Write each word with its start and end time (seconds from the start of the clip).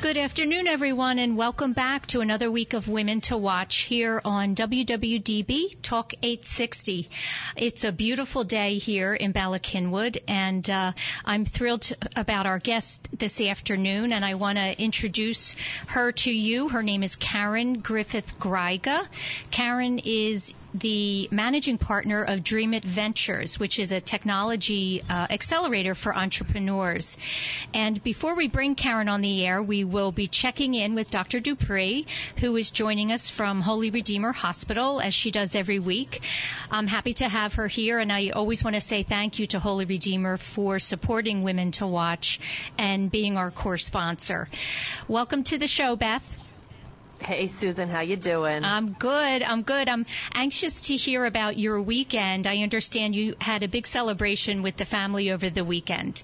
Good 0.00 0.16
afternoon, 0.16 0.68
everyone, 0.68 1.18
and 1.18 1.36
welcome 1.36 1.72
back 1.72 2.06
to 2.08 2.20
another 2.20 2.52
week 2.52 2.72
of 2.72 2.86
Women 2.86 3.20
to 3.22 3.36
Watch 3.36 3.78
here 3.78 4.20
on 4.24 4.54
WWDB 4.54 5.82
Talk 5.82 6.14
860. 6.22 7.10
It's 7.56 7.82
a 7.82 7.90
beautiful 7.90 8.44
day 8.44 8.78
here 8.78 9.12
in 9.12 9.32
Bala 9.32 9.58
Cynwyd, 9.58 10.22
and 10.28 10.70
uh, 10.70 10.92
I'm 11.24 11.44
thrilled 11.44 11.90
about 12.14 12.46
our 12.46 12.60
guest 12.60 13.08
this 13.18 13.40
afternoon, 13.40 14.12
and 14.12 14.24
I 14.24 14.34
want 14.34 14.58
to 14.58 14.80
introduce 14.80 15.56
her 15.88 16.12
to 16.12 16.30
you. 16.30 16.68
Her 16.68 16.84
name 16.84 17.02
is 17.02 17.16
Karen 17.16 17.80
Griffith 17.80 18.38
Gryga. 18.38 19.04
Karen 19.50 19.98
is 19.98 20.54
the 20.78 21.28
managing 21.30 21.78
partner 21.78 22.22
of 22.22 22.42
Dream 22.42 22.74
It 22.74 22.84
Ventures, 22.84 23.58
which 23.58 23.78
is 23.78 23.92
a 23.92 24.00
technology 24.00 25.02
uh, 25.08 25.26
accelerator 25.30 25.94
for 25.94 26.16
entrepreneurs. 26.16 27.18
And 27.74 28.02
before 28.02 28.34
we 28.34 28.48
bring 28.48 28.74
Karen 28.74 29.08
on 29.08 29.20
the 29.20 29.44
air, 29.46 29.62
we 29.62 29.84
will 29.84 30.12
be 30.12 30.26
checking 30.26 30.74
in 30.74 30.94
with 30.94 31.10
Dr. 31.10 31.40
Dupree, 31.40 32.06
who 32.38 32.56
is 32.56 32.70
joining 32.70 33.12
us 33.12 33.30
from 33.30 33.60
Holy 33.60 33.90
Redeemer 33.90 34.32
Hospital, 34.32 35.00
as 35.00 35.14
she 35.14 35.30
does 35.30 35.54
every 35.54 35.78
week. 35.78 36.20
I'm 36.70 36.86
happy 36.86 37.12
to 37.14 37.28
have 37.28 37.54
her 37.54 37.68
here, 37.68 37.98
and 37.98 38.12
I 38.12 38.30
always 38.30 38.64
want 38.64 38.74
to 38.74 38.80
say 38.80 39.02
thank 39.02 39.38
you 39.38 39.46
to 39.48 39.58
Holy 39.58 39.84
Redeemer 39.84 40.36
for 40.36 40.78
supporting 40.78 41.42
Women 41.42 41.72
to 41.72 41.86
Watch 41.86 42.40
and 42.78 43.10
being 43.10 43.36
our 43.36 43.50
core 43.50 43.76
sponsor. 43.76 44.48
Welcome 45.08 45.44
to 45.44 45.58
the 45.58 45.68
show, 45.68 45.96
Beth. 45.96 46.47
Hey 47.20 47.48
Susan, 47.60 47.88
how 47.88 48.00
you 48.00 48.16
doing? 48.16 48.64
I'm 48.64 48.92
good. 48.92 49.42
I'm 49.42 49.62
good. 49.62 49.88
I'm 49.88 50.06
anxious 50.34 50.82
to 50.82 50.96
hear 50.96 51.24
about 51.24 51.58
your 51.58 51.82
weekend. 51.82 52.46
I 52.46 52.58
understand 52.58 53.14
you 53.14 53.34
had 53.40 53.62
a 53.62 53.68
big 53.68 53.86
celebration 53.86 54.62
with 54.62 54.76
the 54.76 54.84
family 54.84 55.32
over 55.32 55.50
the 55.50 55.64
weekend. 55.64 56.22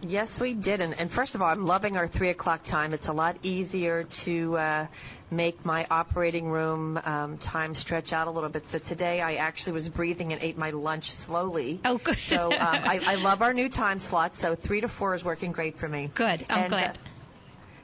Yes, 0.00 0.40
we 0.40 0.54
did. 0.54 0.80
And, 0.80 0.94
and 0.98 1.10
first 1.10 1.34
of 1.34 1.42
all, 1.42 1.48
I'm 1.48 1.64
loving 1.64 1.96
our 1.96 2.08
three 2.08 2.30
o'clock 2.30 2.64
time. 2.64 2.92
It's 2.92 3.06
a 3.06 3.12
lot 3.12 3.36
easier 3.44 4.04
to 4.24 4.56
uh, 4.56 4.86
make 5.30 5.64
my 5.64 5.86
operating 5.90 6.48
room 6.48 6.98
um, 7.04 7.38
time 7.38 7.74
stretch 7.74 8.12
out 8.12 8.26
a 8.26 8.30
little 8.30 8.48
bit. 8.48 8.64
So 8.70 8.78
today 8.78 9.20
I 9.20 9.34
actually 9.34 9.74
was 9.74 9.88
breathing 9.88 10.32
and 10.32 10.42
ate 10.42 10.58
my 10.58 10.70
lunch 10.70 11.04
slowly. 11.24 11.80
Oh, 11.84 11.98
good. 11.98 12.18
So 12.18 12.52
um, 12.52 12.58
I, 12.60 13.00
I 13.04 13.14
love 13.14 13.42
our 13.42 13.54
new 13.54 13.68
time 13.68 13.98
slot. 13.98 14.34
So 14.34 14.56
three 14.56 14.80
to 14.80 14.88
four 14.88 15.14
is 15.14 15.22
working 15.22 15.52
great 15.52 15.78
for 15.78 15.88
me. 15.88 16.10
Good. 16.14 16.46
I'm 16.48 16.62
and, 16.62 16.68
glad. 16.70 16.96
Uh, 16.96 17.00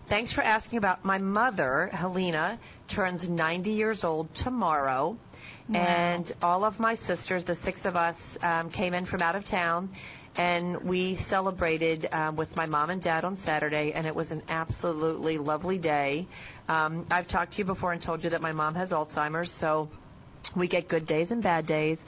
Thanks 0.09 0.33
for 0.33 0.41
asking 0.41 0.79
about 0.79 1.05
my 1.05 1.19
mother, 1.19 1.91
Helena, 1.93 2.59
turns 2.95 3.29
90 3.29 3.71
years 3.71 4.05
old 4.05 4.35
tomorrow. 4.35 5.19
Wow. 5.69 5.81
And 5.81 6.33
all 6.41 6.65
of 6.65 6.81
my 6.81 6.95
sisters, 6.95 7.45
the 7.45 7.57
six 7.57 7.85
of 7.85 7.95
us, 7.95 8.17
um, 8.41 8.71
came 8.71 8.95
in 8.95 9.05
from 9.05 9.21
out 9.21 9.37
of 9.37 9.45
town 9.45 9.91
and 10.37 10.83
we 10.83 11.19
celebrated 11.29 12.09
um, 12.11 12.37
with 12.37 12.57
my 12.57 12.65
mom 12.65 12.89
and 12.89 13.03
dad 13.03 13.25
on 13.25 13.37
Saturday, 13.37 13.93
and 13.93 14.07
it 14.07 14.15
was 14.15 14.31
an 14.31 14.43
absolutely 14.49 15.37
lovely 15.37 15.79
day. 15.79 16.29
Um, 16.69 17.07
I've 17.11 17.27
talked 17.27 17.55
to 17.55 17.59
you 17.59 17.65
before 17.65 17.93
and 17.93 18.01
told 18.01 18.23
you 18.23 18.31
that 18.31 18.41
my 18.41 18.53
mom 18.53 18.77
has 18.77 18.93
Alzheimer's, 18.93 19.53
so 19.61 19.91
we 20.57 20.69
get 20.69 20.89
good 20.89 21.07
days 21.07 21.31
and 21.31 21.43
bad 21.43 21.67
days. 21.67 21.99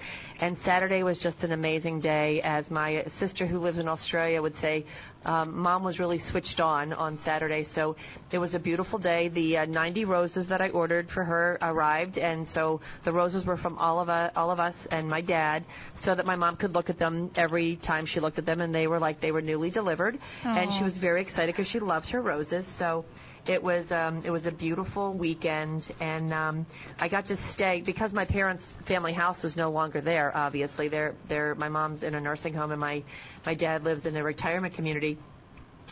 And 0.40 0.56
Saturday 0.58 1.02
was 1.02 1.18
just 1.20 1.42
an 1.42 1.52
amazing 1.52 2.00
day. 2.00 2.40
As 2.42 2.70
my 2.70 3.04
sister 3.18 3.46
who 3.46 3.58
lives 3.58 3.78
in 3.78 3.88
Australia 3.88 4.40
would 4.40 4.56
say, 4.56 4.84
um, 5.24 5.58
mom 5.58 5.84
was 5.84 5.98
really 5.98 6.18
switched 6.18 6.60
on 6.60 6.92
on 6.92 7.18
Saturday. 7.24 7.64
So 7.64 7.96
it 8.32 8.38
was 8.38 8.54
a 8.54 8.58
beautiful 8.58 8.98
day. 8.98 9.28
The 9.28 9.58
uh, 9.58 9.64
90 9.66 10.04
roses 10.06 10.48
that 10.48 10.60
I 10.60 10.70
ordered 10.70 11.08
for 11.10 11.24
her 11.24 11.58
arrived. 11.60 12.18
And 12.18 12.46
so 12.48 12.80
the 13.04 13.12
roses 13.12 13.44
were 13.44 13.56
from 13.56 13.76
all 13.78 14.00
of, 14.00 14.08
uh, 14.08 14.30
all 14.34 14.50
of 14.50 14.60
us 14.60 14.74
and 14.90 15.08
my 15.08 15.20
dad 15.20 15.66
so 16.02 16.14
that 16.14 16.24
my 16.24 16.36
mom 16.36 16.56
could 16.56 16.72
look 16.72 16.88
at 16.90 16.98
them 16.98 17.30
every 17.34 17.76
time 17.76 18.06
she 18.06 18.20
looked 18.20 18.38
at 18.38 18.46
them. 18.46 18.60
And 18.60 18.74
they 18.74 18.86
were 18.86 18.98
like 18.98 19.20
they 19.20 19.32
were 19.32 19.42
newly 19.42 19.70
delivered. 19.70 20.18
Aww. 20.42 20.62
And 20.62 20.72
she 20.72 20.84
was 20.84 20.96
very 20.98 21.20
excited 21.22 21.54
because 21.54 21.68
she 21.68 21.80
loves 21.80 22.10
her 22.10 22.22
roses. 22.22 22.66
So 22.78 23.04
it 23.46 23.62
was 23.62 23.90
um, 23.90 24.22
it 24.24 24.30
was 24.30 24.46
a 24.46 24.52
beautiful 24.52 25.14
weekend, 25.14 25.92
and 26.00 26.32
um, 26.32 26.66
I 26.98 27.08
got 27.08 27.26
to 27.28 27.36
stay 27.50 27.82
because 27.84 28.12
my 28.12 28.24
parents' 28.24 28.74
family 28.86 29.12
house 29.12 29.44
is 29.44 29.56
no 29.56 29.70
longer 29.70 30.00
there. 30.00 30.36
Obviously, 30.36 30.88
they're 30.88 31.14
they're 31.28 31.54
my 31.54 31.68
mom's 31.68 32.02
in 32.02 32.14
a 32.14 32.20
nursing 32.20 32.54
home, 32.54 32.70
and 32.70 32.80
my 32.80 33.02
my 33.46 33.54
dad 33.54 33.82
lives 33.82 34.06
in 34.06 34.16
a 34.16 34.22
retirement 34.22 34.74
community 34.74 35.18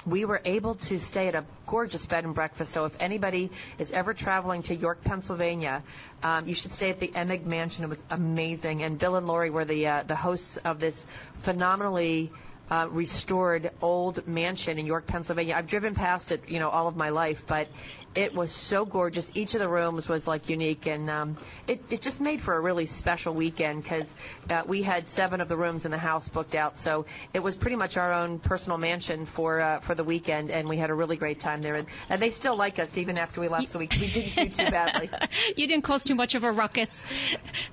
we 0.06 0.24
were 0.24 0.40
able 0.44 0.74
to 0.74 0.98
stay 0.98 1.28
at 1.28 1.34
a 1.34 1.44
gorgeous 1.66 2.06
bed 2.06 2.24
and 2.24 2.34
breakfast. 2.34 2.72
So 2.72 2.84
if 2.84 2.92
anybody 3.00 3.50
is 3.78 3.92
ever 3.92 4.14
traveling 4.14 4.62
to 4.64 4.74
York, 4.74 5.02
Pennsylvania, 5.02 5.82
um, 6.22 6.46
you 6.46 6.54
should 6.54 6.72
stay 6.72 6.90
at 6.90 7.00
the 7.00 7.08
Emig 7.08 7.44
Mansion. 7.44 7.84
It 7.84 7.88
was 7.88 8.02
amazing, 8.10 8.82
and 8.82 8.98
Bill 8.98 9.16
and 9.16 9.26
Lori 9.26 9.50
were 9.50 9.64
the 9.64 9.86
uh, 9.86 10.02
the 10.04 10.16
hosts 10.16 10.58
of 10.64 10.80
this 10.80 11.06
phenomenally 11.44 12.30
uh, 12.70 12.88
restored 12.90 13.70
old 13.80 14.26
mansion 14.26 14.78
in 14.78 14.86
York, 14.86 15.06
Pennsylvania. 15.06 15.54
I've 15.54 15.68
driven 15.68 15.94
past 15.94 16.30
it, 16.30 16.40
you 16.46 16.58
know, 16.58 16.68
all 16.68 16.88
of 16.88 16.96
my 16.96 17.08
life, 17.08 17.38
but 17.48 17.68
it 18.14 18.34
was 18.34 18.52
so 18.68 18.84
gorgeous. 18.84 19.30
Each 19.34 19.54
of 19.54 19.60
the 19.60 19.68
rooms 19.68 20.08
was 20.08 20.26
like 20.26 20.48
unique, 20.48 20.86
and 20.86 21.08
um, 21.10 21.38
it, 21.66 21.80
it 21.90 22.02
just 22.02 22.20
made 22.20 22.40
for 22.40 22.56
a 22.56 22.60
really 22.60 22.86
special 22.86 23.34
weekend 23.34 23.82
because 23.82 24.08
uh, 24.50 24.62
we 24.68 24.82
had 24.82 25.06
seven 25.08 25.40
of 25.40 25.48
the 25.48 25.56
rooms 25.56 25.84
in 25.84 25.90
the 25.90 25.98
house 25.98 26.28
booked 26.28 26.54
out. 26.54 26.76
So 26.78 27.06
it 27.34 27.40
was 27.40 27.56
pretty 27.56 27.76
much 27.76 27.96
our 27.96 28.12
own 28.12 28.38
personal 28.38 28.78
mansion 28.78 29.26
for 29.36 29.60
uh, 29.60 29.80
for 29.86 29.94
the 29.94 30.04
weekend, 30.04 30.50
and 30.50 30.68
we 30.68 30.78
had 30.78 30.90
a 30.90 30.94
really 30.94 31.16
great 31.16 31.40
time 31.40 31.62
there. 31.62 31.76
And, 31.76 31.86
and 32.08 32.20
they 32.20 32.30
still 32.30 32.56
like 32.56 32.78
us 32.78 32.90
even 32.96 33.18
after 33.18 33.40
we 33.40 33.48
left, 33.48 33.70
so 33.72 33.78
we, 33.78 33.88
we 34.00 34.10
didn't 34.12 34.56
do 34.56 34.64
too 34.64 34.70
badly. 34.70 35.10
you 35.56 35.66
didn't 35.66 35.84
cause 35.84 36.02
too 36.02 36.14
much 36.14 36.34
of 36.34 36.44
a 36.44 36.52
ruckus. 36.52 37.04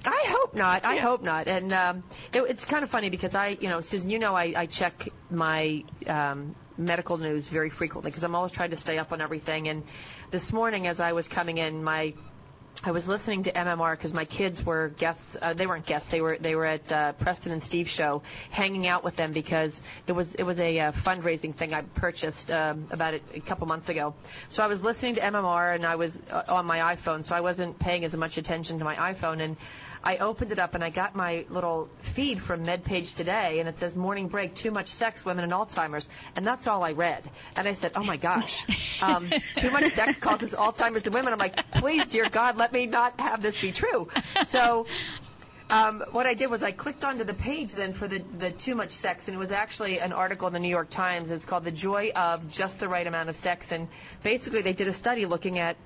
I 0.03 0.25
hope 0.27 0.53
not. 0.53 0.83
I 0.85 0.97
hope 0.97 1.23
not. 1.23 1.47
And 1.47 1.73
um, 1.73 2.03
it, 2.33 2.41
it's 2.49 2.65
kind 2.65 2.83
of 2.83 2.89
funny 2.89 3.09
because 3.09 3.35
I, 3.35 3.57
you 3.59 3.69
know, 3.69 3.81
Susan, 3.81 4.09
you 4.09 4.19
know, 4.19 4.35
I, 4.35 4.53
I 4.55 4.65
check 4.67 5.09
my 5.29 5.83
um, 6.07 6.55
medical 6.77 7.17
news 7.17 7.49
very 7.51 7.69
frequently 7.69 8.11
because 8.11 8.23
I'm 8.23 8.35
always 8.35 8.51
trying 8.51 8.71
to 8.71 8.77
stay 8.77 8.97
up 8.97 9.11
on 9.11 9.21
everything. 9.21 9.67
And 9.67 9.83
this 10.35 10.51
morning, 10.51 10.85
as 10.85 10.99
I 10.99 11.13
was 11.13 11.29
coming 11.29 11.59
in, 11.59 11.81
my 11.81 12.13
I 12.83 12.91
was 12.91 13.07
listening 13.07 13.41
to 13.43 13.53
MMR 13.53 13.95
because 13.95 14.13
my 14.13 14.25
kids 14.25 14.61
were 14.65 14.89
guests. 14.99 15.37
Uh, 15.41 15.53
they 15.53 15.65
weren't 15.65 15.85
guests. 15.85 16.09
They 16.11 16.19
were 16.19 16.37
they 16.37 16.55
were 16.55 16.65
at 16.65 16.91
uh, 16.91 17.13
Preston 17.13 17.53
and 17.53 17.63
Steve's 17.63 17.89
show, 17.89 18.21
hanging 18.51 18.85
out 18.85 19.01
with 19.01 19.15
them 19.15 19.31
because 19.31 19.79
it 20.07 20.11
was 20.11 20.35
it 20.37 20.43
was 20.43 20.59
a 20.59 20.77
uh, 20.77 20.91
fundraising 21.05 21.57
thing 21.57 21.73
I 21.73 21.83
purchased 21.95 22.49
um, 22.49 22.85
about 22.91 23.13
a, 23.13 23.21
a 23.33 23.39
couple 23.47 23.65
months 23.65 23.87
ago. 23.87 24.13
So 24.49 24.61
I 24.61 24.67
was 24.67 24.81
listening 24.81 25.15
to 25.15 25.21
MMR 25.21 25.73
and 25.73 25.85
I 25.85 25.95
was 25.95 26.17
uh, 26.29 26.43
on 26.49 26.65
my 26.65 26.79
iPhone, 26.93 27.23
so 27.23 27.33
I 27.33 27.39
wasn't 27.39 27.79
paying 27.79 28.03
as 28.03 28.13
much 28.13 28.35
attention 28.35 28.77
to 28.79 28.83
my 28.83 29.13
iPhone 29.13 29.39
and. 29.41 29.55
I 30.05 30.17
opened 30.17 30.51
it 30.51 30.59
up 30.59 30.75
and 30.75 30.83
I 30.83 30.91
got 30.91 31.15
my 31.15 31.45
little 31.49 31.89
feed 32.15 32.39
from 32.39 32.63
MedPage 32.63 33.15
today, 33.17 33.59
and 33.59 33.67
it 33.67 33.75
says 33.79 33.95
morning 33.95 34.27
break, 34.27 34.55
too 34.55 34.69
much 34.69 34.87
sex, 34.87 35.25
women 35.25 35.43
and 35.43 35.51
Alzheimer's, 35.51 36.07
and 36.35 36.45
that's 36.45 36.67
all 36.67 36.83
I 36.83 36.91
read. 36.91 37.29
And 37.55 37.67
I 37.67 37.73
said, 37.73 37.91
oh 37.95 38.03
my 38.03 38.15
gosh, 38.15 38.53
um, 39.01 39.31
too 39.59 39.71
much 39.71 39.91
sex 39.93 40.19
causes 40.21 40.53
Alzheimer's 40.53 41.07
in 41.07 41.13
women. 41.13 41.33
I'm 41.33 41.39
like, 41.39 41.57
please, 41.73 42.05
dear 42.07 42.29
God, 42.29 42.55
let 42.55 42.71
me 42.71 42.85
not 42.85 43.19
have 43.19 43.41
this 43.41 43.59
be 43.59 43.73
true. 43.73 44.07
So 44.49 44.85
um, 45.71 46.03
what 46.11 46.27
I 46.27 46.35
did 46.35 46.51
was 46.51 46.61
I 46.61 46.71
clicked 46.71 47.03
onto 47.03 47.23
the 47.23 47.33
page 47.33 47.69
then 47.75 47.93
for 47.93 48.07
the, 48.07 48.19
the 48.39 48.51
too 48.63 48.75
much 48.75 48.91
sex, 48.91 49.23
and 49.25 49.35
it 49.35 49.39
was 49.39 49.51
actually 49.51 49.99
an 49.99 50.13
article 50.13 50.45
in 50.47 50.53
the 50.53 50.59
New 50.59 50.69
York 50.69 50.91
Times. 50.91 51.31
It's 51.31 51.45
called 51.45 51.63
The 51.63 51.71
Joy 51.71 52.11
of 52.15 52.47
Just 52.51 52.79
the 52.79 52.87
Right 52.87 53.07
Amount 53.07 53.29
of 53.29 53.35
Sex. 53.35 53.65
And 53.71 53.87
basically, 54.23 54.61
they 54.61 54.73
did 54.73 54.87
a 54.87 54.93
study 54.93 55.25
looking 55.25 55.57
at 55.57 55.77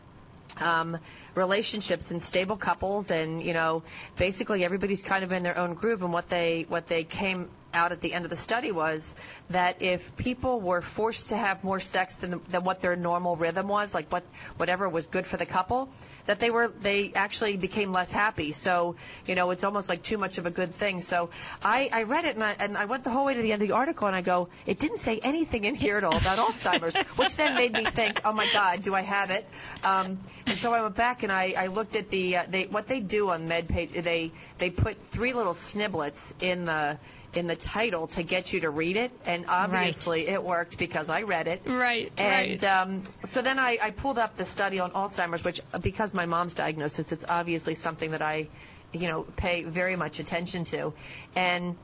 um, 0.59 0.97
relationships 1.35 2.05
and 2.09 2.21
stable 2.23 2.57
couples, 2.57 3.09
and 3.09 3.41
you 3.41 3.53
know, 3.53 3.83
basically 4.17 4.63
everybody's 4.63 5.01
kind 5.01 5.23
of 5.23 5.31
in 5.31 5.43
their 5.43 5.57
own 5.57 5.73
groove. 5.73 6.01
And 6.01 6.13
what 6.13 6.29
they 6.29 6.65
what 6.69 6.87
they 6.87 7.03
came 7.03 7.49
out 7.73 7.91
at 7.91 8.01
the 8.01 8.13
end 8.13 8.25
of 8.25 8.31
the 8.31 8.37
study 8.37 8.71
was 8.71 9.03
that 9.49 9.81
if 9.81 10.01
people 10.17 10.61
were 10.61 10.81
forced 10.95 11.29
to 11.29 11.37
have 11.37 11.63
more 11.63 11.79
sex 11.79 12.15
than, 12.21 12.41
than 12.51 12.63
what 12.63 12.81
their 12.81 12.95
normal 12.95 13.35
rhythm 13.35 13.67
was, 13.67 13.93
like 13.93 14.11
what 14.11 14.23
whatever 14.57 14.89
was 14.89 15.07
good 15.07 15.25
for 15.25 15.37
the 15.37 15.45
couple, 15.45 15.89
that 16.27 16.39
they 16.39 16.49
were 16.49 16.71
they 16.83 17.11
actually 17.15 17.57
became 17.57 17.91
less 17.91 18.11
happy. 18.11 18.53
So 18.53 18.95
you 19.25 19.35
know 19.35 19.51
it's 19.51 19.63
almost 19.63 19.89
like 19.89 20.03
too 20.03 20.17
much 20.17 20.37
of 20.37 20.45
a 20.45 20.51
good 20.51 20.73
thing. 20.75 21.01
So 21.01 21.29
I, 21.61 21.89
I 21.91 22.03
read 22.03 22.25
it 22.25 22.35
and 22.35 22.43
I, 22.43 22.51
and 22.53 22.77
I 22.77 22.85
went 22.85 23.03
the 23.03 23.09
whole 23.09 23.25
way 23.25 23.33
to 23.33 23.41
the 23.41 23.51
end 23.51 23.61
of 23.61 23.67
the 23.67 23.73
article 23.73 24.07
and 24.07 24.15
I 24.15 24.21
go, 24.21 24.49
it 24.65 24.79
didn't 24.79 24.99
say 24.99 25.19
anything 25.23 25.65
in 25.65 25.75
here 25.75 25.97
at 25.97 26.03
all 26.03 26.17
about 26.17 26.39
Alzheimer's, 26.39 26.95
which 27.17 27.35
then 27.37 27.55
made 27.55 27.73
me 27.73 27.85
think, 27.95 28.21
oh 28.25 28.33
my 28.33 28.47
God, 28.53 28.83
do 28.83 28.93
I 28.93 29.01
have 29.03 29.29
it? 29.29 29.45
Um, 29.83 30.19
and 30.45 30.59
so 30.59 30.73
I 30.73 30.81
went 30.81 30.95
back 30.95 31.23
and 31.23 31.31
I, 31.31 31.53
I 31.57 31.67
looked 31.67 31.95
at 31.95 32.09
the 32.09 32.37
uh, 32.37 32.43
they 32.51 32.65
what 32.65 32.87
they 32.87 32.99
do 32.99 33.29
on 33.29 33.47
MedPage. 33.47 34.03
They 34.03 34.31
they 34.59 34.69
put 34.69 34.97
three 35.13 35.33
little 35.33 35.55
sniblets 35.73 36.19
in 36.41 36.65
the 36.65 36.99
in 37.33 37.47
the 37.47 37.55
title 37.55 38.07
to 38.07 38.23
get 38.23 38.51
you 38.51 38.59
to 38.61 38.69
read 38.69 38.97
it, 38.97 39.11
and 39.25 39.45
obviously 39.47 40.25
right. 40.25 40.33
it 40.33 40.43
worked 40.43 40.77
because 40.79 41.09
I 41.09 41.21
read 41.21 41.47
it. 41.47 41.61
Right. 41.65 42.11
And 42.17 42.61
right. 42.61 42.63
Um, 42.63 43.07
so 43.29 43.41
then 43.41 43.59
I, 43.59 43.77
I 43.81 43.91
pulled 43.91 44.17
up 44.17 44.35
the 44.37 44.45
study 44.45 44.79
on 44.79 44.91
Alzheimer's, 44.91 45.43
which 45.43 45.59
because 45.83 46.13
my 46.13 46.25
mom's 46.25 46.53
diagnosis, 46.53 47.11
it's 47.11 47.25
obviously 47.27 47.75
something 47.75 48.11
that 48.11 48.21
I, 48.21 48.49
you 48.93 49.07
know, 49.07 49.27
pay 49.37 49.63
very 49.63 49.95
much 49.95 50.19
attention 50.19 50.65
to, 50.65 50.91
and 51.35 51.75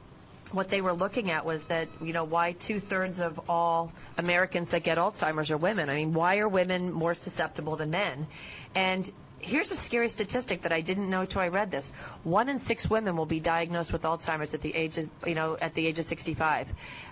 what 0.51 0.69
they 0.69 0.81
were 0.81 0.93
looking 0.93 1.31
at 1.31 1.45
was 1.45 1.61
that 1.69 1.87
you 2.01 2.13
know 2.13 2.23
why 2.23 2.55
two 2.67 2.79
thirds 2.79 3.19
of 3.19 3.39
all 3.49 3.91
Americans 4.17 4.69
that 4.71 4.83
get 4.83 4.97
Alzheimer's 4.97 5.51
are 5.51 5.57
women. 5.57 5.89
I 5.89 5.95
mean, 5.95 6.13
why 6.13 6.37
are 6.37 6.49
women 6.49 6.91
more 6.91 7.13
susceptible 7.13 7.75
than 7.77 7.91
men? 7.91 8.27
And 8.73 9.11
here's 9.45 9.71
a 9.71 9.75
scary 9.75 10.09
statistic 10.09 10.61
that 10.63 10.71
I 10.71 10.81
didn't 10.81 11.09
know 11.09 11.21
until 11.21 11.41
I 11.41 11.47
read 11.47 11.71
this. 11.71 11.89
One 12.23 12.49
in 12.49 12.59
six 12.59 12.89
women 12.89 13.15
will 13.15 13.25
be 13.25 13.39
diagnosed 13.39 13.93
with 13.93 14.01
Alzheimer's 14.01 14.53
at 14.53 14.61
the 14.61 14.75
age 14.75 14.97
of, 14.97 15.07
you 15.25 15.35
know, 15.35 15.57
at 15.61 15.73
the 15.75 15.85
age 15.85 15.99
of 15.99 16.05
65, 16.05 16.67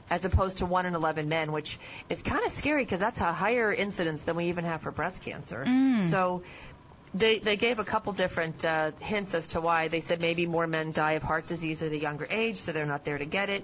as 0.10 0.26
opposed 0.26 0.58
to 0.58 0.66
one 0.66 0.86
in 0.86 0.96
11 0.96 1.30
men, 1.30 1.52
which 1.52 1.78
is 2.10 2.22
kind 2.24 2.46
of 2.46 2.52
scary 2.54 2.84
because 2.84 3.00
that's 3.00 3.20
a 3.20 3.32
higher 3.32 3.74
incidence 3.74 4.22
than 4.26 4.36
we 4.36 4.46
even 4.46 4.66
have 4.66 4.82
for 4.82 4.92
breast 4.92 5.24
cancer. 5.24 5.64
Mm. 5.68 6.10
So 6.10 6.42
they 7.14 7.40
they 7.40 7.56
gave 7.56 7.78
a 7.80 7.86
couple 7.86 8.12
different 8.14 8.64
uh, 8.66 8.92
hints 9.00 9.34
as 9.34 9.48
to 9.50 9.62
why. 9.62 9.88
They 9.88 10.02
said 10.02 10.20
maybe 10.20 10.46
more 10.46 10.66
men 10.66 10.92
die 10.92 11.14
of 11.14 11.22
heart 11.22 11.48
disease 11.48 11.82
at 11.82 11.92
a 11.92 11.98
younger 11.98 12.26
age, 12.26 12.58
so 12.58 12.74
they're 12.74 12.86
not 12.86 13.06
there 13.06 13.20
to 13.20 13.26
get 13.26 13.50
it. 13.50 13.64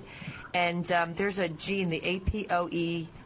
And 0.54 0.90
um, 0.92 1.16
there's 1.18 1.40
a 1.40 1.50
gene, 1.50 1.90
the 1.90 2.04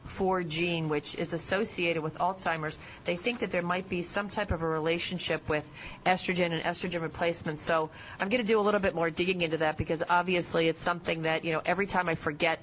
APOE4 0.03 0.47
gene, 0.47 0.89
which 0.89 1.15
is 1.15 1.33
associated 1.33 2.01
with 2.01 2.13
Alzheimer's. 2.15 2.77
They 3.05 3.17
think 3.17 3.39
that 3.39 3.51
there 3.51 3.61
might 3.61 3.89
be 3.89 4.03
some 4.03 4.29
type 4.29 4.51
of 4.51 4.61
a 4.61 4.67
relationship 4.67 5.47
with 5.50 5.65
estrogen 6.05 6.51
and 6.51 6.63
estrogen 6.63 7.01
replacement. 7.01 7.59
So 7.61 7.89
I'm 8.19 8.29
going 8.29 8.41
to 8.41 8.47
do 8.47 8.59
a 8.59 8.61
little 8.61 8.79
bit 8.79 8.95
more 8.95 9.09
digging 9.09 9.41
into 9.41 9.57
that 9.57 9.77
because 9.77 10.01
obviously 10.09 10.67
it's 10.67 10.83
something 10.83 11.23
that 11.23 11.44
you 11.44 11.53
know 11.53 11.61
every 11.65 11.88
time 11.88 12.09
I 12.09 12.15
forget 12.15 12.59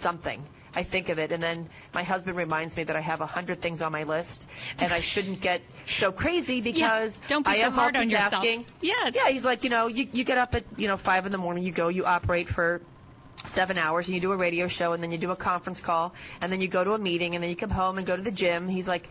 something 0.00 0.44
I 0.74 0.82
think 0.84 1.08
of 1.08 1.18
it, 1.18 1.30
and 1.30 1.42
then 1.42 1.68
my 1.92 2.02
husband 2.02 2.36
reminds 2.36 2.76
me 2.76 2.84
that 2.84 2.96
I 2.96 3.00
have 3.00 3.20
a 3.20 3.26
hundred 3.26 3.62
things 3.62 3.80
on 3.80 3.92
my 3.92 4.02
list, 4.02 4.46
and 4.78 4.92
I 4.92 5.00
shouldn't 5.00 5.40
get 5.40 5.60
so 5.86 6.10
crazy 6.10 6.60
because 6.60 7.18
yeah, 7.20 7.28
don't 7.28 7.44
be 7.44 7.52
I 7.52 7.54
so 7.58 7.66
am 7.66 7.72
hard 7.72 7.96
on 7.96 8.10
yourself. 8.10 8.44
Yes. 8.80 9.14
Yeah, 9.14 9.28
he's 9.28 9.44
like, 9.44 9.62
you 9.62 9.70
know, 9.70 9.86
you 9.86 10.08
you 10.12 10.24
get 10.24 10.38
up 10.38 10.54
at 10.54 10.64
you 10.76 10.88
know 10.88 10.96
five 10.96 11.26
in 11.26 11.32
the 11.32 11.38
morning, 11.38 11.62
you 11.62 11.72
go, 11.72 11.88
you 11.88 12.04
operate 12.04 12.48
for 12.48 12.82
seven 13.54 13.78
hours 13.78 14.06
and 14.06 14.14
you 14.14 14.20
do 14.20 14.32
a 14.32 14.36
radio 14.36 14.68
show 14.68 14.92
and 14.92 15.02
then 15.02 15.10
you 15.10 15.18
do 15.18 15.30
a 15.30 15.36
conference 15.36 15.80
call 15.80 16.14
and 16.40 16.52
then 16.52 16.60
you 16.60 16.68
go 16.68 16.84
to 16.84 16.92
a 16.92 16.98
meeting 16.98 17.34
and 17.34 17.42
then 17.42 17.50
you 17.50 17.56
come 17.56 17.70
home 17.70 17.98
and 17.98 18.06
go 18.06 18.16
to 18.16 18.22
the 18.22 18.30
gym. 18.30 18.68
He's 18.68 18.86
like, 18.86 19.08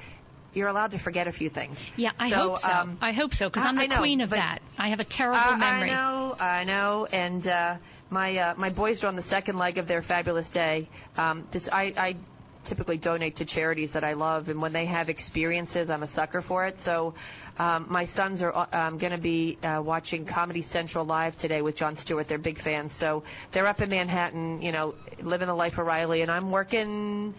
you're 0.54 0.68
allowed 0.68 0.92
to 0.92 1.00
forget 1.00 1.28
a 1.28 1.31
few 1.31 1.50
things. 1.50 1.84
Yeah, 1.96 2.12
I 2.18 2.30
so, 2.30 2.36
hope 2.36 2.60
so. 2.60 2.72
Um, 2.72 2.98
I 3.02 3.12
hope 3.12 3.34
so 3.34 3.50
because 3.50 3.66
I'm 3.66 3.75
the 3.75 3.88
know, 3.88 3.98
queen 3.98 4.22
of 4.22 4.31
that. 4.31 4.60
I 4.78 4.90
have 4.90 5.00
a 5.00 5.06
terrible 5.06 5.40
uh, 5.40 5.58
memory. 5.58 5.90
I 5.90 5.96
know, 5.96 6.36
I 6.40 6.64
know, 6.64 7.06
and 7.12 7.48
uh, 7.48 7.78
my 8.10 8.38
uh, 8.38 8.54
my 8.56 8.70
boys 8.70 9.04
are 9.04 9.08
on 9.08 9.16
the 9.16 9.24
second 9.24 9.58
leg 9.58 9.78
of 9.78 9.88
their 9.88 10.04
fabulous 10.04 10.50
day. 10.52 10.90
Um, 11.18 11.48
this 11.52 11.68
I, 11.72 11.94
I 11.98 12.16
typically 12.65 12.98
donate 12.98 13.36
to 13.38 13.45
charities 13.45 13.92
that 13.94 14.04
I 14.04 14.13
love, 14.13 14.50
and 14.50 14.62
when 14.62 14.74
they 14.74 14.86
have 14.86 15.10
experiences, 15.10 15.89
I'm 15.89 16.04
a 16.04 16.07
sucker 16.07 16.42
for 16.42 16.65
it. 16.65 16.75
So 16.83 17.13
um, 17.57 17.86
my 17.89 18.06
sons 18.07 18.42
are 18.42 18.54
um, 18.75 18.98
going 18.98 19.12
to 19.12 19.21
be 19.21 19.57
uh, 19.63 19.81
watching 19.83 20.25
Comedy 20.25 20.62
Central 20.62 21.06
live 21.06 21.38
today 21.38 21.62
with 21.62 21.75
Jon 21.75 21.95
Stewart. 21.95 22.27
They're 22.27 22.38
big 22.38 22.62
fans, 22.62 22.94
so 22.98 23.24
they're 23.54 23.68
up 23.68 23.81
in 23.81 23.89
Manhattan, 23.89 24.62
you 24.62 24.71
know, 24.71 24.95
living 25.21 25.48
the 25.48 25.54
life 25.54 25.74
of 25.77 25.86
Riley, 25.86 26.21
and 26.21 26.31
I'm 26.31 26.51
working 26.51 27.33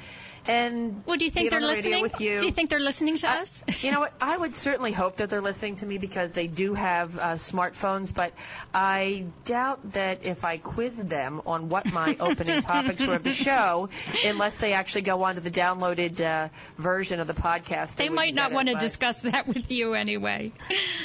and 0.46 1.02
well, 1.06 1.16
do 1.16 1.24
you 1.24 1.30
think 1.30 1.50
they're 1.50 1.60
the 1.60 1.66
listening? 1.66 2.08
You. 2.18 2.38
Do 2.38 2.46
you 2.46 2.52
think 2.52 2.70
they're 2.70 2.80
listening 2.80 3.16
to 3.18 3.30
us? 3.30 3.62
you 3.80 3.90
know 3.90 4.00
what? 4.00 4.12
I 4.20 4.36
would 4.36 4.54
certainly 4.54 4.92
hope 4.92 5.16
that 5.16 5.30
they're 5.30 5.42
listening 5.42 5.76
to 5.76 5.86
me 5.86 5.98
because 5.98 6.32
they 6.32 6.46
do 6.46 6.74
have 6.74 7.10
uh, 7.16 7.36
smartphones, 7.36 8.14
but 8.14 8.32
I 8.72 9.26
doubt 9.46 9.92
that 9.92 10.24
if 10.24 10.44
I 10.44 10.58
quiz 10.58 10.96
them 10.96 11.40
on 11.46 11.68
what 11.68 11.86
my 11.92 12.16
opening 12.20 12.62
topics 12.62 13.00
were 13.06 13.14
of 13.14 13.24
the 13.24 13.32
show, 13.32 13.88
unless 14.24 14.56
they 14.60 14.72
actually 14.72 15.02
go 15.02 15.22
onto 15.22 15.40
the 15.40 15.50
downloaded 15.50 16.20
uh, 16.20 16.48
version 16.78 17.20
of 17.20 17.26
the 17.26 17.34
podcast, 17.34 17.96
they, 17.96 18.08
they 18.08 18.14
might 18.14 18.34
not 18.34 18.52
want 18.52 18.68
to 18.68 18.74
discuss 18.74 19.22
that 19.22 19.48
with 19.48 19.70
you 19.70 19.94
anyway. 19.94 20.52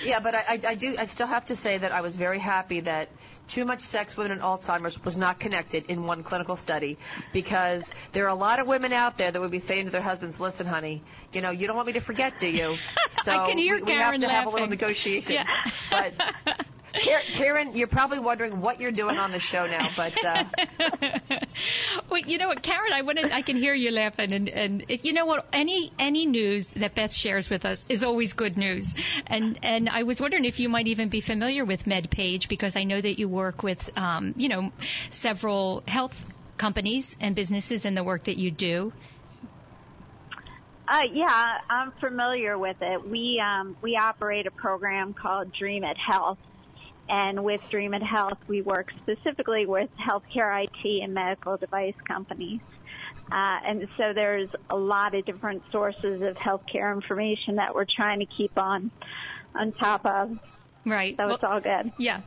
Yeah, 0.03 0.19
but 0.21 0.35
I, 0.35 0.39
I, 0.39 0.59
I 0.69 0.75
do. 0.75 0.95
I 0.97 1.05
still 1.05 1.27
have 1.27 1.45
to 1.45 1.55
say 1.55 1.77
that 1.77 1.91
I 1.91 2.01
was 2.01 2.15
very 2.15 2.39
happy 2.39 2.81
that 2.81 3.09
too 3.53 3.65
much 3.65 3.81
sex, 3.81 4.15
women, 4.17 4.33
and 4.33 4.41
Alzheimer's 4.41 4.97
was 5.03 5.17
not 5.17 5.39
connected 5.39 5.85
in 5.85 6.03
one 6.05 6.23
clinical 6.23 6.55
study 6.57 6.97
because 7.33 7.89
there 8.13 8.25
are 8.25 8.29
a 8.29 8.35
lot 8.35 8.59
of 8.59 8.67
women 8.67 8.93
out 8.93 9.17
there 9.17 9.31
that 9.31 9.39
would 9.41 9.51
be 9.51 9.59
saying 9.59 9.85
to 9.85 9.91
their 9.91 10.01
husbands, 10.01 10.39
"Listen, 10.39 10.65
honey, 10.65 11.01
you 11.33 11.41
know 11.41 11.51
you 11.51 11.67
don't 11.67 11.75
want 11.75 11.87
me 11.87 11.93
to 11.93 12.01
forget, 12.01 12.33
do 12.39 12.47
you?" 12.47 12.75
So 13.25 13.31
I 13.31 13.49
can 13.49 13.57
hear 13.57 13.75
we, 13.75 13.81
we 13.81 13.91
Karen 13.91 14.21
have 14.21 14.21
to 14.21 14.27
laughing. 14.27 14.29
have 14.29 14.47
a 14.47 14.49
little 14.49 14.67
negotiation. 14.69 15.33
Yeah. 15.33 15.43
But 15.91 16.13
Karen, 16.93 17.75
you're 17.75 17.87
probably 17.87 18.19
wondering 18.19 18.61
what 18.61 18.79
you're 18.79 18.91
doing 18.91 19.17
on 19.17 19.31
the 19.31 19.39
show 19.39 19.67
now, 19.67 19.89
but 19.95 20.13
uh... 20.25 20.43
well, 22.09 22.21
you 22.21 22.37
know 22.37 22.47
what, 22.47 22.61
Karen, 22.61 22.93
I 22.93 23.01
wanted, 23.01 23.31
I 23.31 23.41
can 23.41 23.57
hear 23.57 23.73
you 23.73 23.91
laughing, 23.91 24.33
and 24.33 24.49
and 24.49 24.85
you 25.03 25.13
know 25.13 25.25
what, 25.25 25.47
any 25.53 25.91
any 25.99 26.25
news 26.25 26.69
that 26.71 26.95
Beth 26.95 27.13
shares 27.13 27.49
with 27.49 27.65
us 27.65 27.85
is 27.89 28.03
always 28.03 28.33
good 28.33 28.57
news, 28.57 28.95
and 29.27 29.59
and 29.63 29.89
I 29.89 30.03
was 30.03 30.19
wondering 30.19 30.45
if 30.45 30.59
you 30.59 30.69
might 30.69 30.87
even 30.87 31.09
be 31.09 31.21
familiar 31.21 31.65
with 31.65 31.85
MedPage 31.85 32.49
because 32.49 32.75
I 32.75 32.83
know 32.83 32.99
that 32.99 33.19
you 33.19 33.29
work 33.29 33.63
with, 33.63 33.97
um, 33.97 34.33
you 34.37 34.49
know, 34.49 34.71
several 35.09 35.83
health 35.87 36.25
companies 36.57 37.15
and 37.21 37.35
businesses 37.35 37.85
in 37.85 37.93
the 37.93 38.03
work 38.03 38.25
that 38.25 38.37
you 38.37 38.51
do. 38.51 38.91
Uh, 40.87 41.03
yeah, 41.13 41.59
I'm 41.69 41.91
familiar 41.99 42.57
with 42.57 42.77
it. 42.81 43.07
We 43.07 43.39
um, 43.39 43.77
we 43.81 43.95
operate 43.95 44.47
a 44.47 44.51
program 44.51 45.13
called 45.13 45.53
Dream 45.53 45.83
It 45.83 45.97
Health, 45.97 46.39
and 47.09 47.43
with 47.43 47.61
Dream 47.71 47.93
It 47.93 48.03
Health, 48.03 48.37
we 48.47 48.61
work 48.61 48.87
specifically 49.01 49.65
with 49.65 49.89
healthcare 49.99 50.63
IT 50.63 51.03
and 51.03 51.13
medical 51.13 51.57
device 51.57 51.95
companies. 52.07 52.61
Uh, 53.31 53.57
and 53.67 53.87
so 53.97 54.13
there's 54.13 54.49
a 54.69 54.75
lot 54.75 55.15
of 55.15 55.25
different 55.25 55.63
sources 55.71 56.21
of 56.21 56.35
healthcare 56.35 56.93
information 56.93 57.55
that 57.55 57.73
we're 57.73 57.85
trying 57.95 58.19
to 58.19 58.25
keep 58.25 58.51
on 58.57 58.91
on 59.55 59.71
top 59.73 60.05
of. 60.05 60.37
Right. 60.85 61.15
So 61.17 61.25
well, 61.25 61.35
it's 61.35 61.43
all 61.43 61.59
good. 61.59 61.91
Yeah. 61.97 62.21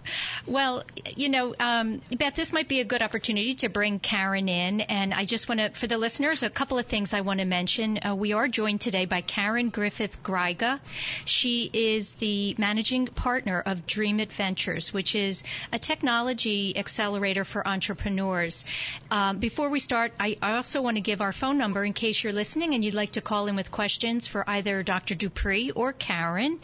Well, 0.47 0.83
you 1.15 1.29
know, 1.29 1.55
um, 1.61 2.01
Beth, 2.19 2.35
this 2.35 2.53
might 2.53 2.69
be 2.69 2.81
a 2.81 2.85
good 2.85 3.01
opportunity 3.01 3.55
to 3.57 3.69
bring 3.69 4.01
Karen 4.01 4.49
in. 4.49 4.81
And 4.81 5.15
I 5.15 5.25
just 5.25 5.49
want 5.49 5.61
to, 5.61 5.71
for 5.71 5.87
the 5.87 5.99
listeners, 5.99 6.43
a 6.43 6.51
couple 6.51 6.79
of 6.79 6.87
things 6.87 7.15
I 7.15 7.21
want 7.21 7.39
to 7.39 7.47
mention. 7.47 8.01
Uh, 8.05 8.17
we 8.17 8.33
are 8.33 8.49
joined 8.49 8.81
today 8.81 9.05
by 9.05 9.21
Karen 9.21 9.69
Griffith 9.69 10.21
Gryga. 10.25 10.81
She 11.27 11.71
is 11.73 12.11
the 12.13 12.57
managing 12.59 13.07
partner 13.07 13.63
of 13.65 13.87
Dream 13.87 14.19
It 14.19 14.33
Ventures, 14.33 14.93
which 14.93 15.15
is 15.15 15.45
a 15.73 15.79
technology 15.79 16.77
accelerator 16.77 17.45
for 17.45 17.67
entrepreneurs. 17.67 18.65
Um, 19.13 19.39
before 19.39 19.69
we 19.69 19.79
start, 19.79 20.13
I, 20.19 20.37
also 20.43 20.83
want 20.83 20.97
to 20.97 21.03
give 21.03 21.21
our 21.23 21.33
phone 21.33 21.57
number 21.57 21.85
in 21.85 21.93
case 21.93 22.23
you're 22.23 22.33
listening 22.33 22.75
and 22.75 22.85
you'd 22.85 22.95
like 22.95 23.13
to 23.13 23.21
call 23.21 23.47
in 23.47 23.55
with 23.55 23.71
questions 23.71 24.27
for 24.27 24.49
either 24.49 24.83
Dr. 24.83 25.15
Dupree 25.15 25.71
or 25.71 25.93
Karen. 25.93 26.59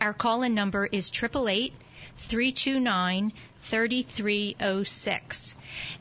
Our 0.00 0.12
call 0.12 0.42
in 0.42 0.54
number 0.54 0.86
is 0.86 1.10
888 1.10 1.72
329 2.16 3.32
3306. 3.64 5.54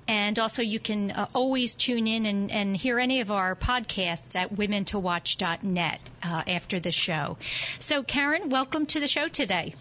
And 0.07 0.37
also, 0.37 0.61
you 0.61 0.79
can 0.79 1.11
uh, 1.11 1.27
always 1.33 1.75
tune 1.75 2.07
in 2.07 2.25
and, 2.25 2.51
and, 2.51 2.75
hear 2.75 2.99
any 2.99 3.21
of 3.21 3.31
our 3.31 3.55
podcasts 3.55 4.35
at 4.35 4.53
womentowatch.net 4.53 5.99
uh, 6.21 6.43
after 6.45 6.79
the 6.81 6.91
show. 6.91 7.37
So, 7.79 8.03
Karen, 8.03 8.49
welcome 8.49 8.85
to 8.87 8.99
the 8.99 9.07
show 9.07 9.29
today. 9.29 9.75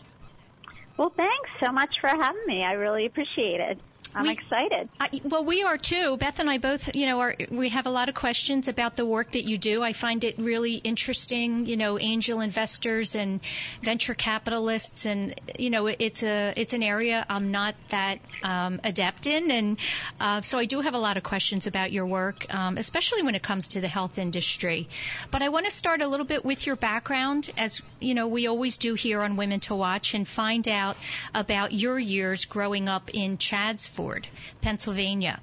Well, 0.96 1.12
thanks 1.16 1.50
so 1.60 1.72
much 1.72 1.92
for 2.00 2.08
having 2.08 2.46
me. 2.46 2.62
I 2.62 2.72
really 2.72 3.06
appreciate 3.06 3.60
it. 3.60 3.78
I'm 4.14 4.24
we, 4.24 4.32
excited. 4.32 4.88
I, 5.00 5.20
well, 5.24 5.44
we 5.44 5.62
are 5.62 5.78
too. 5.78 6.16
Beth 6.16 6.38
and 6.38 6.50
I 6.50 6.58
both, 6.58 6.94
you 6.94 7.06
know, 7.06 7.20
are 7.20 7.36
we 7.50 7.70
have 7.70 7.86
a 7.86 7.90
lot 7.90 8.08
of 8.08 8.14
questions 8.14 8.68
about 8.68 8.96
the 8.96 9.06
work 9.06 9.32
that 9.32 9.44
you 9.44 9.56
do. 9.56 9.82
I 9.82 9.92
find 9.92 10.22
it 10.24 10.38
really 10.38 10.74
interesting. 10.74 11.66
You 11.66 11.76
know, 11.76 11.98
angel 11.98 12.40
investors 12.40 13.14
and 13.14 13.40
venture 13.82 14.14
capitalists, 14.14 15.06
and 15.06 15.40
you 15.58 15.70
know, 15.70 15.86
it's 15.86 16.22
a 16.22 16.52
it's 16.56 16.72
an 16.72 16.82
area 16.82 17.24
I'm 17.28 17.50
not 17.50 17.74
that 17.88 18.18
um, 18.42 18.80
adept 18.84 19.26
in, 19.26 19.50
and 19.50 19.78
uh, 20.20 20.42
so 20.42 20.58
I 20.58 20.66
do 20.66 20.80
have 20.80 20.94
a 20.94 20.98
lot 20.98 21.16
of 21.16 21.22
questions 21.22 21.66
about 21.66 21.92
your 21.92 22.06
work, 22.06 22.52
um, 22.52 22.76
especially 22.76 23.22
when 23.22 23.34
it 23.34 23.42
comes 23.42 23.68
to 23.68 23.80
the 23.80 23.88
health 23.88 24.18
industry. 24.18 24.88
But 25.30 25.42
I 25.42 25.48
want 25.48 25.66
to 25.66 25.72
start 25.72 26.02
a 26.02 26.08
little 26.08 26.26
bit 26.26 26.44
with 26.44 26.66
your 26.66 26.76
background, 26.76 27.50
as 27.56 27.80
you 28.00 28.14
know, 28.14 28.28
we 28.28 28.46
always 28.46 28.78
do 28.78 28.94
here 28.94 29.22
on 29.22 29.36
Women 29.36 29.60
to 29.60 29.74
Watch, 29.74 30.14
and 30.14 30.28
find 30.28 30.68
out 30.68 30.96
about 31.34 31.72
your 31.72 31.98
years 31.98 32.44
growing 32.44 32.88
up 32.88 33.10
in 33.14 33.38
Chadds 33.38 33.86
Ford, 34.02 34.26
Pennsylvania. 34.60 35.40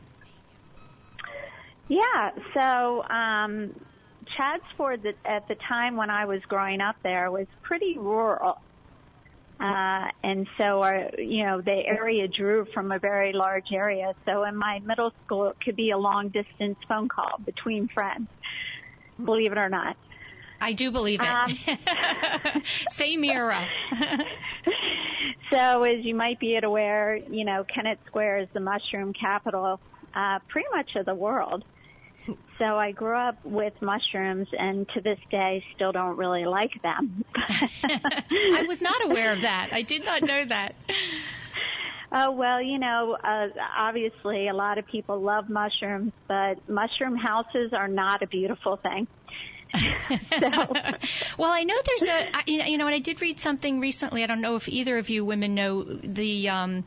Yeah, 1.88 2.32
so 2.54 3.04
um, 3.04 3.74
Chadds 4.36 4.64
at 5.26 5.48
the 5.48 5.56
time 5.68 5.96
when 5.96 6.10
I 6.10 6.26
was 6.26 6.42
growing 6.48 6.82
up 6.82 6.98
there 7.02 7.32
was 7.32 7.48
pretty 7.64 7.98
rural. 7.98 8.60
Uh, 9.60 10.08
and 10.24 10.48
so 10.58 10.82
our, 10.82 11.10
you 11.18 11.46
know, 11.46 11.62
the 11.62 11.72
area 11.86 12.28
drew 12.28 12.66
from 12.74 12.92
a 12.92 13.00
very 13.00 13.34
large 13.34 13.72
area. 13.74 14.14
So 14.26 14.44
in 14.44 14.56
my 14.56 14.80
middle 14.80 15.12
school, 15.26 15.48
it 15.48 15.58
could 15.64 15.76
be 15.76 15.92
a 15.92 15.98
long 15.98 16.30
distance 16.30 16.78
phone 16.88 17.08
call 17.08 17.40
between 17.46 17.88
friends. 17.88 18.28
Believe 19.24 19.52
it 19.54 19.58
or 19.58 19.70
not. 19.70 19.98
I 20.62 20.74
do 20.74 20.92
believe 20.92 21.22
it. 21.22 21.28
Um, 21.28 22.62
Same 22.90 23.24
era. 23.24 23.68
so 25.52 25.84
as 25.84 26.04
you 26.04 26.16
might 26.16 26.40
be 26.40 26.58
aware, 26.62 27.16
you 27.16 27.46
know, 27.46 27.64
Kennett 27.74 28.00
Square 28.08 28.40
is 28.40 28.48
the 28.54 28.60
mushroom 28.60 29.14
capital, 29.14 29.80
uh, 30.16 30.40
pretty 30.48 30.68
much 30.74 30.92
of 30.96 31.06
the 31.06 31.16
world. 31.16 31.64
So 32.58 32.66
I 32.78 32.92
grew 32.92 33.18
up 33.18 33.44
with 33.46 33.74
mushrooms 33.82 34.48
and 34.52 34.88
to 34.90 35.02
this 35.02 35.18
day 35.32 35.64
still 35.76 35.92
don't 35.92 36.18
really 36.18 36.46
like 36.46 36.82
them. 36.82 37.24
I 37.36 38.66
was 38.68 38.82
not 38.82 39.04
aware 39.06 39.32
of 39.32 39.42
that. 39.42 39.70
I 39.72 39.82
did 39.82 40.04
not 40.04 40.22
know 40.22 40.46
that. 40.46 40.76
Oh, 42.12 42.32
well, 42.32 42.62
you 42.62 42.80
know, 42.80 43.18
uh, 43.24 43.48
obviously 43.78 44.48
a 44.48 44.54
lot 44.54 44.78
of 44.80 44.88
people 44.88 45.22
love 45.22 45.48
mushrooms, 45.48 46.12
but 46.28 46.68
mushroom 46.68 47.16
houses 47.16 47.72
are 47.72 47.88
not 47.88 48.24
a 48.24 48.28
beautiful 48.28 48.78
thing. 48.78 49.08
so. 49.76 50.50
well, 51.38 51.52
I 51.52 51.64
know 51.64 51.76
there's 51.86 52.10
a, 52.10 52.28
you 52.48 52.78
know, 52.78 52.88
and 52.88 52.96
I 52.96 53.00
did 53.00 53.22
read 53.22 53.40
something 53.40 53.80
recently. 53.80 54.24
I 54.24 54.28
don't 54.28 54.42
know 54.42 54.56
if 54.56 54.68
either 54.68 54.98
of 54.98 55.10
you 55.10 55.26
women 55.26 55.56
know 55.56 55.84
the, 55.84 56.50
um, 56.50 56.84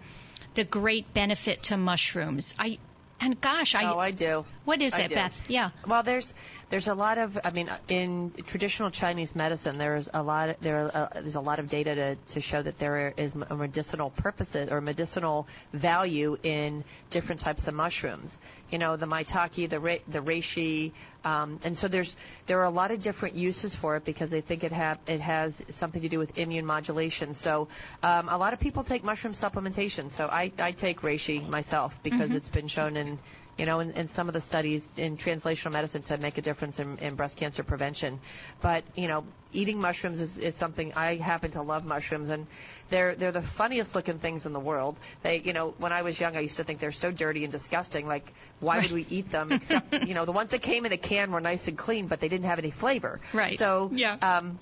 the 0.54 0.64
great 0.64 1.12
benefit 1.14 1.64
to 1.64 1.76
mushrooms. 1.76 2.54
I, 2.58 2.78
and 3.20 3.40
gosh, 3.40 3.74
I. 3.74 3.84
Oh, 3.84 3.98
I 3.98 4.10
do. 4.10 4.44
What 4.64 4.82
is 4.82 4.94
I 4.94 5.02
it, 5.02 5.08
do. 5.08 5.14
Beth? 5.14 5.40
Yeah. 5.48 5.70
Well, 5.86 6.02
there's 6.02 6.34
there's 6.72 6.88
a 6.88 6.94
lot 6.94 7.18
of. 7.18 7.32
I 7.44 7.50
mean, 7.50 7.68
in 7.88 8.32
traditional 8.46 8.90
Chinese 8.90 9.34
medicine, 9.34 9.76
there's 9.76 10.08
a 10.14 10.22
lot. 10.22 10.56
There 10.62 10.90
uh, 10.96 11.08
there's 11.12 11.34
a 11.34 11.40
lot 11.40 11.58
of 11.58 11.68
data 11.68 11.94
to 11.94 12.16
to 12.32 12.40
show 12.40 12.62
that 12.62 12.78
there 12.78 13.12
is 13.18 13.34
a 13.50 13.54
medicinal 13.54 14.08
purposes 14.08 14.70
or 14.72 14.80
medicinal 14.80 15.46
value 15.74 16.38
in 16.42 16.82
different 17.10 17.42
types 17.42 17.68
of 17.68 17.74
mushrooms. 17.74 18.30
You 18.70 18.78
know, 18.78 18.96
the 18.96 19.04
maitake, 19.04 19.68
the 19.68 19.78
re, 19.78 20.02
the 20.10 20.20
reishi, 20.20 20.92
um, 21.24 21.60
and 21.62 21.76
so 21.76 21.88
there's 21.88 22.16
there 22.48 22.58
are 22.60 22.64
a 22.64 22.70
lot 22.70 22.90
of 22.90 23.02
different 23.02 23.34
uses 23.34 23.76
for 23.78 23.96
it 23.96 24.06
because 24.06 24.30
they 24.30 24.40
think 24.40 24.64
it 24.64 24.72
have 24.72 24.98
it 25.06 25.20
has 25.20 25.52
something 25.68 26.00
to 26.00 26.08
do 26.08 26.18
with 26.18 26.30
immune 26.38 26.64
modulation. 26.64 27.34
So 27.34 27.68
um, 28.02 28.30
a 28.30 28.38
lot 28.38 28.54
of 28.54 28.60
people 28.60 28.82
take 28.82 29.04
mushroom 29.04 29.34
supplementation. 29.34 30.10
So 30.16 30.24
I 30.24 30.50
I 30.56 30.72
take 30.72 31.02
reishi 31.02 31.46
myself 31.46 31.92
because 32.02 32.30
mm-hmm. 32.30 32.36
it's 32.38 32.48
been 32.48 32.68
shown 32.68 32.96
in 32.96 33.18
you 33.58 33.66
know, 33.66 33.80
in, 33.80 33.90
in 33.92 34.08
some 34.08 34.28
of 34.28 34.34
the 34.34 34.40
studies 34.40 34.82
in 34.96 35.16
translational 35.16 35.72
medicine 35.72 36.02
to 36.02 36.16
make 36.18 36.38
a 36.38 36.42
difference 36.42 36.78
in, 36.78 36.96
in 36.98 37.14
breast 37.14 37.36
cancer 37.36 37.62
prevention. 37.62 38.18
But, 38.62 38.84
you 38.94 39.08
know, 39.08 39.24
eating 39.52 39.78
mushrooms 39.78 40.20
is, 40.20 40.38
is 40.38 40.56
something 40.58 40.92
I 40.94 41.16
happen 41.16 41.50
to 41.52 41.62
love 41.62 41.84
mushrooms 41.84 42.30
and 42.30 42.46
they're 42.90 43.14
they're 43.14 43.32
the 43.32 43.44
funniest 43.58 43.94
looking 43.94 44.18
things 44.18 44.46
in 44.46 44.52
the 44.52 44.60
world. 44.60 44.96
They, 45.22 45.42
you 45.44 45.52
know, 45.52 45.74
when 45.78 45.92
I 45.92 46.02
was 46.02 46.18
young 46.18 46.36
I 46.36 46.40
used 46.40 46.56
to 46.56 46.64
think 46.64 46.80
they're 46.80 46.92
so 46.92 47.12
dirty 47.12 47.44
and 47.44 47.52
disgusting 47.52 48.06
like 48.06 48.32
why 48.60 48.78
would 48.78 48.92
we 48.92 49.06
eat 49.10 49.30
them 49.30 49.52
except, 49.52 49.92
you 50.06 50.14
know, 50.14 50.24
the 50.24 50.32
ones 50.32 50.50
that 50.50 50.62
came 50.62 50.86
in 50.86 50.92
a 50.92 50.98
can 50.98 51.30
were 51.30 51.40
nice 51.40 51.66
and 51.66 51.76
clean 51.76 52.08
but 52.08 52.20
they 52.20 52.28
didn't 52.28 52.46
have 52.46 52.58
any 52.58 52.70
flavor. 52.70 53.20
Right. 53.34 53.58
So, 53.58 53.90
yeah. 53.92 54.14
um 54.16 54.58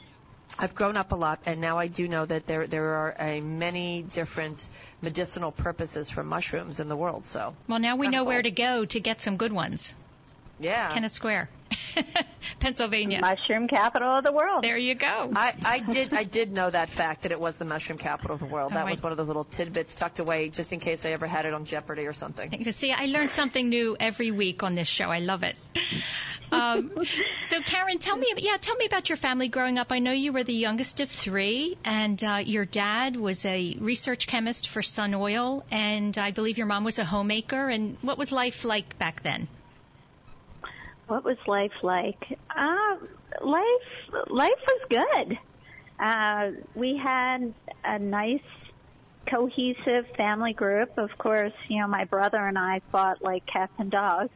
I've 0.61 0.75
grown 0.75 0.99
up 0.99 1.12
a 1.12 1.17
lot, 1.17 1.40
and 1.47 1.59
now 1.59 1.79
I 1.79 1.87
do 1.87 2.07
know 2.07 2.26
that 2.26 2.47
there 2.47 2.67
there 2.67 2.85
are 2.85 3.17
a 3.19 3.40
many 3.40 4.02
different 4.02 4.69
medicinal 5.00 5.52
purposes 5.52 6.11
for 6.11 6.23
mushrooms 6.23 6.81
in 6.81 6.88
the 6.88 6.97
world. 6.97 7.25
So 7.26 7.55
well, 7.67 7.79
now 7.79 7.97
we 7.97 8.09
know 8.09 8.19
cool. 8.19 8.26
where 8.26 8.43
to 8.43 8.50
go 8.50 8.85
to 8.85 9.00
get 9.00 9.23
some 9.23 9.38
good 9.38 9.55
ones. 9.55 9.95
Yeah, 10.59 10.93
Kennett 10.93 11.12
Square, 11.12 11.49
Pennsylvania, 12.61 13.21
mushroom 13.23 13.69
capital 13.69 14.19
of 14.19 14.25
the 14.25 14.33
world. 14.33 14.62
There 14.62 14.76
you 14.76 14.95
go. 14.95 15.33
I, 15.35 15.57
I 15.62 15.81
did 15.81 16.12
I 16.12 16.25
did 16.25 16.52
know 16.52 16.71
that 16.71 16.90
fact 16.90 17.23
that 17.23 17.33
it 17.33 17.40
was 17.40 17.57
the 17.57 17.64
mushroom 17.64 17.97
capital 17.97 18.35
of 18.35 18.40
the 18.40 18.47
world. 18.47 18.73
Oh, 18.73 18.75
that 18.75 18.87
I, 18.87 18.90
was 18.90 19.02
one 19.02 19.12
of 19.12 19.17
those 19.17 19.29
little 19.29 19.45
tidbits 19.45 19.95
tucked 19.95 20.21
away 20.21 20.50
just 20.50 20.75
in 20.75 20.81
case 20.81 21.00
I 21.07 21.12
ever 21.12 21.26
had 21.26 21.47
it 21.47 21.55
on 21.55 21.64
Jeopardy 21.64 22.05
or 22.05 22.12
something. 22.12 22.52
You 22.52 22.73
see, 22.73 22.93
I 22.93 23.07
learn 23.07 23.31
something 23.31 23.71
new 23.71 23.97
every 23.99 24.31
week 24.31 24.62
on 24.62 24.75
this 24.75 24.88
show. 24.88 25.07
I 25.07 25.21
love 25.21 25.43
it. 25.43 25.57
Um, 26.52 26.90
so, 27.45 27.61
Karen, 27.62 27.99
tell 27.99 28.16
me, 28.16 28.33
yeah, 28.38 28.57
tell 28.61 28.76
me 28.76 28.87
about 28.87 29.09
your 29.09 29.16
family 29.16 29.49
growing 29.49 29.78
up. 29.78 29.92
I 29.92 29.99
know 29.99 30.12
you 30.12 30.33
were 30.33 30.45
the 30.45 30.54
youngest 30.54 31.00
of 31.00 31.11
three, 31.11 31.76
and 31.85 32.23
uh, 32.23 32.42
your 32.45 32.64
dad 32.64 33.16
was 33.16 33.45
a 33.45 33.76
research 33.80 34.26
chemist 34.26 34.69
for 34.69 34.83
Sun 34.83 35.14
Oil, 35.14 35.64
and 35.71 36.16
I 36.16 36.30
believe 36.30 36.59
your 36.59 36.66
mom 36.66 36.85
was 36.85 36.99
a 36.99 37.04
homemaker. 37.04 37.69
And 37.69 37.97
what 38.02 38.19
was 38.19 38.33
life 38.33 38.64
like 38.64 38.99
back 38.99 39.23
then? 39.23 39.49
What 41.07 41.25
was 41.25 41.38
life 41.47 41.73
like? 41.83 42.38
Uh, 42.57 42.97
life, 43.42 44.28
life 44.28 44.61
was 44.66 44.80
good. 44.88 45.38
Uh, 45.99 46.50
we 46.75 46.97
had 46.97 47.52
a 47.85 47.99
nice 47.99 48.40
cohesive 49.26 50.07
family 50.16 50.52
group. 50.52 50.97
Of 50.97 51.11
course, 51.19 51.52
you 51.69 51.80
know, 51.80 51.88
my 51.88 52.04
brother 52.04 52.38
and 52.38 52.57
I 52.59 52.80
fought 52.90 53.23
like 53.23 53.45
cats 53.47 53.73
and 53.78 53.90
dogs 53.90 54.30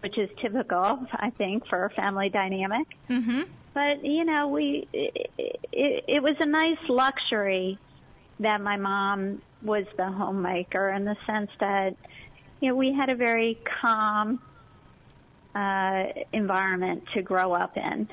which 0.00 0.18
is 0.18 0.28
typical, 0.40 1.06
I 1.12 1.30
think, 1.30 1.66
for 1.66 1.84
a 1.84 1.90
family 1.90 2.28
dynamic. 2.28 2.86
Mm-hmm. 3.08 3.42
But 3.74 4.04
you 4.04 4.24
know, 4.24 4.48
we 4.48 4.88
it, 4.92 5.30
it, 5.72 6.04
it 6.08 6.22
was 6.22 6.36
a 6.40 6.46
nice 6.46 6.78
luxury 6.88 7.78
that 8.40 8.60
my 8.60 8.76
mom 8.76 9.42
was 9.62 9.84
the 9.96 10.10
homemaker 10.10 10.90
in 10.90 11.04
the 11.04 11.16
sense 11.26 11.50
that 11.60 11.96
you 12.60 12.68
know 12.68 12.74
we 12.74 12.92
had 12.92 13.10
a 13.10 13.14
very 13.14 13.58
calm 13.80 14.40
uh, 15.54 16.04
environment 16.32 17.04
to 17.14 17.22
grow 17.22 17.52
up 17.52 17.76
in, 17.76 18.08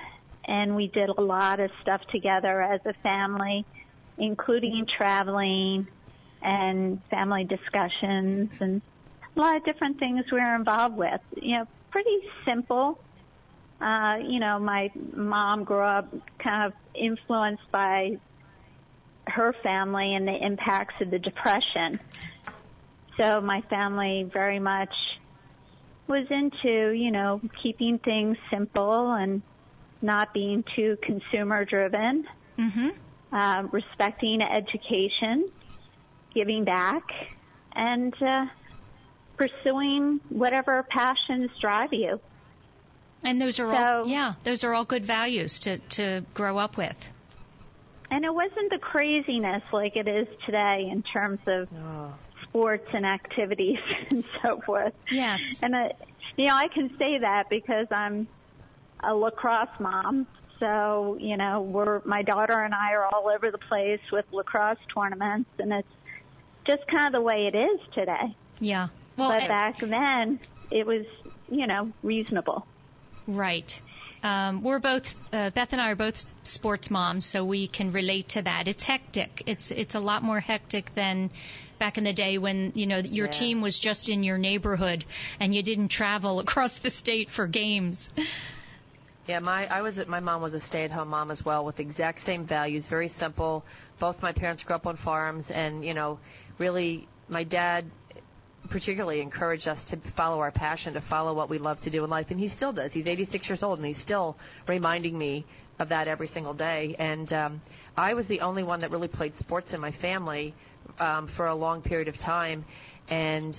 and 0.46 0.76
we 0.76 0.88
did 0.88 1.10
a 1.10 1.22
lot 1.22 1.60
of 1.60 1.72
stuff 1.82 2.02
together 2.12 2.62
as 2.62 2.82
a 2.86 2.94
family, 3.02 3.66
including 4.18 4.86
traveling 4.98 5.88
and 6.42 7.02
family 7.10 7.46
discussions 7.46 8.52
and 8.60 8.82
a 9.36 9.40
lot 9.40 9.56
of 9.56 9.66
different 9.66 10.00
things 10.00 10.26
we 10.32 10.40
were 10.40 10.56
involved 10.56 10.96
with. 10.96 11.22
You 11.42 11.60
know, 11.60 11.68
pretty 11.92 12.18
simple. 12.46 13.00
Uh, 13.82 14.18
you 14.24 14.40
know, 14.40 14.60
my 14.60 14.92
mom 15.14 15.64
grew 15.64 15.82
up 15.82 16.14
kind 16.40 16.72
of 16.72 16.74
influenced 16.96 17.70
by 17.72 18.18
her 19.28 19.54
family 19.64 20.16
and 20.16 20.28
the 20.28 20.36
impacts 20.36 20.96
of 21.02 21.10
the 21.12 21.20
depression. 21.20 22.00
So 23.18 23.42
my 23.42 23.62
family 23.70 24.30
very 24.32 24.60
much 24.60 24.94
was 26.08 26.26
into, 26.30 26.92
you 26.92 27.12
know, 27.12 27.42
keeping 27.62 28.00
things 28.00 28.38
simple 28.50 29.14
and 29.14 29.42
not 30.02 30.34
being 30.34 30.64
too 30.76 30.98
consumer 31.02 31.64
driven, 31.64 32.28
mm-hmm. 32.58 32.90
uh, 33.32 33.64
respecting 33.72 34.42
education, 34.42 35.50
giving 36.34 36.66
back, 36.66 37.04
and 37.74 38.14
uh, 38.22 38.46
pursuing 39.48 40.20
whatever 40.30 40.84
passions 40.84 41.52
drive 41.60 41.94
you. 41.94 42.20
And 43.24 43.42
those 43.42 43.60
are 43.60 43.74
so, 43.74 43.94
all, 44.00 44.08
yeah, 44.08 44.34
those 44.44 44.64
are 44.64 44.74
all 44.74 44.86
good 44.86 45.06
values 45.06 45.60
to, 45.60 45.78
to 45.78 46.24
grow 46.34 46.58
up 46.58 46.78
with. 46.78 46.96
And 48.12 48.26
it 48.26 48.34
wasn't 48.34 48.70
the 48.70 48.80
craziness 48.80 49.64
like 49.72 49.96
it 49.96 50.08
is 50.08 50.28
today 50.46 50.90
in 50.92 51.04
terms 51.04 51.40
of 51.48 51.68
oh. 51.76 52.14
sports 52.44 52.88
and 52.94 53.06
activities 53.06 53.80
and 54.12 54.24
so 54.42 54.62
forth. 54.66 54.94
Yes. 55.10 55.64
And, 55.64 55.74
uh, 55.74 55.90
you 56.38 56.48
know, 56.48 56.56
I 56.56 56.68
can 56.68 56.90
say 56.98 57.20
that 57.20 57.50
because 57.50 57.88
I'm 57.92 58.28
a 59.02 59.16
lacrosse 59.16 59.80
mom. 59.80 60.28
So, 60.60 61.18
you 61.20 61.38
know, 61.38 61.62
we're, 61.62 62.02
my 62.06 62.22
daughter 62.22 62.60
and 62.60 62.74
I 62.74 62.94
are 62.94 63.06
all 63.06 63.30
over 63.30 63.52
the 63.52 63.58
place 63.58 64.02
with 64.12 64.26
lacrosse 64.32 64.78
tournaments 64.94 65.50
and 65.60 65.74
it's 65.74 65.88
just 66.66 66.86
kind 66.88 67.08
of 67.08 67.14
the 67.14 67.22
way 67.22 67.48
it 67.48 67.56
is 67.56 67.80
today. 67.94 68.36
Yeah. 68.60 68.88
Well, 69.18 69.30
but 69.30 69.48
back 69.48 69.80
then, 69.80 70.40
it 70.72 70.86
was, 70.86 71.06
you 71.50 71.68
know, 71.68 71.92
reasonable. 72.02 72.66
Right. 73.28 73.80
Um, 74.24 74.64
we're 74.64 74.80
both 74.80 75.18
uh, 75.34 75.50
Beth 75.50 75.74
and 75.74 75.82
I 75.82 75.92
are 75.92 75.96
both 75.96 76.26
sports 76.44 76.90
moms, 76.90 77.26
so 77.26 77.44
we 77.44 77.68
can 77.68 77.92
relate 77.92 78.30
to 78.30 78.42
that. 78.42 78.68
It's 78.68 78.84
hectic. 78.84 79.44
It's 79.46 79.70
it's 79.70 79.96
a 79.96 80.00
lot 80.00 80.24
more 80.24 80.40
hectic 80.40 80.96
than 80.96 81.30
back 81.78 81.98
in 81.98 82.06
the 82.06 82.14
day 82.14 82.38
when 82.38 82.72
you 82.76 82.86
know 82.88 83.00
your 83.00 83.28
Yeah. 83.28 83.32
team 83.32 83.62
was 83.62 83.78
just 83.78 84.10
in 84.10 84.24
your 84.24 84.38
neighborhood 84.38 85.04
and 85.40 85.54
you 85.54 85.62
didn't 85.62 85.90
travel 85.90 86.40
across 86.46 86.80
the 86.80 86.90
state 86.90 87.30
for 87.30 87.48
games. 87.48 88.10
Yeah, 89.28 89.40
my 89.40 89.68
I 89.68 89.82
was 89.82 89.98
my 90.08 90.22
mom 90.22 90.42
was 90.42 90.54
a 90.54 90.62
stay-at-home 90.62 91.10
mom 91.10 91.30
as 91.30 91.44
well 91.44 91.66
with 91.66 91.78
the 91.78 91.84
exact 91.84 92.22
same 92.22 92.46
values, 92.46 92.88
very 92.90 93.10
simple. 93.10 93.66
Both 94.00 94.22
my 94.22 94.32
parents 94.32 94.64
grew 94.64 94.76
up 94.76 94.88
on 94.88 94.96
farms, 94.98 95.46
and 95.50 95.84
you 95.84 95.94
know, 95.94 96.20
really, 96.60 97.08
my 97.28 97.44
dad 97.44 97.86
particularly 98.74 99.22
encouraged 99.22 99.68
us 99.68 99.84
to 99.84 100.02
follow 100.18 100.40
our 100.40 100.52
passion, 100.52 100.96
to 100.96 101.02
follow 101.02 101.32
what 101.36 101.48
we 101.48 101.60
love 101.60 101.80
to 101.80 101.92
do 101.92 102.04
in 102.04 102.10
life, 102.10 102.26
and 102.32 102.40
he 102.40 102.48
still 102.48 102.74
does. 102.74 102.92
He's 102.92 103.06
86 103.06 103.48
years 103.48 103.62
old, 103.62 103.78
and 103.78 103.88
he's 103.88 104.02
still 104.02 104.36
reminding 104.68 105.16
me 105.16 105.46
of 105.78 105.90
that 105.90 106.08
every 106.08 106.26
single 106.26 106.56
day. 106.56 106.96
And 106.98 107.32
um, 107.32 107.62
I 107.96 108.16
was 108.16 108.28
the 108.28 108.40
only 108.40 108.64
one 108.64 108.82
that 108.82 108.90
really 108.90 109.08
played 109.08 109.36
sports 109.36 109.74
in 109.74 109.80
my 109.80 109.92
family 109.92 110.56
um, 111.00 111.30
for 111.38 111.46
a 111.46 111.54
long 111.54 111.84
period 111.84 112.08
of 112.08 112.18
time, 112.18 112.66
and 113.10 113.56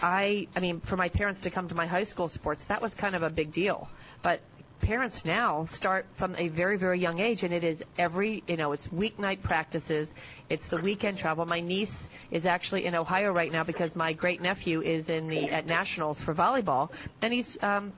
I, 0.00 0.48
I 0.56 0.60
mean, 0.60 0.80
for 0.88 0.96
my 0.96 1.10
parents 1.10 1.42
to 1.42 1.50
come 1.50 1.68
to 1.68 1.74
my 1.74 1.86
high 1.86 2.04
school 2.04 2.30
sports, 2.30 2.64
that 2.68 2.80
was 2.80 2.94
kind 2.94 3.14
of 3.14 3.22
a 3.22 3.30
big 3.30 3.52
deal. 3.52 3.86
But 4.22 4.40
parents 4.80 5.22
now 5.24 5.66
start 5.70 6.06
from 6.18 6.34
a 6.36 6.48
very, 6.48 6.76
very 6.76 7.00
young 7.00 7.18
age, 7.18 7.42
and 7.42 7.52
it 7.52 7.64
is 7.64 7.82
every, 7.98 8.42
you 8.46 8.56
know, 8.56 8.72
it's 8.72 8.86
weeknight 8.88 9.42
practices, 9.42 10.10
it's 10.50 10.68
the 10.70 10.80
weekend 10.80 11.18
travel. 11.18 11.44
My 11.44 11.60
niece 11.60 11.94
is 12.30 12.46
actually 12.46 12.86
in 12.86 12.94
Ohio 12.94 13.32
right 13.32 13.50
now 13.50 13.64
because 13.64 13.96
my 13.96 14.12
great 14.12 14.40
nephew 14.40 14.80
is 14.82 15.08
in 15.08 15.28
the 15.28 15.50
at 15.50 15.66
nationals 15.66 16.20
for 16.22 16.34
volleyball, 16.34 16.90
and 17.22 17.32
he's, 17.32 17.56
um, 17.62 17.92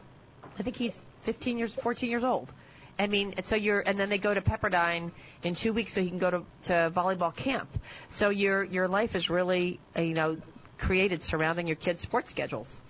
I 0.58 0.62
think 0.62 0.76
he's 0.76 0.94
15 1.24 1.58
years, 1.58 1.74
14 1.82 2.08
years 2.08 2.24
old. 2.24 2.52
I 2.98 3.06
mean, 3.06 3.34
so 3.44 3.56
you're, 3.56 3.80
and 3.80 3.98
then 3.98 4.08
they 4.08 4.18
go 4.18 4.32
to 4.32 4.40
Pepperdine 4.40 5.12
in 5.42 5.54
two 5.54 5.74
weeks 5.74 5.94
so 5.94 6.00
he 6.00 6.08
can 6.08 6.18
go 6.18 6.30
to, 6.30 6.42
to 6.64 6.92
volleyball 6.96 7.36
camp. 7.36 7.68
So 8.14 8.30
your 8.30 8.64
your 8.64 8.88
life 8.88 9.14
is 9.14 9.28
really, 9.28 9.80
you 9.96 10.14
know, 10.14 10.38
created 10.78 11.22
surrounding 11.22 11.66
your 11.66 11.76
kids' 11.76 12.00
sports 12.00 12.30
schedules. 12.30 12.80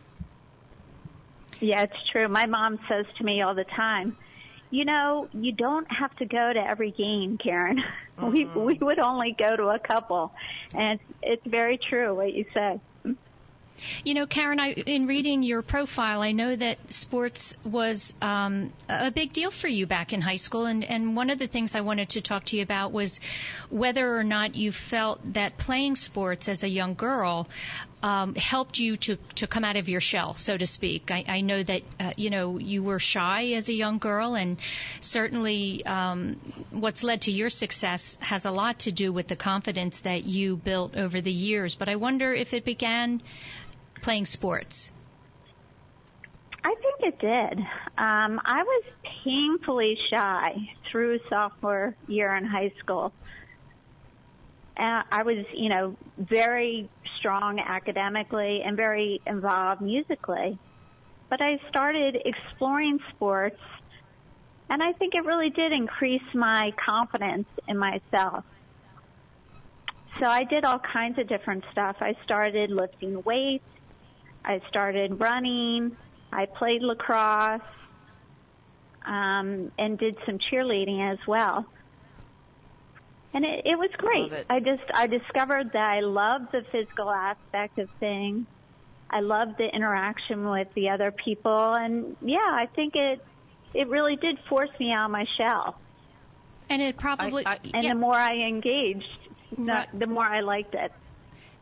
Yeah, 1.60 1.82
it's 1.82 2.10
true. 2.12 2.28
My 2.28 2.46
mom 2.46 2.78
says 2.88 3.06
to 3.18 3.24
me 3.24 3.42
all 3.42 3.54
the 3.54 3.64
time, 3.64 4.16
you 4.70 4.84
know, 4.84 5.28
you 5.32 5.52
don't 5.52 5.86
have 5.90 6.14
to 6.16 6.26
go 6.26 6.52
to 6.52 6.60
every 6.60 6.90
game, 6.90 7.38
Karen. 7.38 7.82
We 8.18 8.46
we 8.46 8.78
would 8.80 8.98
only 8.98 9.36
go 9.38 9.56
to 9.56 9.64
a 9.64 9.78
couple, 9.78 10.32
and 10.72 10.98
it's, 10.98 11.18
it's 11.22 11.46
very 11.46 11.76
true 11.76 12.14
what 12.14 12.32
you 12.32 12.46
said. 12.54 12.80
You 14.04 14.14
know, 14.14 14.26
Karen, 14.26 14.58
I, 14.58 14.72
in 14.72 15.06
reading 15.06 15.42
your 15.42 15.62
profile, 15.62 16.22
I 16.22 16.32
know 16.32 16.56
that 16.56 16.78
sports 16.92 17.56
was 17.64 18.14
um, 18.22 18.72
a 18.88 19.10
big 19.10 19.32
deal 19.32 19.50
for 19.50 19.68
you 19.68 19.86
back 19.86 20.12
in 20.12 20.20
high 20.20 20.36
school, 20.36 20.66
and, 20.66 20.82
and 20.84 21.14
one 21.14 21.30
of 21.30 21.38
the 21.38 21.46
things 21.46 21.74
I 21.74 21.82
wanted 21.82 22.10
to 22.10 22.22
talk 22.22 22.44
to 22.46 22.56
you 22.56 22.62
about 22.62 22.92
was 22.92 23.20
whether 23.68 24.16
or 24.16 24.24
not 24.24 24.54
you 24.54 24.72
felt 24.72 25.20
that 25.34 25.58
playing 25.58 25.96
sports 25.96 26.48
as 26.48 26.62
a 26.62 26.68
young 26.68 26.94
girl 26.94 27.48
um, 28.06 28.36
helped 28.36 28.78
you 28.78 28.94
to 28.94 29.16
to 29.34 29.48
come 29.48 29.64
out 29.64 29.76
of 29.76 29.88
your 29.88 30.00
shell, 30.00 30.34
so 30.34 30.56
to 30.56 30.64
speak. 30.64 31.10
I, 31.10 31.24
I 31.26 31.40
know 31.40 31.60
that 31.60 31.82
uh, 31.98 32.12
you 32.16 32.30
know 32.30 32.56
you 32.58 32.84
were 32.84 33.00
shy 33.00 33.54
as 33.54 33.68
a 33.68 33.74
young 33.74 33.98
girl, 33.98 34.36
and 34.36 34.58
certainly 35.00 35.84
um, 35.84 36.36
what's 36.70 37.02
led 37.02 37.22
to 37.22 37.32
your 37.32 37.50
success 37.50 38.16
has 38.20 38.44
a 38.44 38.52
lot 38.52 38.78
to 38.80 38.92
do 38.92 39.12
with 39.12 39.26
the 39.26 39.34
confidence 39.34 40.02
that 40.02 40.22
you 40.22 40.56
built 40.56 40.96
over 40.96 41.20
the 41.20 41.32
years. 41.32 41.74
But 41.74 41.88
I 41.88 41.96
wonder 41.96 42.32
if 42.32 42.54
it 42.54 42.64
began 42.64 43.22
playing 44.02 44.26
sports. 44.26 44.92
I 46.62 46.74
think 46.74 47.14
it 47.14 47.18
did. 47.18 47.58
Um, 47.98 48.40
I 48.44 48.62
was 48.62 48.84
painfully 49.24 49.98
shy 50.10 50.54
through 50.92 51.18
sophomore 51.28 51.96
year 52.06 52.36
in 52.36 52.44
high 52.44 52.72
school. 52.78 53.12
I 54.76 55.22
was, 55.22 55.44
you 55.54 55.68
know, 55.68 55.96
very 56.18 56.90
strong 57.18 57.58
academically 57.58 58.62
and 58.64 58.76
very 58.76 59.20
involved 59.26 59.80
musically. 59.80 60.58
But 61.30 61.40
I 61.40 61.58
started 61.68 62.16
exploring 62.24 62.98
sports, 63.14 63.60
and 64.68 64.82
I 64.82 64.92
think 64.92 65.14
it 65.14 65.24
really 65.24 65.50
did 65.50 65.72
increase 65.72 66.22
my 66.34 66.72
confidence 66.84 67.48
in 67.66 67.78
myself. 67.78 68.44
So 70.20 70.28
I 70.28 70.44
did 70.44 70.64
all 70.64 70.78
kinds 70.78 71.18
of 71.18 71.28
different 71.28 71.64
stuff. 71.72 71.96
I 72.00 72.14
started 72.24 72.70
lifting 72.70 73.22
weights. 73.22 73.64
I 74.44 74.60
started 74.68 75.20
running. 75.20 75.96
I 76.32 76.46
played 76.46 76.82
lacrosse 76.82 77.60
um, 79.04 79.72
and 79.78 79.98
did 79.98 80.16
some 80.26 80.38
cheerleading 80.38 81.04
as 81.04 81.18
well. 81.26 81.66
And 83.36 83.44
it, 83.44 83.60
it 83.66 83.78
was 83.78 83.90
great. 83.98 84.22
Love 84.22 84.32
it. 84.32 84.46
I 84.48 84.58
just 84.60 84.82
I 84.94 85.06
discovered 85.06 85.66
that 85.74 85.90
I 85.96 86.00
love 86.00 86.40
the 86.52 86.62
physical 86.72 87.10
aspect 87.10 87.78
of 87.78 87.88
things. 88.00 88.46
I 89.10 89.20
love 89.20 89.48
the 89.58 89.68
interaction 89.72 90.48
with 90.48 90.68
the 90.74 90.88
other 90.88 91.12
people, 91.24 91.74
and 91.74 92.16
yeah, 92.22 92.38
I 92.50 92.66
think 92.74 92.94
it 92.96 93.20
it 93.74 93.88
really 93.88 94.16
did 94.16 94.38
force 94.48 94.70
me 94.80 94.90
out 94.90 95.04
of 95.04 95.10
my 95.10 95.26
shell. 95.38 95.76
And 96.70 96.80
it 96.82 96.96
probably, 96.98 97.46
I- 97.46 97.58
And 97.74 97.84
yeah, 97.84 97.92
the 97.92 97.98
more 98.00 98.16
I 98.16 98.48
engaged, 98.48 99.04
the, 99.56 99.62
Right. 99.64 99.88
the 99.92 100.06
more 100.06 100.24
I 100.24 100.40
liked 100.40 100.74
it. 100.74 100.90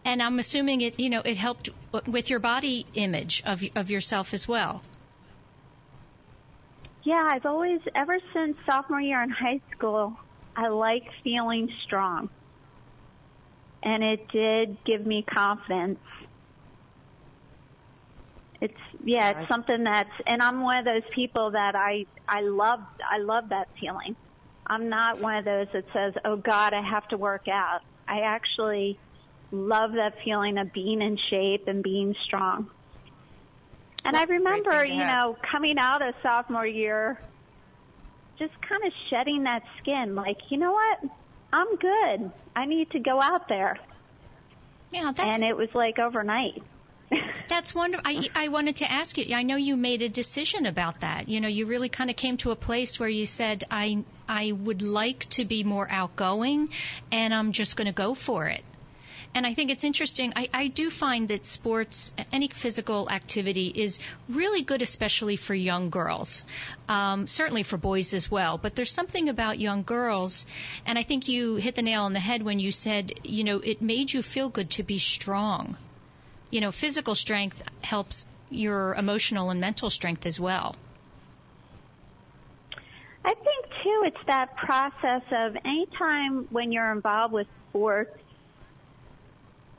and 0.07 0.23
I'm 0.23 0.39
assuming 0.39 0.81
it, 0.81 1.01
you 1.01 1.11
know, 1.11 1.23
it 1.25 1.37
helped 1.37 1.71
w- 1.93 2.13
with 2.13 2.31
your 2.31 2.39
body 2.39 2.87
image 2.95 3.43
of 3.45 3.63
of 3.75 3.91
yourself 3.91 4.33
as 4.33 4.47
well. 4.49 4.83
Yeah, 7.05 7.27
I've 7.29 7.45
always, 7.45 7.81
ever 7.95 8.17
since 8.33 8.57
sophomore 8.69 9.01
year 9.01 9.23
in 9.23 9.29
high 9.31 9.61
school, 9.77 10.17
I 10.57 10.69
like 10.69 11.05
feeling 11.23 11.69
strong. 11.85 12.31
And 13.83 14.03
it 14.03 14.29
did 14.33 14.79
give 14.85 15.07
me 15.07 15.25
confidence. 15.29 15.99
It's, 18.61 18.75
yeah, 19.05 19.31
it's 19.31 19.49
something 19.51 19.85
that's, 19.85 20.09
and 20.27 20.41
I'm 20.41 20.63
one 20.63 20.79
of 20.79 20.85
those 20.87 21.03
people 21.15 21.51
that 21.51 21.75
I, 21.77 22.07
I 22.27 22.41
love, 22.43 22.81
I 23.11 23.19
love 23.19 23.51
that 23.51 23.69
feeling. 23.79 24.17
I'm 24.67 24.89
not 24.89 25.21
one 25.21 25.37
of 25.37 25.45
those 25.45 25.67
that 25.75 25.85
says, 25.93 26.15
oh 26.25 26.37
God, 26.37 26.73
I 26.73 26.81
have 26.81 27.07
to 27.09 27.19
work 27.19 27.47
out. 27.49 27.81
I 28.09 28.21
actually 28.21 28.99
love 29.51 29.93
that 29.93 30.15
feeling 30.25 30.57
of 30.57 30.73
being 30.73 31.03
in 31.03 31.19
shape 31.31 31.65
and 31.67 31.83
being 31.83 32.15
strong. 32.27 32.71
And 34.05 34.17
I 34.17 34.21
That's 34.21 34.31
remember, 34.31 34.85
you 34.85 35.05
know, 35.05 35.37
coming 35.51 35.77
out 35.79 36.07
of 36.07 36.15
sophomore 36.23 36.67
year, 36.67 37.21
just 38.39 38.53
kind 38.69 38.85
of 38.85 38.93
shedding 39.11 39.45
that 39.45 39.63
skin. 39.81 40.15
Like, 40.15 40.39
you 40.51 40.59
know 40.59 40.73
what? 40.73 41.11
I'm 41.53 41.77
good. 41.77 42.33
I 42.57 42.67
need 42.67 42.91
to 42.91 42.99
go 42.99 43.21
out 43.21 43.49
there. 43.49 43.79
Yeah, 44.91 45.13
that's 45.15 45.37
and 45.37 45.45
it 45.45 45.57
was 45.57 45.69
like 45.75 45.99
overnight. 45.99 46.63
that's 47.49 47.75
wonderful. 47.75 48.07
I 48.07 48.29
I 48.35 48.49
wanted 48.49 48.77
to 48.77 48.91
ask 48.91 49.17
you. 49.19 49.35
I 49.35 49.43
know 49.43 49.57
you 49.57 49.77
made 49.77 50.03
a 50.03 50.09
decision 50.09 50.67
about 50.67 51.01
that. 51.01 51.29
You 51.29 51.41
know, 51.41 51.49
you 51.49 51.67
really 51.67 51.89
kind 51.89 52.11
of 52.11 52.17
came 52.17 52.37
to 52.39 52.51
a 52.51 52.57
place 52.57 52.99
where 52.99 53.09
you 53.09 53.27
said, 53.27 53.65
I 53.71 54.05
I 54.29 54.53
would 54.53 54.83
like 54.83 55.29
to 55.31 55.45
be 55.45 55.65
more 55.65 55.87
outgoing, 55.91 56.71
and 57.13 57.35
I'm 57.35 57.53
just 57.53 57.77
going 57.77 57.87
to 57.87 57.93
go 57.93 58.15
for 58.15 58.47
it. 58.47 58.65
And 59.35 59.45
I 59.45 59.55
think 59.55 59.71
it's 59.73 59.83
interesting. 59.83 60.33
I, 60.37 60.49
I 60.55 60.69
do 60.69 60.91
find 60.91 61.27
that 61.29 61.45
sports, 61.45 62.15
any 62.33 62.49
physical 62.49 63.11
activity, 63.11 63.67
is 63.67 63.99
really 64.29 64.63
good, 64.63 64.81
especially 64.81 65.35
for 65.35 65.55
young 65.55 65.91
girls. 65.91 66.45
Um, 66.89 67.27
certainly 67.27 67.65
for 67.65 67.77
boys 67.77 68.15
as 68.15 68.31
well. 68.31 68.59
But 68.59 68.77
there's 68.77 68.93
something 68.93 69.29
about 69.29 69.59
young 69.59 69.83
girls, 69.83 70.47
and 70.87 70.97
I 70.97 71.03
think 71.03 71.27
you 71.27 71.57
hit 71.57 71.75
the 71.75 71.83
nail 71.83 72.03
on 72.03 72.13
the 72.13 72.21
head 72.21 72.45
when 72.45 72.61
you 72.61 72.71
said, 72.71 73.13
you 73.25 73.43
know, 73.43 73.59
it 73.59 73.83
made 73.83 74.13
you 74.13 74.23
feel 74.23 74.49
good 74.49 74.71
to 74.71 74.85
be 74.85 74.99
strong. 74.99 75.77
You 76.51 76.61
know, 76.61 76.71
physical 76.71 77.17
strength 77.17 77.61
helps 77.83 78.29
your 78.51 78.95
emotional 78.95 79.51
and 79.51 79.61
mental 79.61 79.91
strength 79.91 80.27
as 80.27 80.39
well. 80.39 80.77
I 83.25 83.35
think 83.35 83.67
too, 83.83 84.03
it's 84.05 84.27
that 84.29 84.55
process 84.57 85.23
of 85.33 85.57
anytime 85.65 86.47
when 86.51 86.71
you're 86.71 86.93
involved 86.93 87.33
with 87.33 87.47
sports, 87.71 88.17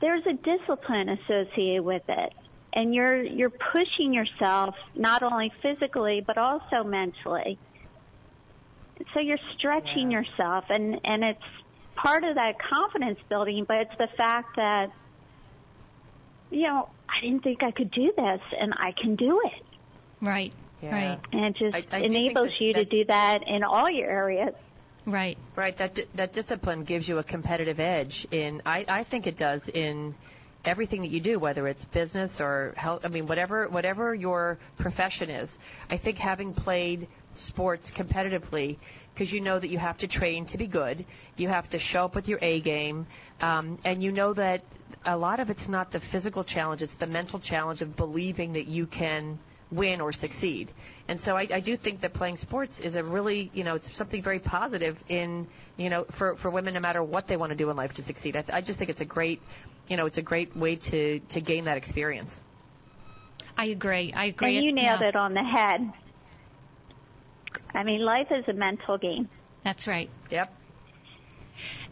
there's 0.00 0.24
a 0.26 0.34
discipline 0.34 1.08
associated 1.08 1.82
with 1.82 2.02
it. 2.08 2.32
And 2.72 2.94
you're, 2.94 3.22
you're 3.22 3.50
pushing 3.50 4.12
yourself 4.12 4.74
not 4.94 5.22
only 5.22 5.50
physically, 5.62 6.22
but 6.26 6.36
also 6.36 6.84
mentally. 6.84 7.58
So 9.14 9.20
you're 9.20 9.38
stretching 9.56 10.10
yourself 10.10 10.64
and, 10.68 11.00
and 11.04 11.24
it's 11.24 11.42
part 11.94 12.24
of 12.24 12.34
that 12.34 12.56
confidence 12.58 13.18
building, 13.28 13.64
but 13.66 13.78
it's 13.78 13.96
the 13.98 14.08
fact 14.16 14.56
that, 14.56 14.90
you 16.50 16.62
know, 16.62 16.88
I 17.08 17.24
didn't 17.24 17.42
think 17.44 17.62
I 17.62 17.70
could 17.70 17.90
do 17.90 18.12
this 18.14 18.40
and 18.60 18.74
I 18.76 18.92
can 18.92 19.16
do 19.16 19.40
it. 19.44 19.64
Right. 20.20 20.52
Yeah. 20.82 20.94
Right. 20.94 21.20
And 21.32 21.44
it 21.46 21.56
just 21.56 21.74
I- 21.74 21.96
I 21.96 22.00
enables 22.00 22.50
that- 22.50 22.60
you 22.60 22.72
to 22.74 22.80
that- 22.80 22.90
do 22.90 23.04
that 23.06 23.48
in 23.48 23.64
all 23.64 23.88
your 23.90 24.10
areas. 24.10 24.54
Right. 25.06 25.38
Right. 25.54 25.76
That 25.78 25.96
that 26.16 26.32
discipline 26.32 26.82
gives 26.84 27.08
you 27.08 27.18
a 27.18 27.24
competitive 27.24 27.78
edge 27.78 28.26
in. 28.32 28.60
I 28.66 28.84
I 28.88 29.04
think 29.08 29.26
it 29.28 29.38
does 29.38 29.68
in 29.72 30.16
everything 30.64 31.02
that 31.02 31.10
you 31.10 31.20
do, 31.20 31.38
whether 31.38 31.68
it's 31.68 31.84
business 31.86 32.32
or 32.40 32.74
health. 32.76 33.02
I 33.04 33.08
mean, 33.08 33.28
whatever 33.28 33.68
whatever 33.68 34.16
your 34.16 34.58
profession 34.80 35.30
is. 35.30 35.48
I 35.88 35.96
think 35.96 36.18
having 36.18 36.52
played 36.52 37.06
sports 37.36 37.92
competitively 37.96 38.78
because 39.14 39.32
you 39.32 39.40
know 39.40 39.60
that 39.60 39.68
you 39.68 39.78
have 39.78 39.96
to 39.98 40.08
train 40.08 40.44
to 40.46 40.58
be 40.58 40.66
good. 40.66 41.06
You 41.36 41.48
have 41.48 41.70
to 41.70 41.78
show 41.78 42.06
up 42.06 42.16
with 42.16 42.26
your 42.26 42.40
A 42.42 42.60
game, 42.62 43.06
um, 43.40 43.78
and 43.84 44.02
you 44.02 44.10
know 44.10 44.34
that 44.34 44.62
a 45.04 45.16
lot 45.16 45.38
of 45.38 45.50
it's 45.50 45.68
not 45.68 45.92
the 45.92 46.00
physical 46.10 46.42
challenge; 46.42 46.82
it's 46.82 46.96
the 46.98 47.06
mental 47.06 47.38
challenge 47.38 47.80
of 47.80 47.94
believing 47.96 48.54
that 48.54 48.66
you 48.66 48.88
can 48.88 49.38
win 49.70 50.00
or 50.00 50.12
succeed. 50.12 50.72
And 51.08 51.20
so 51.20 51.36
I, 51.36 51.46
I 51.52 51.60
do 51.60 51.76
think 51.76 52.00
that 52.00 52.14
playing 52.14 52.36
sports 52.36 52.80
is 52.80 52.94
a 52.94 53.02
really, 53.02 53.50
you 53.52 53.64
know, 53.64 53.74
it's 53.76 53.96
something 53.96 54.22
very 54.22 54.38
positive 54.38 54.96
in, 55.08 55.46
you 55.76 55.90
know, 55.90 56.04
for, 56.18 56.36
for 56.36 56.50
women 56.50 56.74
no 56.74 56.80
matter 56.80 57.02
what 57.02 57.26
they 57.28 57.36
want 57.36 57.50
to 57.50 57.56
do 57.56 57.70
in 57.70 57.76
life 57.76 57.92
to 57.94 58.02
succeed. 58.04 58.36
I, 58.36 58.42
th- 58.42 58.54
I 58.54 58.60
just 58.60 58.78
think 58.78 58.90
it's 58.90 59.00
a 59.00 59.06
great, 59.06 59.40
you 59.88 59.96
know, 59.96 60.06
it's 60.06 60.18
a 60.18 60.22
great 60.22 60.56
way 60.56 60.76
to, 60.90 61.20
to 61.20 61.40
gain 61.40 61.64
that 61.64 61.76
experience. 61.76 62.30
I 63.56 63.66
agree. 63.66 64.12
I 64.12 64.26
agree. 64.26 64.56
And 64.56 64.66
you 64.66 64.72
nailed 64.72 65.00
yeah. 65.00 65.08
it 65.08 65.16
on 65.16 65.34
the 65.34 65.42
head. 65.42 65.92
I 67.74 67.82
mean, 67.82 68.04
life 68.04 68.28
is 68.30 68.44
a 68.48 68.52
mental 68.52 68.98
game. 68.98 69.28
That's 69.64 69.86
right. 69.86 70.10
Yep. 70.30 70.52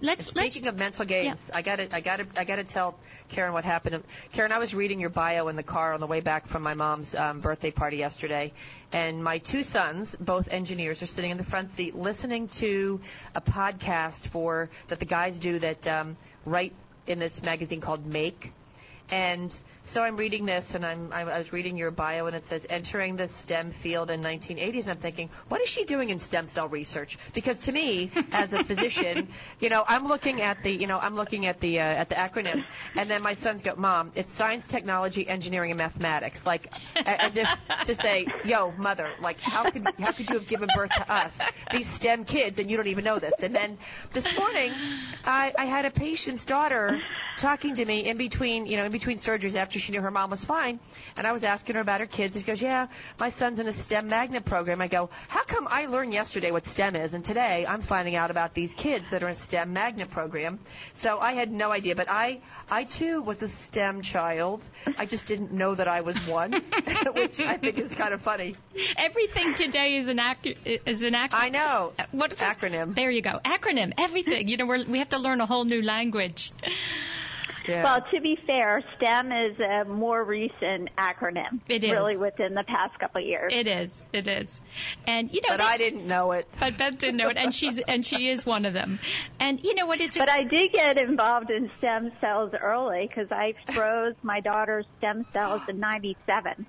Let's 0.00 0.28
and 0.28 0.36
let's 0.36 0.54
speaking 0.54 0.68
of 0.68 0.76
mental 0.76 1.04
games, 1.04 1.38
yeah. 1.48 1.56
I 1.56 1.62
got 1.62 1.76
to 1.76 1.94
I 1.94 2.00
got 2.00 2.16
to 2.16 2.26
I 2.36 2.44
got 2.44 2.56
to 2.56 2.64
tell 2.64 2.98
Karen 3.32 3.52
what 3.52 3.64
happened. 3.64 4.02
Karen, 4.34 4.52
I 4.52 4.58
was 4.58 4.74
reading 4.74 5.00
your 5.00 5.10
bio 5.10 5.48
in 5.48 5.56
the 5.56 5.62
car 5.62 5.94
on 5.94 6.00
the 6.00 6.06
way 6.06 6.20
back 6.20 6.46
from 6.48 6.62
my 6.62 6.74
mom's 6.74 7.14
um, 7.14 7.40
birthday 7.40 7.70
party 7.70 7.96
yesterday, 7.98 8.52
and 8.92 9.22
my 9.22 9.38
two 9.38 9.62
sons, 9.62 10.14
both 10.20 10.46
engineers, 10.48 11.02
are 11.02 11.06
sitting 11.06 11.30
in 11.30 11.36
the 11.36 11.44
front 11.44 11.70
seat 11.72 11.94
listening 11.94 12.48
to 12.60 13.00
a 13.34 13.40
podcast 13.40 14.30
for 14.32 14.70
that 14.88 14.98
the 14.98 15.04
guys 15.04 15.38
do 15.38 15.58
that 15.58 15.86
um, 15.86 16.16
write 16.44 16.72
in 17.06 17.18
this 17.18 17.40
magazine 17.42 17.80
called 17.80 18.06
Make 18.06 18.52
and 19.14 19.54
so 19.84 20.00
I'm 20.00 20.16
reading 20.16 20.44
this, 20.44 20.64
and 20.74 20.84
I'm, 20.84 21.12
I 21.12 21.22
was 21.38 21.52
reading 21.52 21.76
your 21.76 21.92
bio, 21.92 22.26
and 22.26 22.34
it 22.34 22.42
says 22.48 22.66
entering 22.68 23.14
the 23.14 23.28
STEM 23.42 23.72
field 23.80 24.10
in 24.10 24.20
1980s. 24.20 24.88
I'm 24.88 24.98
thinking, 24.98 25.30
what 25.46 25.60
is 25.60 25.68
she 25.68 25.84
doing 25.84 26.10
in 26.10 26.18
stem 26.18 26.48
cell 26.48 26.68
research? 26.68 27.16
Because 27.32 27.60
to 27.60 27.70
me, 27.70 28.10
as 28.32 28.52
a 28.52 28.64
physician, 28.64 29.28
you 29.60 29.68
know, 29.68 29.84
I'm 29.86 30.08
looking 30.08 30.40
at 30.40 30.60
the, 30.64 30.72
you 30.72 30.88
know, 30.88 30.98
I'm 30.98 31.14
looking 31.14 31.46
at 31.46 31.60
the 31.60 31.78
uh, 31.78 31.82
at 31.82 32.08
the 32.08 32.16
acronyms, 32.16 32.64
and 32.96 33.08
then 33.08 33.22
my 33.22 33.34
sons 33.34 33.62
go, 33.62 33.76
Mom, 33.76 34.10
it's 34.16 34.36
science, 34.36 34.64
technology, 34.68 35.28
engineering, 35.28 35.70
and 35.70 35.78
mathematics, 35.78 36.40
like 36.44 36.66
as 36.96 37.36
if 37.36 37.46
to 37.86 37.94
say, 37.94 38.26
Yo, 38.44 38.72
mother, 38.72 39.12
like 39.20 39.38
how 39.38 39.70
could 39.70 39.86
how 39.98 40.10
could 40.10 40.28
you 40.28 40.40
have 40.40 40.48
given 40.48 40.68
birth 40.74 40.90
to 40.90 41.12
us, 41.12 41.32
these 41.70 41.86
STEM 41.94 42.24
kids, 42.24 42.58
and 42.58 42.68
you 42.68 42.76
don't 42.76 42.88
even 42.88 43.04
know 43.04 43.20
this? 43.20 43.34
And 43.40 43.54
then 43.54 43.78
this 44.12 44.36
morning, 44.36 44.72
I, 45.24 45.52
I 45.56 45.66
had 45.66 45.84
a 45.84 45.90
patient's 45.92 46.44
daughter 46.44 46.98
talking 47.40 47.76
to 47.76 47.84
me 47.84 48.08
in 48.08 48.16
between, 48.16 48.66
you 48.66 48.76
know, 48.76 48.84
in 48.84 48.92
between 48.92 49.03
surgeries 49.04 49.54
after 49.54 49.78
she 49.78 49.92
knew 49.92 50.00
her 50.00 50.10
mom 50.10 50.30
was 50.30 50.44
fine, 50.44 50.80
and 51.16 51.26
I 51.26 51.32
was 51.32 51.44
asking 51.44 51.74
her 51.76 51.80
about 51.80 52.00
her 52.00 52.06
kids. 52.06 52.34
She 52.34 52.42
goes, 52.44 52.60
"Yeah, 52.60 52.86
my 53.18 53.30
son's 53.30 53.58
in 53.58 53.68
a 53.68 53.82
STEM 53.84 54.08
magnet 54.08 54.44
program." 54.44 54.80
I 54.80 54.88
go, 54.88 55.10
"How 55.28 55.44
come 55.44 55.66
I 55.70 55.86
learned 55.86 56.12
yesterday 56.12 56.50
what 56.50 56.64
STEM 56.66 56.96
is, 56.96 57.14
and 57.14 57.24
today 57.24 57.64
I'm 57.68 57.82
finding 57.82 58.16
out 58.16 58.30
about 58.30 58.54
these 58.54 58.72
kids 58.74 59.04
that 59.10 59.22
are 59.22 59.28
in 59.28 59.32
a 59.32 59.44
STEM 59.44 59.72
magnet 59.72 60.10
program?" 60.10 60.58
So 60.94 61.18
I 61.18 61.32
had 61.34 61.50
no 61.52 61.70
idea, 61.70 61.94
but 61.94 62.08
I, 62.10 62.40
I 62.70 62.84
too 62.84 63.22
was 63.22 63.42
a 63.42 63.48
STEM 63.66 64.02
child. 64.02 64.66
I 64.98 65.06
just 65.06 65.26
didn't 65.26 65.52
know 65.52 65.74
that 65.74 65.88
I 65.88 66.00
was 66.00 66.16
one, 66.26 66.52
which 67.14 67.40
I 67.40 67.56
think 67.58 67.78
is 67.78 67.94
kind 67.94 68.14
of 68.14 68.22
funny. 68.22 68.56
Everything 68.96 69.54
today 69.54 69.96
is 69.96 70.08
an 70.08 70.20
ac- 70.20 70.56
is 70.86 71.02
an 71.02 71.14
acronym. 71.14 71.28
I 71.32 71.48
know. 71.50 71.92
What 72.12 72.30
acronym? 72.36 72.94
There 72.94 73.10
you 73.10 73.22
go. 73.22 73.38
Acronym. 73.44 73.92
Everything. 73.98 74.48
You 74.48 74.56
know, 74.56 74.66
we're, 74.66 74.84
we 74.88 74.98
have 74.98 75.10
to 75.10 75.18
learn 75.18 75.40
a 75.40 75.46
whole 75.46 75.64
new 75.64 75.82
language. 75.82 76.52
Yeah. 77.66 77.82
Well, 77.82 78.04
to 78.12 78.20
be 78.20 78.36
fair, 78.46 78.82
STEM 78.96 79.32
is 79.32 79.58
a 79.60 79.84
more 79.84 80.22
recent 80.22 80.90
acronym. 80.98 81.60
It 81.68 81.82
is. 81.84 81.90
Really 81.90 82.16
within 82.16 82.54
the 82.54 82.62
past 82.64 82.98
couple 82.98 83.22
of 83.22 83.26
years. 83.26 83.52
It 83.54 83.66
is. 83.66 84.04
It 84.12 84.28
is. 84.28 84.60
And 85.06 85.32
you 85.32 85.40
know 85.42 85.50
But 85.50 85.58
that, 85.58 85.68
I 85.68 85.76
didn't 85.78 86.06
know 86.06 86.32
it. 86.32 86.48
But 86.60 86.76
Beth 86.78 86.98
didn't 86.98 87.16
know 87.16 87.28
it 87.30 87.36
and 87.36 87.54
she's 87.54 87.80
and 87.80 88.04
she 88.04 88.28
is 88.28 88.44
one 88.44 88.64
of 88.64 88.74
them. 88.74 88.98
And 89.40 89.64
you 89.64 89.74
know 89.74 89.86
what 89.86 90.00
it's 90.00 90.18
But 90.18 90.28
I 90.30 90.44
did 90.44 90.72
get 90.72 91.00
involved 91.00 91.50
in 91.50 91.70
stem 91.78 92.12
cells 92.20 92.52
early 92.60 93.06
because 93.08 93.30
I 93.32 93.54
froze 93.74 94.14
my 94.22 94.40
daughter's 94.40 94.86
stem 94.98 95.24
cells 95.32 95.62
in 95.68 95.80
'97. 95.80 96.66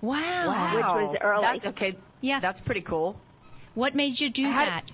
wow. 0.00 0.46
Wow. 0.46 0.74
Which 0.76 0.84
was 0.84 1.16
early. 1.20 1.58
That, 1.60 1.66
okay. 1.70 1.96
Yeah. 2.20 2.40
That's 2.40 2.60
pretty 2.60 2.82
cool. 2.82 3.18
What 3.74 3.94
made 3.94 4.18
you 4.20 4.30
do 4.30 4.48
How- 4.48 4.64
that? 4.64 4.92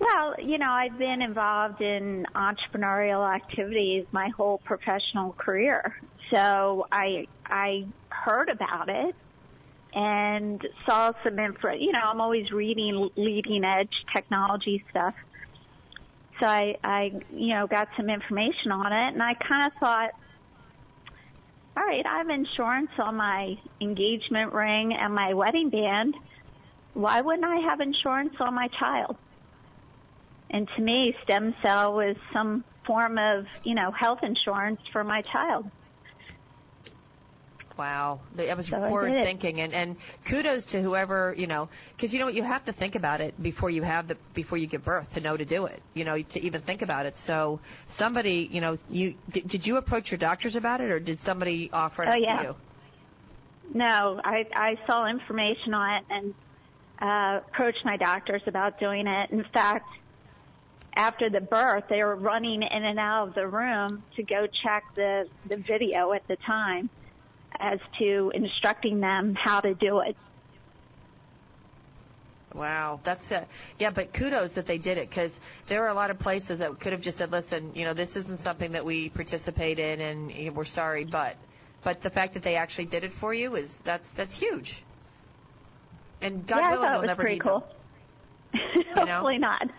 Well, 0.00 0.36
you 0.42 0.56
know, 0.56 0.70
I've 0.70 0.96
been 0.96 1.20
involved 1.20 1.82
in 1.82 2.26
entrepreneurial 2.34 3.22
activities 3.22 4.06
my 4.12 4.30
whole 4.34 4.56
professional 4.64 5.34
career. 5.34 5.94
So 6.32 6.86
I 6.90 7.26
I 7.44 7.84
heard 8.08 8.48
about 8.48 8.88
it 8.88 9.14
and 9.92 10.66
saw 10.86 11.12
some 11.22 11.38
info. 11.38 11.72
You 11.72 11.92
know, 11.92 12.00
I'm 12.02 12.20
always 12.22 12.50
reading 12.50 13.10
leading 13.14 13.62
edge 13.62 13.92
technology 14.14 14.82
stuff. 14.88 15.14
So 16.40 16.46
I 16.46 16.76
I 16.82 17.12
you 17.30 17.54
know 17.54 17.66
got 17.66 17.88
some 17.98 18.08
information 18.08 18.72
on 18.72 18.90
it, 18.94 19.12
and 19.12 19.20
I 19.20 19.34
kind 19.34 19.66
of 19.66 19.72
thought, 19.78 20.12
all 21.76 21.84
right, 21.84 22.06
I 22.06 22.18
have 22.18 22.30
insurance 22.30 22.90
on 22.98 23.16
my 23.16 23.58
engagement 23.82 24.54
ring 24.54 24.94
and 24.98 25.14
my 25.14 25.34
wedding 25.34 25.68
band. 25.68 26.14
Why 26.94 27.20
wouldn't 27.20 27.44
I 27.44 27.68
have 27.68 27.80
insurance 27.80 28.34
on 28.40 28.54
my 28.54 28.68
child? 28.78 29.18
And 30.50 30.68
to 30.76 30.82
me, 30.82 31.14
stem 31.24 31.54
cell 31.62 31.94
was 31.94 32.16
some 32.32 32.64
form 32.86 33.18
of, 33.18 33.46
you 33.64 33.74
know, 33.74 33.92
health 33.92 34.20
insurance 34.22 34.80
for 34.92 35.04
my 35.04 35.22
child. 35.22 35.70
Wow, 37.78 38.20
that 38.36 38.54
was 38.58 38.66
So 38.68 38.76
forward 38.76 39.24
thinking, 39.24 39.60
and 39.62 39.72
and 39.72 39.96
kudos 40.28 40.66
to 40.72 40.82
whoever 40.82 41.34
you 41.34 41.46
know, 41.46 41.70
because 41.96 42.12
you 42.12 42.18
know 42.18 42.26
what, 42.26 42.34
you 42.34 42.42
have 42.42 42.66
to 42.66 42.74
think 42.74 42.94
about 42.94 43.22
it 43.22 43.42
before 43.42 43.70
you 43.70 43.82
have 43.82 44.06
the 44.06 44.18
before 44.34 44.58
you 44.58 44.66
give 44.66 44.84
birth 44.84 45.08
to 45.12 45.20
know 45.20 45.34
to 45.34 45.46
do 45.46 45.64
it, 45.64 45.80
you 45.94 46.04
know, 46.04 46.20
to 46.20 46.40
even 46.40 46.60
think 46.60 46.82
about 46.82 47.06
it. 47.06 47.14
So 47.16 47.60
somebody, 47.96 48.50
you 48.52 48.60
know, 48.60 48.76
you 48.90 49.14
did, 49.30 49.48
did 49.48 49.66
you 49.66 49.78
approach 49.78 50.10
your 50.10 50.18
doctors 50.18 50.56
about 50.56 50.82
it, 50.82 50.90
or 50.90 51.00
did 51.00 51.20
somebody 51.20 51.70
offer 51.72 52.02
it 52.02 52.10
Oh, 52.12 52.18
yeah. 52.18 52.42
to 52.42 52.48
you? 52.48 52.54
No, 53.72 54.20
I, 54.22 54.44
I 54.54 54.74
saw 54.86 55.08
information 55.08 55.72
on 55.72 56.02
it 56.02 56.04
and 56.10 56.34
uh, 57.00 57.40
approached 57.48 57.84
my 57.84 57.96
doctors 57.96 58.42
about 58.46 58.78
doing 58.78 59.06
it. 59.06 59.30
In 59.30 59.44
fact, 59.54 59.86
after 60.96 61.30
the 61.30 61.40
birth, 61.40 61.84
they 61.88 62.02
were 62.02 62.16
running 62.16 62.62
in 62.62 62.84
and 62.84 62.98
out 62.98 63.28
of 63.28 63.34
the 63.34 63.46
room 63.46 64.02
to 64.16 64.22
go 64.22 64.46
check 64.62 64.82
the, 64.96 65.24
the 65.48 65.56
video 65.56 66.12
at 66.12 66.26
the 66.28 66.36
time 66.46 66.90
as 67.58 67.78
to 67.98 68.32
instructing 68.34 69.00
them 69.00 69.34
how 69.34 69.60
to 69.60 69.74
do 69.74 70.00
it. 70.00 70.16
Wow, 72.54 73.00
that's 73.04 73.30
uh, 73.30 73.44
yeah, 73.78 73.90
but 73.94 74.12
kudos 74.12 74.54
that 74.54 74.66
they 74.66 74.78
did 74.78 74.98
it 74.98 75.08
because 75.08 75.32
there 75.68 75.84
are 75.84 75.88
a 75.88 75.94
lot 75.94 76.10
of 76.10 76.18
places 76.18 76.58
that 76.58 76.80
could 76.80 76.90
have 76.90 77.00
just 77.00 77.18
said, 77.18 77.30
"Listen, 77.30 77.70
you 77.74 77.84
know, 77.84 77.94
this 77.94 78.16
isn't 78.16 78.40
something 78.40 78.72
that 78.72 78.84
we 78.84 79.08
participate 79.10 79.78
in, 79.78 80.00
and 80.00 80.56
we're 80.56 80.64
sorry." 80.64 81.04
But, 81.04 81.36
but 81.84 82.02
the 82.02 82.10
fact 82.10 82.34
that 82.34 82.42
they 82.42 82.56
actually 82.56 82.86
did 82.86 83.04
it 83.04 83.12
for 83.20 83.32
you 83.32 83.54
is 83.54 83.72
that's 83.84 84.06
that's 84.16 84.36
huge. 84.36 84.82
And 86.20 86.44
God 86.46 86.58
yeah, 86.60 86.70
I 86.70 86.74
thought 86.74 86.94
it 86.94 86.98
was 86.98 87.06
never 87.06 87.22
pretty 87.22 87.36
need 87.36 87.42
cool. 87.42 87.64
know? 88.52 88.94
Hopefully 89.06 89.38
not. 89.38 89.70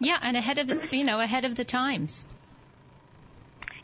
Yeah, 0.00 0.18
and 0.20 0.36
ahead 0.36 0.58
of 0.58 0.66
the, 0.66 0.80
you 0.92 1.04
know 1.04 1.20
ahead 1.20 1.44
of 1.44 1.54
the 1.54 1.64
times. 1.64 2.24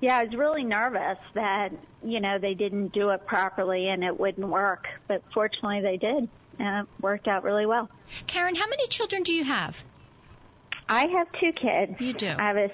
Yeah, 0.01 0.19
I 0.19 0.25
was 0.25 0.35
really 0.35 0.65
nervous 0.65 1.19
that, 1.35 1.71
you 2.05 2.21
know, 2.21 2.39
they 2.39 2.55
didn't 2.55 2.93
do 2.93 3.11
it 3.11 3.27
properly 3.27 3.89
and 3.89 4.05
it 4.05 4.19
wouldn't 4.19 4.47
work, 4.47 4.87
but 5.09 5.23
fortunately 5.33 5.81
they 5.81 5.97
did. 5.97 6.29
And 6.59 6.87
it 6.87 7.03
worked 7.03 7.29
out 7.29 7.45
really 7.45 7.67
well. 7.67 7.89
Karen, 8.27 8.55
how 8.55 8.69
many 8.69 8.87
children 8.89 9.23
do 9.23 9.33
you 9.33 9.45
have? 9.45 9.83
I 10.89 11.07
have 11.07 11.29
two 11.41 11.53
kids. 11.53 12.01
You 12.01 12.13
do. 12.13 12.29
I 12.29 12.47
have 12.49 12.57
a 12.57 12.71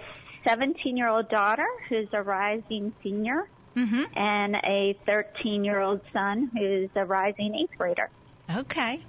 17 0.46 0.96
year 0.96 1.08
old 1.08 1.28
daughter 1.28 1.66
who's 1.88 2.08
a 2.12 2.22
rising 2.22 2.92
senior 3.02 3.48
Mm-hmm. 3.74 4.02
and 4.18 4.54
a 4.56 4.98
13 5.06 5.64
year 5.64 5.80
old 5.80 6.02
son 6.12 6.50
who's 6.54 6.90
a 6.94 7.06
rising 7.06 7.54
eighth 7.54 7.78
grader. 7.78 8.10
Okay. 8.54 9.00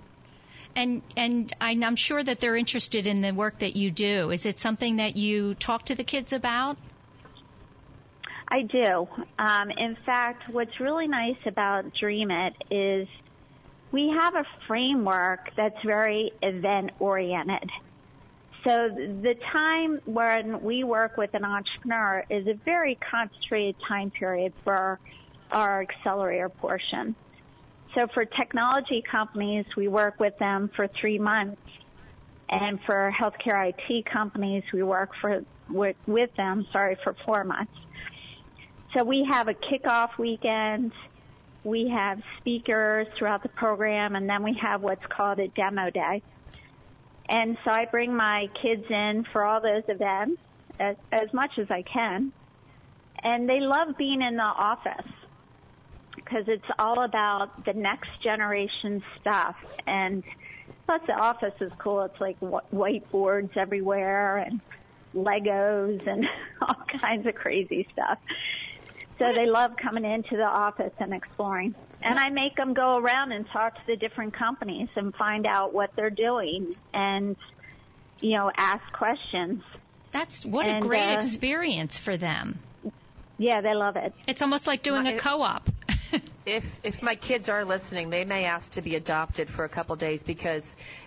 And 0.76 1.02
and 1.16 1.54
I'm 1.62 1.96
sure 1.96 2.24
that 2.24 2.40
they're 2.40 2.56
interested 2.56 3.06
in 3.06 3.22
the 3.22 3.32
work 3.32 3.60
that 3.60 3.76
you 3.76 3.92
do. 3.92 4.32
Is 4.32 4.46
it 4.46 4.60
something 4.60 4.98
that 4.98 5.16
you 5.16 5.54
talk 5.54 5.86
to 5.86 5.96
the 5.96 6.04
kids 6.04 6.34
about? 6.34 6.78
I 8.48 8.62
do. 8.64 9.08
Um, 9.40 9.72
in 9.72 9.98
fact, 10.06 10.50
what's 10.50 10.80
really 10.80 11.08
nice 11.08 11.38
about 11.46 11.86
Dream 12.00 12.30
It 12.32 12.54
is 12.70 13.08
we 13.92 14.10
have 14.20 14.36
a 14.36 14.46
framework 14.68 15.52
that's 15.56 15.82
very 15.86 16.32
event 16.42 16.92
oriented. 17.00 17.70
So 18.64 18.90
the 18.90 19.36
time 19.52 20.00
when 20.06 20.62
we 20.62 20.84
work 20.84 21.18
with 21.18 21.34
an 21.34 21.44
entrepreneur 21.44 22.24
is 22.30 22.48
a 22.48 22.54
very 22.54 22.98
concentrated 23.12 23.76
time 23.88 24.10
period 24.10 24.54
for 24.64 25.00
our 25.52 25.82
accelerator 25.82 26.50
portion. 26.50 27.16
So 27.96 28.08
for 28.14 28.26
technology 28.26 29.04
companies, 29.10 29.66
we 29.78 29.88
work 29.88 30.20
with 30.20 30.38
them 30.40 30.70
for 30.76 30.88
three 31.00 31.20
months. 31.20 31.62
And 32.50 32.80
for 32.86 33.14
healthcare 33.20 33.70
IT 33.70 34.06
companies, 34.06 34.64
we 34.74 34.84
work 34.84 35.12
for, 35.22 35.44
with, 35.70 35.96
with 36.06 36.30
them, 36.36 36.68
sorry, 36.72 36.98
for 37.04 37.16
four 37.26 37.44
months. 37.44 37.74
So 38.96 39.04
we 39.04 39.28
have 39.32 39.48
a 39.48 39.54
kickoff 39.54 40.18
weekend 40.20 40.92
we 41.64 41.90
have 41.96 42.20
speakers 42.40 43.08
throughout 43.18 43.42
the 43.44 43.50
program, 43.50 44.16
and 44.16 44.30
then 44.30 44.44
we 44.44 44.58
have 44.62 44.82
what's 44.82 45.06
called 45.06 45.40
a 45.40 45.48
demo 45.50 45.90
day. 45.90 46.22
And 47.30 47.58
so 47.64 47.72
I 47.72 47.86
bring 47.86 48.14
my 48.14 48.48
kids 48.62 48.84
in 48.90 49.26
for 49.32 49.46
all 49.46 49.62
those 49.62 49.84
events 49.88 50.42
as, 50.80 50.98
as 51.12 51.34
much 51.34 51.52
as 51.58 51.68
I 51.70 51.84
can. 51.84 52.34
And 53.24 53.48
they 53.48 53.62
love 53.62 53.96
being 53.98 54.22
in 54.22 54.36
the 54.36 54.44
office 54.44 55.10
because 56.24 56.46
it's 56.48 56.66
all 56.80 57.04
about 57.04 57.66
the 57.66 57.74
next 57.74 58.10
generation 58.24 59.04
stuff. 59.20 59.56
And 59.86 60.24
plus 60.86 61.02
the 61.08 61.14
office 61.14 61.54
is 61.62 61.72
cool. 61.78 62.04
It's 62.04 62.20
like 62.20 62.40
whiteboards 62.40 63.56
everywhere 63.58 64.38
and 64.38 64.62
Legos 65.16 66.06
and 66.08 66.26
all 66.62 66.78
kinds 67.00 67.28
of 67.28 67.36
crazy 67.36 67.88
stuff. 67.94 68.18
So 69.20 69.32
they 69.32 69.46
love 69.46 69.78
coming 69.78 70.06
into 70.06 70.36
the 70.36 70.44
office 70.44 70.94
and 71.00 71.14
exploring. 71.14 71.76
And 72.02 72.20
I 72.20 72.30
make 72.30 72.56
them 72.56 72.74
go 72.74 72.98
around 72.98 73.32
and 73.32 73.48
talk 73.48 73.76
to 73.76 73.82
the 73.88 73.96
different 73.96 74.34
companies 74.34 74.90
and 74.96 75.16
find 75.16 75.46
out 75.46 75.74
what 75.74 75.92
they're 75.96 76.10
doing 76.10 76.76
and, 76.94 77.38
you 78.20 78.36
know, 78.36 78.52
ask 78.56 78.84
questions. 78.92 79.64
That's 80.12 80.46
what 80.46 80.68
and, 80.68 80.78
a 80.78 80.82
great 80.82 81.14
uh, 81.14 81.18
experience 81.18 81.98
for 81.98 82.18
them. 82.18 82.60
Yeah, 83.38 83.62
they 83.62 83.74
love 83.74 83.96
it. 83.96 84.14
It's 84.28 84.42
almost 84.42 84.68
like 84.68 84.84
doing 84.84 85.08
a 85.08 85.18
co-op. 85.18 85.70
if 86.46 86.64
if 86.84 87.02
my 87.02 87.16
kids 87.16 87.50
are 87.50 87.66
listening, 87.66 88.10
they 88.10 88.24
may 88.24 88.46
ask 88.46 88.72
to 88.74 88.82
be 88.82 88.96
adopted 88.96 89.50
for 89.56 89.66
a 89.66 89.70
couple 89.70 89.96
days 89.96 90.24
because 90.26 90.64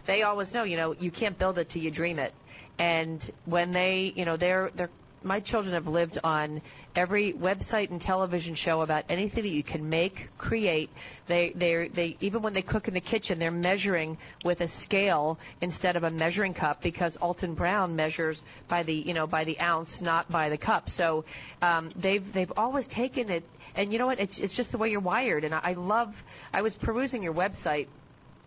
they 0.06 0.22
always 0.22 0.52
know, 0.52 0.64
you 0.64 0.76
know, 0.76 0.92
you 0.92 1.10
can't 1.10 1.38
build 1.38 1.58
it 1.58 1.70
till 1.70 1.82
you 1.82 1.90
dream 1.90 2.18
it. 2.18 2.32
And 2.78 3.22
when 3.46 3.72
they, 3.72 4.12
you 4.16 4.24
know, 4.24 4.36
they're 4.36 4.70
they're 4.76 4.90
my 5.22 5.40
children 5.40 5.74
have 5.74 5.87
lived 5.87 6.18
on 6.22 6.62
every 6.94 7.33
website 7.33 7.90
and 7.90 8.00
television 8.00 8.55
show 8.55 8.83
about 8.83 9.05
anything 9.09 9.42
that 9.42 9.50
you 9.50 9.64
can 9.64 9.88
make, 9.88 10.29
create. 10.38 10.90
They 11.29 11.52
they 11.57 11.88
they 11.94 12.16
even 12.20 12.42
when 12.42 12.55
they 12.55 12.62
cook 12.62 12.88
in 12.88 12.94
the 12.94 13.00
kitchen, 13.00 13.38
they're 13.38 13.50
measuring 13.50 14.18
with 14.44 14.61
a 14.61 14.68
scale 14.83 15.38
instead 15.61 15.96
of 15.96 16.05
a 16.05 16.11
measuring 16.11 16.55
cup 16.55 16.83
because 16.83 17.16
Alton 17.20 17.55
Brown 17.55 17.96
measures 17.96 18.42
by 18.68 18.83
the 18.83 18.94
you 18.94 19.14
know 19.14 19.26
by 19.26 19.44
the 19.44 19.59
ounce, 19.61 20.00
not 20.00 20.31
by 20.31 20.48
the 20.48 20.59
cup. 20.59 20.88
So 20.88 21.24
um, 21.62 21.92
they've 22.00 22.24
they've 22.33 22.52
always 22.57 22.87
taken 22.87 23.31
it, 23.31 23.44
and 23.74 23.92
you 23.92 23.98
know 23.98 24.07
what? 24.07 24.20
It's 24.20 24.38
it's 24.38 24.57
just 24.57 24.72
the 24.72 24.79
way 24.79 24.90
you're 24.90 25.00
wired. 25.00 25.44
And 25.44 25.55
I, 25.55 25.61
I 25.62 25.72
love. 25.72 26.14
I 26.52 26.62
was 26.62 26.74
perusing 26.76 27.22
your 27.22 27.35
website 27.35 27.88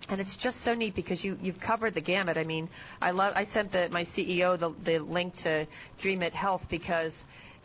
and 0.10 0.20
it's 0.20 0.36
just 0.36 0.64
so 0.64 0.74
neat 0.74 0.96
because 0.96 1.24
you 1.24 1.38
you've 1.42 1.60
covered 1.60 1.94
the 1.94 2.02
gamut. 2.02 2.38
I 2.38 2.44
mean, 2.44 2.70
I 3.02 3.12
love 3.12 3.34
I 3.36 3.46
sent 3.46 3.72
the 3.72 3.90
my 3.92 4.06
CEO 4.06 4.60
the 4.60 4.74
the 4.84 5.00
link 5.00 5.36
to 5.38 5.68
Dream 6.00 6.22
It 6.22 6.34
Health 6.34 6.64
because 6.70 7.16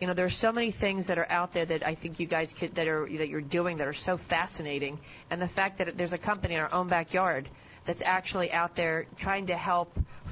you 0.00 0.06
know 0.06 0.14
there 0.14 0.26
are 0.26 0.30
so 0.30 0.52
many 0.52 0.70
things 0.70 1.06
that 1.06 1.18
are 1.18 1.30
out 1.30 1.54
there 1.54 1.66
that 1.66 1.86
I 1.86 1.94
think 1.94 2.20
you 2.20 2.26
guys 2.26 2.54
could 2.58 2.74
that 2.76 2.86
are 2.86 3.08
that 3.16 3.28
you're 3.28 3.40
doing 3.40 3.78
that 3.78 3.88
are 3.88 3.94
so 3.94 4.18
fascinating, 4.28 4.98
and 5.30 5.40
the 5.40 5.48
fact 5.48 5.78
that 5.78 5.96
there's 5.96 6.12
a 6.12 6.18
company 6.18 6.54
in 6.54 6.60
our 6.60 6.72
own 6.72 6.88
backyard 6.88 7.48
that's 7.86 8.02
actually 8.04 8.50
out 8.50 8.76
there 8.76 9.06
trying 9.18 9.46
to 9.46 9.56
help 9.56 9.90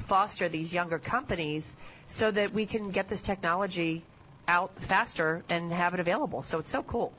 foster 0.08 0.48
these 0.48 0.72
younger 0.72 0.98
companies 0.98 1.66
so 2.10 2.30
that 2.30 2.52
we 2.52 2.66
can 2.66 2.90
get 2.90 3.08
this 3.08 3.20
technology 3.22 4.04
out 4.48 4.70
faster 4.88 5.44
and 5.48 5.70
have 5.70 5.94
it 5.94 6.00
available. 6.00 6.42
So 6.42 6.58
it's 6.58 6.72
so 6.72 6.82
cool. 6.82 7.12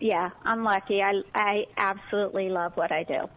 Yeah, 0.00 0.30
I'm 0.44 0.62
lucky. 0.62 1.02
I 1.02 1.22
I 1.34 1.66
absolutely 1.76 2.48
love 2.48 2.72
what 2.76 2.92
I 2.92 3.02
do. 3.02 3.28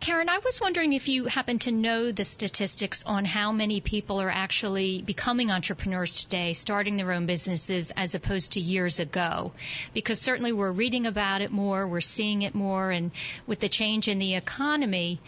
Karen, 0.00 0.30
I 0.30 0.38
was 0.38 0.62
wondering 0.62 0.94
if 0.94 1.08
you 1.08 1.26
happen 1.26 1.58
to 1.60 1.70
know 1.70 2.10
the 2.10 2.24
statistics 2.24 3.04
on 3.04 3.26
how 3.26 3.52
many 3.52 3.82
people 3.82 4.22
are 4.22 4.30
actually 4.30 5.02
becoming 5.02 5.50
entrepreneurs 5.50 6.24
today, 6.24 6.54
starting 6.54 6.96
their 6.96 7.12
own 7.12 7.26
businesses 7.26 7.92
as 7.94 8.14
opposed 8.14 8.52
to 8.52 8.60
years 8.60 8.98
ago. 8.98 9.52
Because 9.92 10.18
certainly 10.18 10.52
we're 10.52 10.72
reading 10.72 11.04
about 11.04 11.42
it 11.42 11.50
more, 11.50 11.86
we're 11.86 12.00
seeing 12.00 12.40
it 12.40 12.54
more, 12.54 12.90
and 12.90 13.10
with 13.46 13.60
the 13.60 13.68
change 13.68 14.08
in 14.08 14.18
the 14.18 14.36
economy, 14.36 15.20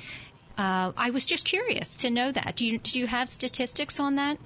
uh, 0.57 0.93
I 0.97 1.11
was 1.11 1.27
just 1.27 1.45
curious 1.45 1.97
to 1.97 2.11
know 2.11 2.33
that. 2.33 2.57
Do 2.57 2.67
you, 2.67 2.79
do 2.79 2.99
you 2.99 3.07
have 3.07 3.29
statistics 3.29 4.01
on 4.01 4.15
that? 4.15 4.39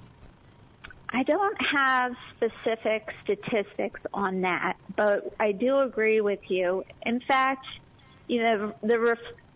I 1.09 1.23
don't 1.23 1.57
have 1.73 2.11
specific 2.35 3.07
statistics 3.23 4.01
on 4.13 4.41
that, 4.41 4.75
but 4.97 5.33
I 5.39 5.53
do 5.53 5.79
agree 5.79 6.19
with 6.19 6.41
you. 6.49 6.83
In 7.03 7.21
fact, 7.21 7.65
you 8.27 8.43
know, 8.43 8.73
the 8.83 8.99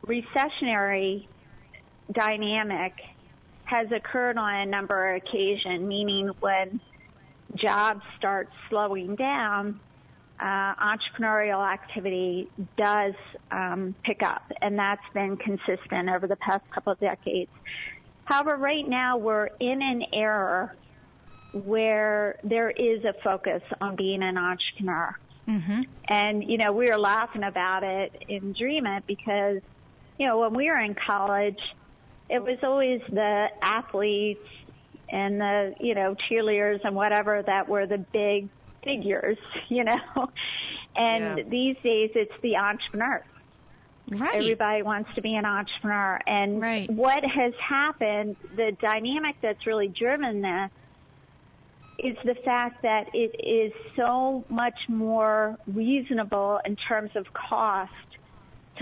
recessionary 0.06 1.28
dynamic 2.12 2.94
has 3.64 3.88
occurred 3.92 4.38
on 4.38 4.56
a 4.56 4.66
number 4.66 5.16
of 5.16 5.22
occasions, 5.24 5.82
meaning 5.82 6.32
when 6.40 6.80
jobs 7.56 8.02
start 8.18 8.50
slowing 8.70 9.16
down, 9.16 9.80
uh, 10.40 10.74
entrepreneurial 10.76 11.66
activity 11.66 12.50
does 12.78 13.14
um, 13.52 13.96
pick 14.04 14.24
up, 14.24 14.52
and 14.62 14.78
that's 14.78 15.02
been 15.14 15.38
consistent 15.38 16.10
over 16.10 16.28
the 16.28 16.36
past 16.38 16.64
couple 16.72 16.92
of 16.92 17.00
decades. 17.00 17.52
However, 18.26 18.58
right 18.58 18.88
now 18.88 19.18
we're 19.18 19.50
in 19.60 19.82
an 19.82 20.04
era 20.14 20.72
where 21.54 22.40
there 22.44 22.72
is 22.72 23.04
a 23.04 23.14
focus 23.24 23.62
on 23.80 23.96
being 23.96 24.24
an 24.24 24.38
entrepreneur. 24.38 25.16
Mm-hmm. 25.48 25.82
And, 26.08 26.44
you 26.44 26.58
know, 26.58 26.72
we 26.72 26.90
were 26.90 26.98
laughing 26.98 27.44
about 27.44 27.84
it 27.84 28.24
in 28.30 28.54
Dream 28.54 28.86
It 28.86 29.06
because 29.06 29.62
you 30.22 30.28
know, 30.28 30.38
when 30.38 30.54
we 30.54 30.68
were 30.70 30.78
in 30.78 30.94
college, 30.94 31.58
it 32.30 32.44
was 32.44 32.60
always 32.62 33.02
the 33.10 33.48
athletes 33.60 34.48
and 35.10 35.42
the, 35.42 35.74
you 35.80 35.96
know, 35.96 36.16
cheerleaders 36.30 36.80
and 36.84 36.96
whatever 36.96 37.42
that 37.42 37.68
were 37.68 37.88
the 37.88 37.98
big 37.98 38.48
figures, 38.84 39.40
you 39.70 39.84
know. 39.84 40.30
And 40.96 41.40
yeah. 41.40 41.44
these 41.50 41.76
days 41.84 42.12
it's 42.14 42.34
the 42.44 42.58
entrepreneurs. 42.58 43.26
Right. 44.10 44.36
Everybody 44.36 44.84
wants 44.84 45.10
to 45.16 45.22
be 45.22 45.34
an 45.34 45.46
entrepreneur. 45.46 46.20
And 46.28 46.62
right. 46.62 46.88
what 46.92 47.24
has 47.24 47.54
happened, 47.60 48.36
the 48.56 48.78
dynamic 48.80 49.38
that's 49.42 49.66
really 49.66 49.88
driven 49.88 50.44
this 50.44 50.70
is 51.98 52.18
the 52.24 52.36
fact 52.46 52.84
that 52.84 53.08
it 53.16 53.44
is 53.44 53.74
so 53.96 54.46
much 54.50 54.78
more 54.88 55.58
reasonable 55.66 56.60
in 56.64 56.76
terms 56.76 57.10
of 57.16 57.26
cost 57.34 57.92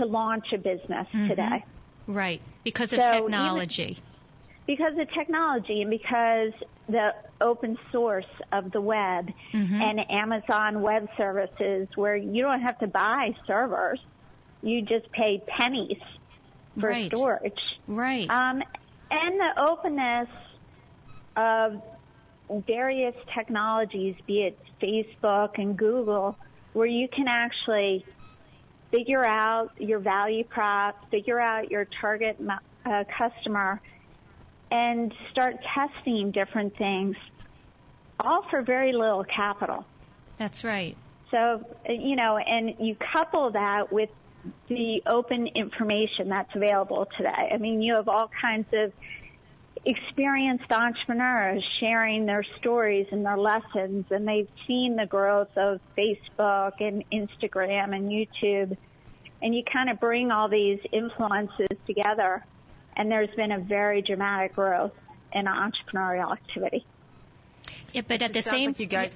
to 0.00 0.06
launch 0.06 0.46
a 0.52 0.58
business 0.58 1.06
mm-hmm. 1.12 1.28
today. 1.28 1.64
Right, 2.06 2.40
because 2.64 2.92
of 2.92 3.00
so 3.00 3.22
technology. 3.22 3.82
Even, 3.82 4.02
because 4.66 4.98
of 4.98 5.12
technology 5.12 5.82
and 5.82 5.90
because 5.90 6.52
the 6.88 7.14
open 7.40 7.78
source 7.90 8.26
of 8.52 8.72
the 8.72 8.80
web 8.80 9.30
mm-hmm. 9.52 9.74
and 9.74 10.00
Amazon 10.10 10.82
Web 10.82 11.08
Services 11.16 11.88
where 11.94 12.16
you 12.16 12.42
don't 12.42 12.60
have 12.60 12.78
to 12.80 12.86
buy 12.86 13.34
servers. 13.46 14.00
You 14.62 14.82
just 14.82 15.10
pay 15.12 15.42
pennies 15.58 15.98
for 16.78 16.90
right. 16.90 17.10
storage. 17.14 17.52
Right. 17.86 18.28
Um, 18.30 18.62
and 19.10 19.40
the 19.40 19.70
openness 19.70 20.28
of 21.36 21.82
various 22.66 23.14
technologies, 23.34 24.16
be 24.26 24.42
it 24.42 24.58
Facebook 24.82 25.58
and 25.58 25.76
Google, 25.76 26.36
where 26.72 26.86
you 26.86 27.08
can 27.08 27.26
actually 27.28 28.04
figure 28.90 29.24
out 29.24 29.72
your 29.78 29.98
value 29.98 30.44
prop, 30.44 31.10
figure 31.10 31.40
out 31.40 31.70
your 31.70 31.86
target 32.00 32.40
uh, 32.84 33.04
customer, 33.16 33.80
and 34.70 35.12
start 35.30 35.56
testing 35.74 36.30
different 36.30 36.76
things, 36.76 37.16
all 38.18 38.44
for 38.50 38.62
very 38.62 38.92
little 38.92 39.24
capital. 39.24 39.84
That's 40.38 40.64
right. 40.64 40.96
So, 41.30 41.64
you 41.88 42.16
know, 42.16 42.38
and 42.38 42.74
you 42.80 42.96
couple 43.12 43.50
that 43.52 43.92
with 43.92 44.10
the 44.68 45.02
open 45.06 45.46
information 45.48 46.28
that's 46.28 46.54
available 46.54 47.06
today. 47.16 47.50
I 47.52 47.58
mean, 47.58 47.82
you 47.82 47.94
have 47.94 48.08
all 48.08 48.30
kinds 48.40 48.66
of 48.72 48.92
experienced 49.84 50.70
entrepreneurs 50.70 51.64
sharing 51.80 52.26
their 52.26 52.44
stories 52.58 53.06
and 53.12 53.24
their 53.24 53.38
lessons 53.38 54.04
and 54.10 54.28
they've 54.28 54.48
seen 54.66 54.94
the 54.96 55.06
growth 55.06 55.48
of 55.56 55.80
Facebook 55.96 56.72
and 56.80 57.02
Instagram 57.10 57.94
and 57.94 58.10
YouTube 58.10 58.76
and 59.40 59.54
you 59.54 59.62
kind 59.72 59.88
of 59.88 59.98
bring 59.98 60.30
all 60.30 60.48
these 60.48 60.78
influences 60.92 61.68
together 61.86 62.44
and 62.96 63.10
there's 63.10 63.34
been 63.36 63.52
a 63.52 63.60
very 63.60 64.02
dramatic 64.02 64.54
growth 64.54 64.92
in 65.32 65.46
entrepreneurial 65.46 66.30
activity. 66.32 66.84
Yeah, 67.92 68.02
but 68.06 68.20
at 68.20 68.34
the 68.34 68.42
same 68.42 68.70
like 68.70 68.80
you 68.80 68.86
guys 68.86 69.12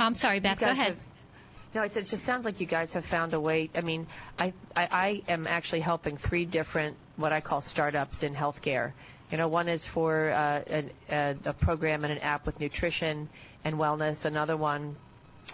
I'm 0.00 0.14
sorry, 0.14 0.40
Beth, 0.40 0.58
go 0.58 0.66
ahead. 0.66 0.94
Have, 0.94 0.96
no, 1.74 1.82
I 1.82 1.88
said 1.88 2.04
it 2.04 2.08
just 2.08 2.24
sounds 2.24 2.44
like 2.44 2.60
you 2.60 2.66
guys 2.66 2.92
have 2.92 3.04
found 3.04 3.34
a 3.34 3.40
way. 3.40 3.68
I 3.74 3.82
mean, 3.82 4.06
I, 4.38 4.52
I, 4.74 5.22
I 5.26 5.32
am 5.32 5.46
actually 5.46 5.80
helping 5.80 6.16
three 6.16 6.44
different 6.44 6.96
what 7.16 7.32
I 7.32 7.40
call 7.40 7.60
startups 7.60 8.22
in 8.22 8.34
healthcare 8.34 8.92
you 9.30 9.36
know, 9.36 9.48
one 9.48 9.68
is 9.68 9.86
for 9.92 10.30
uh, 10.30 10.62
an, 10.66 10.90
a, 11.10 11.36
a 11.46 11.52
program 11.52 12.04
and 12.04 12.12
an 12.12 12.18
app 12.18 12.46
with 12.46 12.58
nutrition 12.60 13.28
and 13.64 13.76
wellness. 13.76 14.24
Another 14.24 14.56
one 14.56 14.96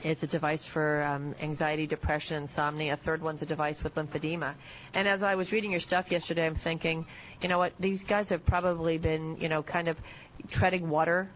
is 0.02 0.22
a 0.22 0.26
device 0.26 0.68
for 0.72 1.02
um, 1.02 1.34
anxiety, 1.40 1.86
depression, 1.86 2.44
insomnia. 2.44 2.94
A 2.94 2.96
third 3.04 3.22
one's 3.22 3.42
a 3.42 3.46
device 3.46 3.80
with 3.82 3.94
lymphedema. 3.94 4.54
And 4.92 5.06
as 5.06 5.22
I 5.22 5.34
was 5.34 5.52
reading 5.52 5.70
your 5.70 5.80
stuff 5.80 6.10
yesterday, 6.10 6.46
I'm 6.46 6.56
thinking, 6.56 7.06
you 7.40 7.48
know 7.48 7.58
what, 7.58 7.72
these 7.78 8.02
guys 8.08 8.28
have 8.30 8.44
probably 8.46 8.98
been, 8.98 9.36
you 9.38 9.48
know, 9.48 9.62
kind 9.62 9.88
of 9.88 9.96
treading 10.50 10.88
water 10.88 11.28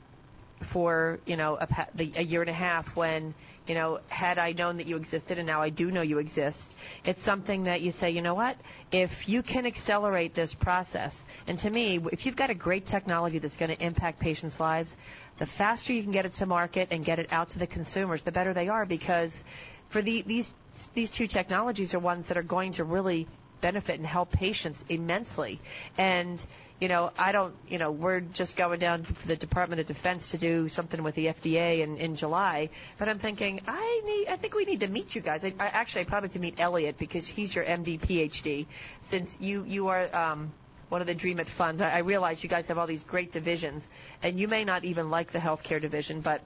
for 0.72 1.18
you 1.26 1.36
know 1.36 1.56
a, 1.60 1.68
a 2.16 2.22
year 2.22 2.40
and 2.40 2.50
a 2.50 2.54
half 2.54 2.86
when 2.94 3.34
you 3.66 3.74
know 3.74 4.00
had 4.08 4.38
I 4.38 4.52
known 4.52 4.76
that 4.78 4.86
you 4.86 4.96
existed 4.96 5.38
and 5.38 5.46
now 5.46 5.62
I 5.62 5.70
do 5.70 5.90
know 5.90 6.02
you 6.02 6.18
exist 6.18 6.74
it's 7.04 7.24
something 7.24 7.64
that 7.64 7.80
you 7.80 7.92
say 7.92 8.10
you 8.10 8.22
know 8.22 8.34
what? 8.34 8.56
If 8.92 9.10
you 9.26 9.42
can 9.42 9.66
accelerate 9.66 10.34
this 10.34 10.54
process 10.60 11.14
and 11.46 11.58
to 11.60 11.70
me 11.70 12.00
if 12.12 12.26
you've 12.26 12.36
got 12.36 12.50
a 12.50 12.54
great 12.54 12.86
technology 12.86 13.38
that's 13.38 13.56
going 13.56 13.74
to 13.74 13.84
impact 13.84 14.20
patients 14.20 14.58
lives 14.58 14.94
the 15.38 15.46
faster 15.58 15.92
you 15.92 16.02
can 16.02 16.12
get 16.12 16.26
it 16.26 16.34
to 16.34 16.46
market 16.46 16.88
and 16.90 17.04
get 17.04 17.18
it 17.18 17.28
out 17.30 17.50
to 17.50 17.58
the 17.58 17.66
consumers 17.66 18.22
the 18.24 18.32
better 18.32 18.52
they 18.52 18.68
are 18.68 18.84
because 18.86 19.32
for 19.92 20.02
the, 20.02 20.22
these 20.26 20.52
these 20.94 21.10
two 21.10 21.26
technologies 21.26 21.94
are 21.94 21.98
ones 21.98 22.26
that 22.28 22.36
are 22.36 22.42
going 22.42 22.72
to 22.72 22.84
really 22.84 23.26
benefit 23.60 23.98
and 23.98 24.06
help 24.06 24.30
patients 24.30 24.78
immensely 24.88 25.60
and 25.96 26.44
you 26.80 26.86
know, 26.86 27.10
I 27.18 27.32
don't, 27.32 27.54
you 27.66 27.78
know, 27.78 27.90
we're 27.90 28.20
just 28.20 28.56
going 28.56 28.78
down 28.78 29.02
to 29.02 29.14
the 29.26 29.36
Department 29.36 29.80
of 29.80 29.86
Defense 29.88 30.30
to 30.30 30.38
do 30.38 30.68
something 30.68 31.02
with 31.02 31.16
the 31.16 31.26
FDA 31.26 31.82
in, 31.82 31.96
in 31.96 32.14
July. 32.14 32.70
But 32.98 33.08
I'm 33.08 33.18
thinking, 33.18 33.60
I 33.66 34.00
need, 34.04 34.28
I 34.28 34.36
think 34.36 34.54
we 34.54 34.64
need 34.64 34.80
to 34.80 34.86
meet 34.86 35.14
you 35.14 35.20
guys. 35.20 35.40
I, 35.42 35.52
I 35.58 35.66
actually, 35.66 36.02
I 36.02 36.04
probably 36.08 36.28
to 36.30 36.38
meet 36.38 36.54
Elliot 36.58 36.94
because 36.98 37.26
he's 37.28 37.52
your 37.54 37.64
MD 37.64 38.00
PhD. 38.00 38.66
Since 39.10 39.30
you, 39.40 39.64
you 39.64 39.88
are, 39.88 40.14
um, 40.14 40.52
one 40.88 41.00
of 41.00 41.06
the 41.06 41.14
Dream 41.14 41.38
It 41.38 41.48
funds. 41.56 41.82
I, 41.82 41.88
I 41.88 41.98
realize 41.98 42.42
you 42.42 42.48
guys 42.48 42.66
have 42.68 42.78
all 42.78 42.86
these 42.86 43.02
great 43.02 43.32
divisions, 43.32 43.82
and 44.22 44.38
you 44.38 44.48
may 44.48 44.64
not 44.64 44.84
even 44.84 45.10
like 45.10 45.32
the 45.32 45.38
healthcare 45.38 45.80
division, 45.80 46.20
but 46.20 46.40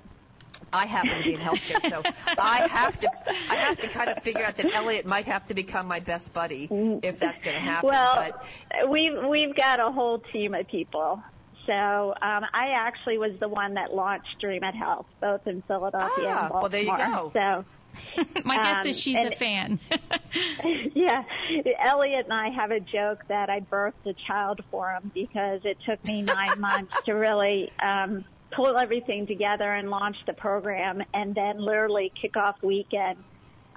I 0.73 0.87
happen 0.87 1.11
to 1.19 1.23
be 1.23 1.35
in 1.35 1.41
healthcare, 1.41 1.89
so 1.89 2.03
I 2.39 2.67
have 2.69 2.99
to 3.01 3.11
I 3.51 3.57
have 3.57 3.79
to 3.79 3.89
kind 3.89 4.11
of 4.11 4.23
figure 4.23 4.45
out 4.45 4.57
that 4.57 4.73
Elliot 4.73 5.07
might 5.07 5.27
have 5.27 5.47
to 5.47 5.55
become 5.55 5.87
my 5.87 6.01
best 6.01 6.33
buddy 6.33 6.69
if 7.03 7.19
that's 7.19 7.43
going 7.43 7.55
to 7.55 7.61
happen. 7.63 7.89
Well, 7.89 8.33
but, 8.71 8.91
we've 8.91 9.25
we've 9.29 9.55
got 9.55 9.81
a 9.81 9.91
whole 9.93 10.19
team 10.33 10.55
of 10.55 10.67
people. 10.69 11.23
So 11.67 11.73
um, 11.73 12.45
I 12.53 12.73
actually 12.77 13.19
was 13.19 13.39
the 13.39 13.49
one 13.49 13.75
that 13.75 13.95
launched 13.95 14.41
Dream 14.41 14.65
It 14.65 14.75
Health, 14.75 15.07
both 15.21 15.47
in 15.47 15.63
Philadelphia 15.63 16.27
ah, 16.29 16.41
and 16.43 16.49
Baltimore. 16.49 16.61
Well, 16.61 16.71
there 16.71 16.83
you 16.83 16.97
go. 16.97 17.33
So. 17.35 17.65
My 18.45 18.57
guess 18.57 18.85
um, 18.85 18.91
is 18.91 18.99
she's 18.99 19.19
a 19.19 19.31
fan. 19.33 19.79
yeah, 20.95 21.25
Elliot 21.85 22.25
and 22.25 22.33
I 22.33 22.49
have 22.49 22.71
a 22.71 22.81
joke 22.81 23.23
that 23.29 23.51
I 23.51 23.61
birthed 23.61 24.07
a 24.07 24.15
child 24.27 24.61
for 24.71 24.91
him 24.91 25.11
because 25.13 25.61
it 25.65 25.77
took 25.87 26.03
me 26.05 26.23
nine 26.23 26.59
months 26.59 26.95
to 27.05 27.13
really 27.13 27.71
um, 27.83 28.25
pull 28.55 28.79
everything 28.79 29.27
together 29.27 29.75
and 29.75 29.91
launch 29.91 30.17
the 30.27 30.33
program 30.33 31.03
and 31.15 31.35
then 31.35 31.59
literally 31.59 32.13
kick 32.21 32.37
off 32.37 32.57
weekend 32.63 33.19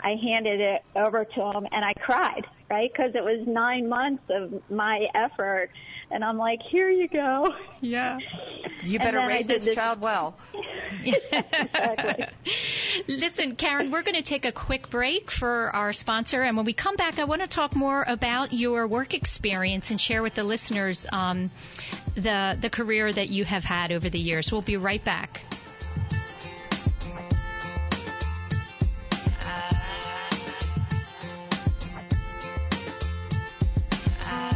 I 0.06 0.18
handed 0.22 0.62
it 0.62 0.84
over 0.96 1.26
to 1.26 1.42
him 1.42 1.68
and 1.72 1.84
I 1.84 1.94
cried, 1.94 2.46
right? 2.70 2.92
Because 2.94 3.16
it 3.16 3.24
was 3.24 3.44
nine 3.48 3.90
months 3.90 4.22
of 4.30 4.62
my 4.70 5.08
effort. 5.16 5.72
And 6.12 6.24
I'm 6.24 6.38
like, 6.38 6.60
here 6.70 6.92
you 6.92 7.08
go. 7.08 7.48
Yeah. 7.82 8.20
You 8.84 9.00
better 9.00 9.26
raise 9.26 9.48
this, 9.48 9.66
this 9.66 9.74
child 9.74 10.02
well. 10.02 10.38
exactly. 11.04 12.26
Listen, 13.08 13.56
Karen, 13.56 13.90
we're 13.90 14.04
going 14.04 14.16
to 14.16 14.22
take 14.22 14.46
a 14.46 14.52
quick 14.52 14.92
break 14.92 15.32
for 15.32 15.72
our 15.74 15.92
sponsor. 15.94 16.44
And 16.44 16.56
when 16.56 16.66
we 16.66 16.74
come 16.74 16.96
back, 16.96 17.18
I 17.18 17.24
want 17.24 17.42
to 17.42 17.48
talk 17.48 17.76
more 17.76 18.04
about 18.06 18.54
your 18.54 18.86
work 18.86 19.14
experience 19.16 19.90
and 19.90 20.00
share 20.00 20.22
with 20.22 20.36
the 20.36 20.44
listeners 20.44 21.08
um, 21.12 21.50
the, 22.16 22.58
the 22.60 22.70
career 22.70 23.12
that 23.12 23.30
you 23.30 23.44
have 23.46 23.64
had 23.64 23.92
over 23.92 24.10
the 24.10 24.20
years. 24.20 24.52
We'll 24.52 24.62
be 24.62 24.78
right 24.78 25.04
back. 25.04 25.42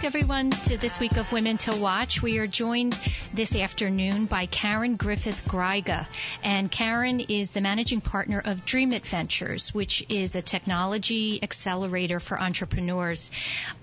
Back, 0.00 0.06
everyone, 0.06 0.48
to 0.48 0.78
this 0.78 0.98
week 0.98 1.18
of 1.18 1.30
Women 1.30 1.58
to 1.58 1.76
Watch. 1.76 2.22
We 2.22 2.38
are 2.38 2.46
joined 2.46 2.98
this 3.34 3.54
afternoon 3.54 4.24
by 4.24 4.46
Karen 4.46 4.96
Griffith 4.96 5.44
Gryga. 5.46 6.06
And 6.42 6.70
Karen 6.70 7.20
is 7.20 7.50
the 7.50 7.60
managing 7.60 8.00
partner 8.00 8.40
of 8.42 8.64
Dream 8.64 8.94
It 8.94 9.04
Ventures, 9.04 9.74
which 9.74 10.02
is 10.08 10.34
a 10.34 10.40
technology 10.40 11.42
accelerator 11.42 12.18
for 12.18 12.40
entrepreneurs. 12.40 13.30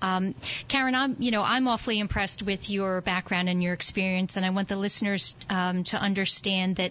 Um, 0.02 0.34
Karen, 0.66 0.96
I'm, 0.96 1.14
you 1.20 1.30
know, 1.30 1.42
I'm 1.42 1.68
awfully 1.68 2.00
impressed 2.00 2.42
with 2.42 2.68
your 2.68 3.00
background 3.00 3.48
and 3.48 3.62
your 3.62 3.72
experience, 3.72 4.36
and 4.36 4.44
I 4.44 4.50
want 4.50 4.66
the 4.66 4.76
listeners 4.76 5.36
um, 5.48 5.84
to 5.84 5.98
understand 5.98 6.76
that 6.76 6.90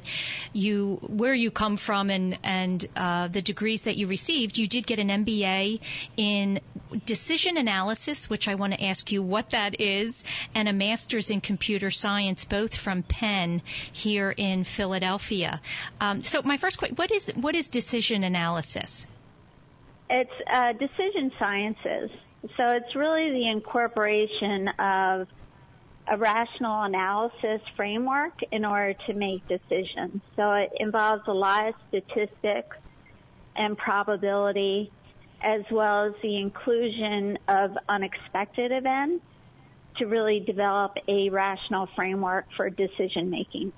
you, 0.53 0.99
where 1.01 1.35
you 1.35 1.51
come 1.51 1.75
from 1.75 2.09
and, 2.09 2.39
and 2.43 2.87
uh, 2.95 3.27
the 3.27 3.41
degrees 3.41 3.81
that 3.81 3.97
you 3.97 4.07
received. 4.07 4.57
You 4.57 4.67
did 4.67 4.87
get 4.87 4.99
an 4.99 5.09
MBA 5.09 5.81
in 6.15 6.61
decision 7.05 7.57
analysis, 7.57 8.29
which 8.29 8.47
I 8.47 8.55
want 8.55 8.71
to 8.73 8.81
ask 8.81 9.11
you 9.11 9.16
what 9.23 9.51
that 9.51 9.79
is, 9.79 10.23
and 10.55 10.67
a 10.67 10.73
master's 10.73 11.29
in 11.29 11.41
computer 11.41 11.89
science, 11.89 12.45
both 12.45 12.75
from 12.75 13.03
Penn 13.03 13.61
here 13.91 14.31
in 14.31 14.63
Philadelphia. 14.63 15.61
Um, 15.99 16.23
so 16.23 16.41
my 16.41 16.57
first 16.57 16.77
question, 16.79 16.95
what 16.95 17.11
is, 17.11 17.31
what 17.35 17.55
is 17.55 17.67
decision 17.67 18.23
analysis? 18.23 19.07
It's 20.09 20.31
uh, 20.51 20.73
decision 20.73 21.31
sciences. 21.37 22.09
So 22.55 22.65
it's 22.67 22.95
really 22.95 23.31
the 23.31 23.49
incorporation 23.49 24.69
of 24.79 25.27
a 26.09 26.17
rational 26.17 26.83
analysis 26.83 27.61
framework 27.75 28.39
in 28.51 28.63
order 28.63 28.93
to 29.07 29.13
make 29.13 29.45
decisions. 29.47 30.21
So 30.35 30.51
it 30.53 30.71
involves 30.79 31.23
a 31.27 31.33
lot 31.33 31.67
of 31.67 31.73
statistics 31.89 32.77
and 33.55 33.77
probability 33.77 34.91
as 35.41 35.61
well 35.71 36.05
as 36.05 36.13
the 36.21 36.37
inclusion 36.37 37.37
of 37.47 37.77
unexpected 37.87 38.71
events 38.71 39.23
to 39.97 40.05
really 40.05 40.39
develop 40.39 40.97
a 41.07 41.29
rational 41.29 41.87
framework 41.95 42.45
for 42.55 42.69
decision 42.69 43.29
making. 43.29 43.71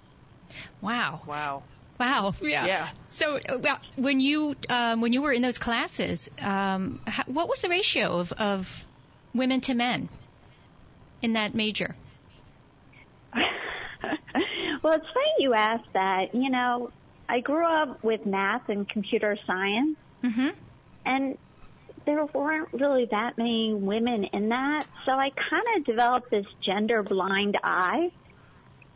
Wow. 0.82 1.22
Wow. 1.26 1.64
Wow. 2.00 2.34
Yeah. 2.42 2.66
yeah. 2.66 2.90
So, 3.10 3.38
uh, 3.38 3.78
when 3.96 4.20
you 4.20 4.56
um, 4.70 5.02
when 5.02 5.12
you 5.12 5.22
were 5.22 5.34
in 5.34 5.42
those 5.42 5.58
classes, 5.58 6.30
um, 6.42 7.02
how, 7.06 7.24
what 7.26 7.50
was 7.50 7.62
the 7.62 7.70
ratio 7.70 8.20
of, 8.20 8.32
of 8.34 8.88
women 9.34 9.62
to 9.62 9.74
men 9.74 10.08
in 11.22 11.34
that 11.34 11.54
major? 11.54 11.96
well, 13.34 14.94
it's 14.94 15.08
funny 15.08 15.34
you 15.40 15.54
asked 15.54 15.92
that. 15.94 16.34
You 16.34 16.50
know, 16.50 16.92
I 17.28 17.42
grew 17.42 17.66
up 17.66 18.02
with 18.02 18.26
math 18.26 18.70
and 18.70 18.88
computer 18.88 19.38
science, 19.46 19.98
mm-hmm. 20.24 20.50
and 21.06 21.38
there 22.06 22.26
weren't 22.26 22.74
really 22.74 23.08
that 23.12 23.38
many 23.38 23.74
women 23.74 24.26
in 24.26 24.50
that. 24.50 24.86
So 25.06 25.12
I 25.12 25.30
kind 25.50 25.66
of 25.78 25.86
developed 25.86 26.32
this 26.32 26.46
gender 26.66 27.04
blind 27.04 27.58
eye. 27.64 28.12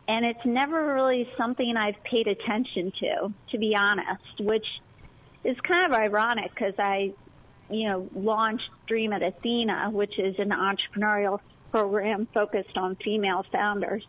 And 0.06 0.26
it's 0.26 0.44
never 0.44 0.94
really 0.94 1.28
something 1.38 1.76
I've 1.76 2.02
paid 2.04 2.26
attention 2.26 2.92
to, 3.00 3.32
to 3.52 3.58
be 3.58 3.74
honest, 3.74 4.40
which 4.40 4.66
is 5.44 5.56
kind 5.60 5.92
of 5.92 5.98
ironic 5.98 6.50
because 6.50 6.74
I, 6.78 7.14
you 7.70 7.88
know, 7.88 8.08
launched 8.14 8.68
Dream 8.86 9.14
It 9.14 9.22
Athena, 9.22 9.90
which 9.92 10.18
is 10.18 10.34
an 10.38 10.50
entrepreneurial 10.50 11.40
program 11.70 12.28
focused 12.34 12.76
on 12.76 12.96
female 12.96 13.46
founders. 13.50 14.04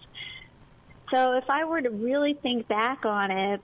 So 1.14 1.38
if 1.38 1.46
I 1.50 1.64
were 1.66 1.82
to 1.82 1.90
really 1.90 2.34
think 2.34 2.68
back 2.68 3.06
on 3.06 3.32
it, 3.32 3.62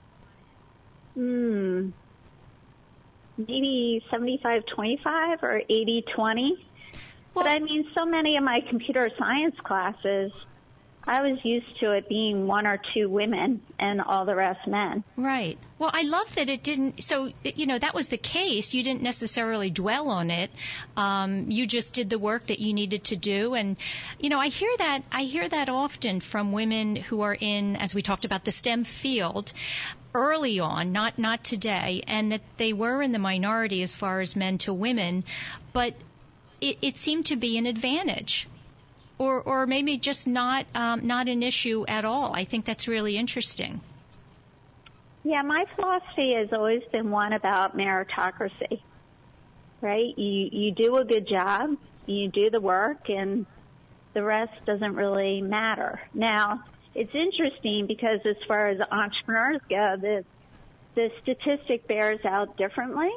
hmm, 1.14 1.90
maybe 3.36 4.04
75-25 4.12 5.42
or 5.42 5.62
80-20. 5.70 6.50
Well, 7.34 7.44
but 7.44 7.46
I 7.46 7.58
mean, 7.60 7.88
so 7.96 8.04
many 8.04 8.36
of 8.36 8.44
my 8.44 8.60
computer 8.68 9.08
science 9.18 9.56
classes, 9.64 10.32
I 11.04 11.22
was 11.22 11.38
used 11.42 11.80
to 11.80 11.92
it 11.92 12.08
being 12.08 12.46
one 12.46 12.66
or 12.66 12.78
two 12.94 13.08
women 13.08 13.62
and 13.78 14.00
all 14.00 14.24
the 14.24 14.36
rest 14.36 14.68
men. 14.68 15.02
Right. 15.16 15.58
Well, 15.78 15.90
I 15.92 16.02
love 16.02 16.32
that 16.36 16.48
it 16.48 16.62
didn't. 16.62 17.02
So, 17.02 17.32
you 17.42 17.66
know, 17.66 17.78
that 17.78 17.94
was 17.94 18.06
the 18.08 18.18
case. 18.18 18.72
You 18.72 18.84
didn't 18.84 19.02
necessarily 19.02 19.70
dwell 19.70 20.10
on 20.10 20.30
it. 20.30 20.50
Um, 20.96 21.50
you 21.50 21.66
just 21.66 21.94
did 21.94 22.08
the 22.08 22.18
work 22.18 22.46
that 22.46 22.60
you 22.60 22.72
needed 22.72 23.04
to 23.04 23.16
do. 23.16 23.54
And, 23.54 23.76
you 24.20 24.28
know, 24.28 24.38
I 24.38 24.48
hear 24.48 24.70
that. 24.78 25.02
I 25.10 25.22
hear 25.22 25.48
that 25.48 25.68
often 25.68 26.20
from 26.20 26.52
women 26.52 26.94
who 26.94 27.22
are 27.22 27.34
in, 27.34 27.74
as 27.76 27.94
we 27.94 28.02
talked 28.02 28.24
about, 28.24 28.44
the 28.44 28.52
STEM 28.52 28.84
field 28.84 29.52
early 30.14 30.60
on, 30.60 30.92
not 30.92 31.18
not 31.18 31.44
today, 31.44 32.02
and 32.06 32.32
that 32.32 32.42
they 32.56 32.72
were 32.72 33.02
in 33.02 33.12
the 33.12 33.18
minority 33.18 33.82
as 33.82 33.94
far 33.94 34.20
as 34.20 34.36
men 34.36 34.58
to 34.58 34.72
women, 34.72 35.24
but 35.72 35.94
it, 36.60 36.78
it 36.82 36.98
seemed 36.98 37.26
to 37.26 37.36
be 37.36 37.58
an 37.58 37.66
advantage. 37.66 38.48
or 39.18 39.40
or 39.42 39.66
maybe 39.66 39.96
just 39.98 40.26
not 40.26 40.66
um, 40.74 41.06
not 41.06 41.28
an 41.28 41.42
issue 41.42 41.84
at 41.88 42.04
all. 42.04 42.32
I 42.34 42.44
think 42.44 42.64
that's 42.64 42.88
really 42.88 43.16
interesting. 43.16 43.80
Yeah, 45.24 45.42
my 45.42 45.64
philosophy 45.76 46.34
has 46.36 46.52
always 46.52 46.82
been 46.90 47.10
one 47.10 47.32
about 47.32 47.76
meritocracy. 47.76 48.80
Right? 49.80 50.16
You 50.16 50.48
you 50.52 50.72
do 50.72 50.96
a 50.96 51.04
good 51.04 51.28
job, 51.28 51.76
you 52.06 52.28
do 52.28 52.50
the 52.50 52.60
work, 52.60 53.08
and 53.08 53.46
the 54.14 54.22
rest 54.22 54.52
doesn't 54.66 54.94
really 54.94 55.40
matter. 55.42 56.00
Now, 56.14 56.64
it's 56.94 57.14
interesting 57.14 57.86
because 57.86 58.20
as 58.24 58.36
far 58.46 58.68
as 58.68 58.80
entrepreneurs 58.90 59.60
go, 59.68 59.96
the 60.00 60.24
the 60.94 61.10
statistic 61.22 61.88
bears 61.88 62.20
out 62.24 62.56
differently 62.58 63.10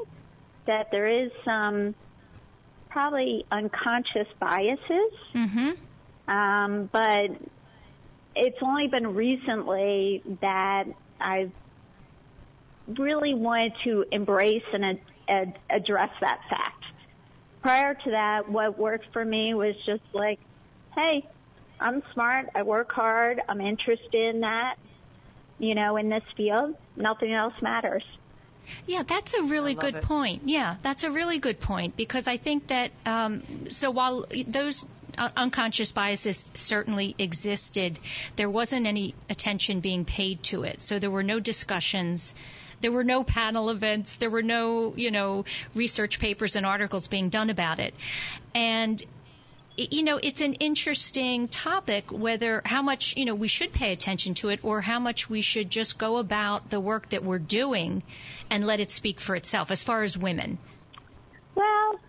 that 0.66 0.92
there 0.92 1.08
is 1.08 1.30
some 1.44 1.94
probably 2.90 3.46
unconscious 3.52 4.28
biases. 4.40 5.12
Mm-hmm. 5.34 6.32
Um, 6.32 6.90
but 6.92 7.32
it's 8.36 8.58
only 8.62 8.88
been 8.88 9.14
recently 9.14 10.24
that 10.42 10.86
I've 11.20 11.52
really 12.88 13.34
wanted 13.34 13.74
to 13.84 14.06
embrace 14.12 14.64
and 14.74 14.86
ad- 14.86 15.02
ad- 15.28 15.60
address 15.70 16.12
that 16.22 16.40
fact. 16.50 16.84
Prior 17.62 17.94
to 17.94 18.12
that, 18.12 18.50
what 18.50 18.78
worked 18.78 19.08
for 19.12 19.26
me 19.26 19.54
was 19.54 19.76
just 19.86 20.04
like, 20.14 20.40
hey, 20.96 21.28
I'm 21.80 22.04
smart, 22.14 22.50
I 22.56 22.64
work 22.64 22.92
hard, 22.92 23.42
I'm 23.48 23.62
interested 23.62 24.36
in 24.36 24.42
that, 24.42 24.76
you 25.60 25.76
know, 25.76 25.98
in 25.98 26.10
this 26.10 26.24
field. 26.36 26.76
Nothing 26.96 27.34
else 27.34 27.54
matters. 27.62 28.04
Yeah, 28.88 29.04
that's 29.04 29.34
a 29.34 29.44
really 29.44 29.76
good 29.76 29.96
it. 29.96 30.04
point. 30.04 30.44
Yeah, 30.46 30.76
that's 30.82 31.04
a 31.04 31.12
really 31.12 31.40
good 31.40 31.60
point 31.60 31.96
because 31.96 32.28
I 32.28 32.38
think 32.38 32.68
that 32.68 32.92
um, 33.06 33.44
so 33.70 33.92
while 33.92 34.26
those 34.48 34.86
uh, 35.18 35.30
unconscious 35.36 35.92
biases 35.92 36.46
certainly 36.54 37.16
existed, 37.18 38.00
there 38.36 38.50
wasn't 38.50 38.88
any 38.88 39.16
attention 39.30 39.80
being 39.80 40.06
paid 40.06 40.44
to 40.44 40.64
it. 40.64 40.80
So 40.80 41.00
there 41.00 41.12
were 41.12 41.24
no 41.24 41.40
discussions. 41.40 42.36
There 42.82 42.92
were 42.92 43.04
no 43.04 43.24
panel 43.24 43.70
events. 43.70 44.16
There 44.18 44.30
were 44.30 44.44
no, 44.44 44.94
you 44.96 45.12
know, 45.12 45.46
research 45.74 46.20
papers 46.20 46.56
and 46.56 46.66
articles 46.66 47.08
being 47.08 47.30
done 47.30 47.50
about 47.50 47.80
it. 47.80 47.94
And 48.54 49.02
you 49.78 50.04
know, 50.04 50.20
it's 50.22 50.42
an 50.42 50.54
interesting 50.56 51.48
topic 51.48 52.12
whether 52.12 52.62
how 52.66 52.82
much, 52.82 53.16
you 53.18 53.26
know, 53.26 53.36
we 53.36 53.48
should 53.48 53.74
pay 53.74 53.92
attention 53.92 54.34
to 54.36 54.50
it 54.50 54.64
or 54.64 54.82
how 54.82 55.00
much 55.00 55.30
we 55.30 55.42
should 55.42 55.70
just 55.70 55.98
go 55.98 56.18
about 56.18 56.70
the 56.70 56.80
work 56.80 57.10
that 57.10 57.24
we're 57.24 57.40
doing 57.40 58.04
and 58.50 58.66
let 58.66 58.80
it 58.80 58.92
speak 58.92 59.20
for 59.20 59.36
itself 59.36 59.72
as 59.72 59.84
far 59.84 60.04
as 60.04 60.18
women. 60.18 60.58
Well, 61.56 62.00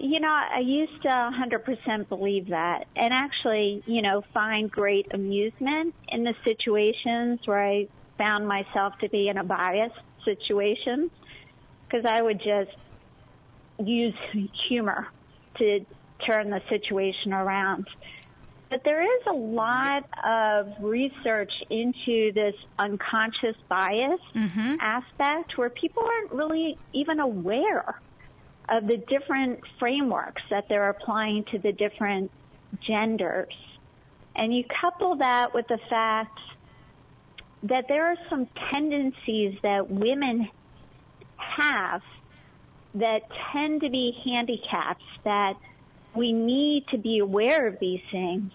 you 0.00 0.20
know, 0.20 0.32
I 0.32 0.60
used 0.60 1.02
to 1.02 1.08
100% 1.08 2.08
believe 2.08 2.48
that 2.48 2.86
and 2.94 3.12
actually, 3.12 3.82
you 3.86 4.02
know, 4.02 4.22
find 4.32 4.70
great 4.70 5.08
amusement 5.12 5.94
in 6.08 6.22
the 6.22 6.34
situations 6.44 7.40
where 7.44 7.62
I 7.62 7.88
found 8.18 8.46
myself 8.46 8.94
to 9.00 9.08
be 9.08 9.28
in 9.28 9.36
a 9.36 9.44
biased 9.44 9.94
situation 10.24 11.10
because 11.88 12.04
I 12.04 12.22
would 12.22 12.38
just 12.38 12.76
use 13.78 14.14
humor 14.68 15.08
to 15.58 15.84
turn 16.24 16.50
the 16.50 16.60
situation 16.68 17.32
around. 17.32 17.86
But 18.68 18.82
there 18.84 19.02
is 19.02 19.22
a 19.28 19.32
lot 19.32 20.04
of 20.24 20.82
research 20.82 21.52
into 21.70 22.32
this 22.32 22.54
unconscious 22.78 23.56
bias 23.68 24.20
Mm-hmm. 24.34 24.76
aspect 24.80 25.56
where 25.56 25.70
people 25.70 26.02
aren't 26.02 26.32
really 26.32 26.76
even 26.92 27.20
aware 27.20 28.00
of 28.68 28.86
the 28.86 28.96
different 28.96 29.60
frameworks 29.78 30.42
that 30.50 30.64
they're 30.68 30.88
applying 30.88 31.44
to 31.52 31.58
the 31.58 31.72
different 31.72 32.30
genders. 32.86 33.54
And 34.34 34.54
you 34.54 34.64
couple 34.80 35.16
that 35.16 35.54
with 35.54 35.68
the 35.68 35.78
fact 35.88 36.38
that 37.62 37.84
there 37.88 38.06
are 38.06 38.16
some 38.28 38.48
tendencies 38.72 39.58
that 39.62 39.88
women 39.88 40.48
have 41.36 42.02
that 42.94 43.20
tend 43.52 43.82
to 43.82 43.90
be 43.90 44.12
handicaps 44.24 45.04
that 45.24 45.54
we 46.16 46.32
need 46.32 46.86
to 46.90 46.98
be 46.98 47.18
aware 47.18 47.66
of 47.66 47.78
these 47.80 48.00
things 48.10 48.50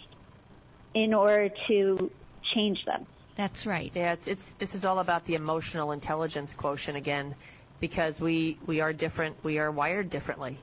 in 0.94 1.14
order 1.14 1.50
to 1.68 2.12
change 2.54 2.84
them. 2.86 3.06
That's 3.38 3.66
right. 3.66 3.92
Yeah, 3.96 4.14
it's, 4.14 4.28
it's 4.28 4.44
this 4.60 4.76
is 4.76 4.84
all 4.84 5.00
about 5.00 5.26
the 5.26 5.36
emotional 5.36 5.94
intelligence 5.94 6.54
quotient 6.54 6.98
again, 6.98 7.36
because 7.80 8.20
we 8.20 8.60
we 8.68 8.82
are 8.82 8.94
different, 8.94 9.38
we 9.44 9.58
are 9.58 9.72
wired 9.72 10.10
differently, 10.10 10.58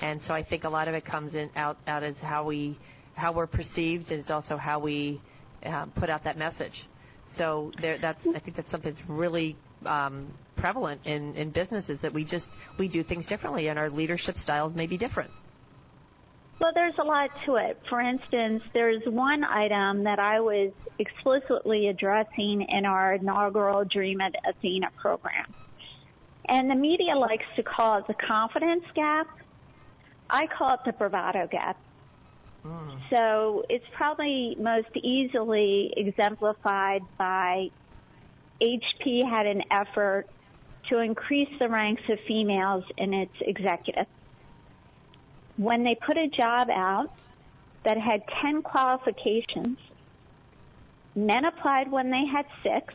and 0.00 0.22
so 0.22 0.32
I 0.32 0.42
think 0.42 0.64
a 0.64 0.68
lot 0.68 0.88
of 0.88 0.94
it 0.94 1.04
comes 1.04 1.34
in 1.34 1.50
out 1.56 1.76
out 1.86 2.02
as 2.02 2.16
how 2.18 2.44
we 2.44 2.78
how 3.14 3.32
we're 3.32 3.48
perceived, 3.48 4.10
and 4.10 4.20
it's 4.20 4.30
also 4.30 4.56
how 4.56 4.78
we 4.78 5.20
uh, 5.64 5.86
put 5.96 6.08
out 6.08 6.24
that 6.24 6.38
message. 6.38 6.86
So 7.36 7.72
there, 7.80 7.98
that's 7.98 8.24
I 8.26 8.38
think 8.38 8.56
that's 8.56 8.70
something 8.70 8.94
that's 8.94 9.08
really 9.08 9.56
um, 9.84 10.32
prevalent 10.56 11.00
in 11.04 11.34
in 11.34 11.50
businesses 11.50 12.00
that 12.00 12.14
we 12.14 12.24
just 12.24 12.50
we 12.78 12.88
do 12.88 13.02
things 13.02 13.26
differently, 13.26 13.68
and 13.68 13.78
our 13.78 13.90
leadership 13.90 14.36
styles 14.36 14.74
may 14.74 14.86
be 14.86 14.96
different. 14.96 15.30
Well, 16.60 16.72
there's 16.74 16.94
a 16.98 17.04
lot 17.04 17.30
to 17.46 17.56
it. 17.56 17.80
For 17.88 18.00
instance, 18.00 18.62
there's 18.72 19.02
one 19.04 19.44
item 19.44 20.04
that 20.04 20.18
I 20.18 20.40
was 20.40 20.72
explicitly 20.98 21.88
addressing 21.88 22.62
in 22.68 22.86
our 22.86 23.14
inaugural 23.14 23.84
Dream 23.84 24.20
It 24.20 24.36
Athena 24.48 24.90
program. 24.96 25.52
And 26.46 26.70
the 26.70 26.74
media 26.74 27.16
likes 27.16 27.46
to 27.56 27.62
call 27.62 27.98
it 27.98 28.06
the 28.06 28.14
confidence 28.14 28.84
gap. 28.94 29.26
I 30.30 30.46
call 30.46 30.74
it 30.74 30.80
the 30.84 30.92
bravado 30.92 31.48
gap. 31.48 31.78
Hmm. 32.62 32.90
So 33.10 33.64
it's 33.68 33.84
probably 33.92 34.56
most 34.58 34.94
easily 34.96 35.92
exemplified 35.96 37.02
by 37.18 37.70
HP 38.62 39.28
had 39.28 39.46
an 39.46 39.62
effort 39.70 40.26
to 40.88 40.98
increase 40.98 41.48
the 41.58 41.68
ranks 41.68 42.02
of 42.08 42.18
females 42.26 42.84
in 42.96 43.12
its 43.12 43.34
executive 43.40 44.06
when 45.56 45.84
they 45.84 45.94
put 45.94 46.16
a 46.16 46.28
job 46.28 46.68
out 46.70 47.10
that 47.84 47.98
had 47.98 48.22
10 48.42 48.62
qualifications, 48.62 49.78
men 51.14 51.44
applied 51.44 51.90
when 51.90 52.10
they 52.10 52.24
had 52.26 52.46
six, 52.62 52.94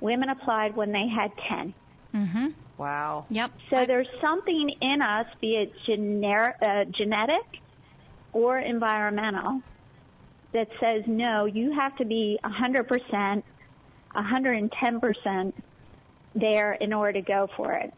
women 0.00 0.28
applied 0.28 0.76
when 0.76 0.92
they 0.92 1.08
had 1.08 1.32
10. 1.48 1.74
Mm-hmm. 2.14 2.46
Wow. 2.78 3.24
Yep. 3.30 3.50
So 3.70 3.76
I- 3.78 3.86
there's 3.86 4.08
something 4.20 4.70
in 4.80 5.02
us, 5.02 5.26
be 5.40 5.56
it 5.56 5.72
gener- 5.88 6.54
uh, 6.62 6.84
genetic 6.84 7.60
or 8.32 8.58
environmental, 8.58 9.62
that 10.52 10.68
says, 10.78 11.02
no, 11.06 11.46
you 11.46 11.72
have 11.72 11.96
to 11.96 12.04
be 12.04 12.38
100%, 12.44 13.42
110% 14.14 15.52
there 16.36 16.72
in 16.72 16.92
order 16.92 17.12
to 17.14 17.22
go 17.22 17.48
for 17.56 17.72
it 17.72 17.92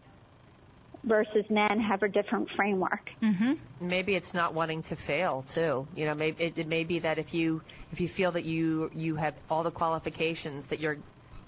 versus 1.07 1.45
men 1.49 1.81
have 1.81 2.03
a 2.03 2.09
different 2.09 2.49
framework. 2.57 3.11
mm-hmm. 3.23 3.53
maybe 3.81 4.17
it's 4.17 4.35
not 4.35 4.53
wanting 4.53 4.83
to 4.83 4.97
fail 5.07 5.45
too. 5.55 5.87
You 5.95 6.07
know, 6.07 6.15
maybe 6.15 6.45
it, 6.45 6.59
it 6.59 6.69
may 6.69 6.85
be 6.85 6.99
that 7.01 7.19
if 7.19 7.33
you 7.33 7.63
if 7.93 8.01
you 8.01 8.09
feel 8.09 8.33
that 8.33 8.45
you 8.45 8.91
you 8.95 9.17
have 9.17 9.35
all 9.49 9.63
the 9.63 9.71
qualifications 9.71 10.65
that 10.71 10.81
you're 10.81 10.97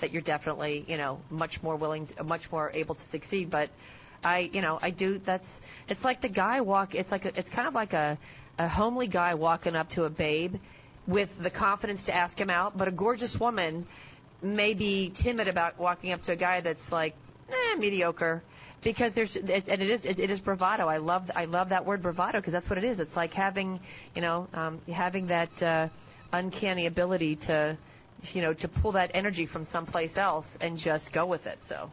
that 0.00 0.12
you're 0.12 0.22
definitely 0.22 0.84
you 0.86 0.96
know 0.96 1.20
much 1.30 1.58
more 1.62 1.76
willing, 1.76 2.06
to, 2.06 2.24
much 2.24 2.50
more 2.50 2.70
able 2.72 2.94
to 2.94 3.08
succeed. 3.10 3.50
But 3.50 3.70
I 4.22 4.50
you 4.52 4.62
know 4.62 4.78
I 4.80 4.90
do 4.90 5.18
that's 5.18 5.48
it's 5.88 6.04
like 6.04 6.22
the 6.22 6.28
guy 6.28 6.60
walk. 6.60 6.94
It's 6.94 7.10
like 7.10 7.24
a, 7.24 7.38
it's 7.38 7.50
kind 7.50 7.66
of 7.66 7.74
like 7.74 7.92
a 7.92 8.18
a 8.58 8.68
homely 8.68 9.08
guy 9.08 9.34
walking 9.34 9.76
up 9.76 9.88
to 9.90 10.04
a 10.04 10.10
babe 10.10 10.56
with 11.06 11.30
the 11.42 11.50
confidence 11.50 12.04
to 12.04 12.14
ask 12.14 12.38
him 12.38 12.50
out, 12.50 12.76
but 12.76 12.86
a 12.86 12.92
gorgeous 12.92 13.36
woman 13.40 13.86
may 14.42 14.74
be 14.74 15.12
timid 15.22 15.48
about 15.48 15.78
walking 15.78 16.12
up 16.12 16.20
to 16.22 16.32
a 16.32 16.36
guy 16.36 16.60
that's 16.60 16.92
like 16.92 17.14
eh, 17.48 17.76
mediocre 17.78 18.42
because 18.82 19.14
there's 19.14 19.36
it, 19.36 19.64
and 19.68 19.82
it 19.82 19.90
is 19.90 20.04
it, 20.04 20.18
it 20.18 20.30
is 20.30 20.40
bravado. 20.40 20.86
I 20.86 20.98
love 20.98 21.30
I 21.34 21.44
love 21.44 21.68
that 21.70 21.84
word 21.84 22.02
bravado 22.02 22.38
because 22.40 22.52
that's 22.52 22.68
what 22.68 22.78
it 22.78 22.84
is. 22.84 23.00
It's 23.00 23.16
like 23.16 23.32
having 23.32 23.80
you 24.14 24.22
know 24.22 24.48
um, 24.52 24.80
having 24.92 25.26
that 25.28 25.62
uh, 25.62 25.88
uncanny 26.32 26.86
ability 26.86 27.36
to 27.46 27.76
you 28.32 28.42
know 28.42 28.54
to 28.54 28.68
pull 28.68 28.92
that 28.92 29.10
energy 29.14 29.46
from 29.46 29.64
someplace 29.64 30.16
else 30.16 30.46
and 30.60 30.78
just 30.78 31.12
go 31.12 31.26
with 31.26 31.46
it. 31.46 31.58
So 31.68 31.90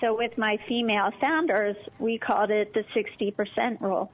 So 0.00 0.16
with 0.16 0.36
my 0.36 0.58
female 0.68 1.10
founders, 1.20 1.76
we 1.98 2.18
called 2.18 2.50
it 2.50 2.74
the 2.74 2.84
60% 2.94 3.80
rule. 3.80 4.10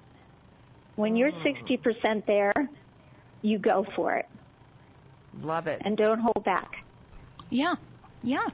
When 0.96 1.16
you're 1.16 1.32
60% 1.32 2.26
there, 2.26 2.52
you 3.42 3.58
go 3.58 3.86
for 3.96 4.16
it 4.16 4.26
love 5.42 5.66
it. 5.66 5.80
and 5.84 5.96
don't 5.96 6.20
hold 6.20 6.44
back. 6.44 6.84
Yeah, 7.50 7.76
yeah. 8.22 8.46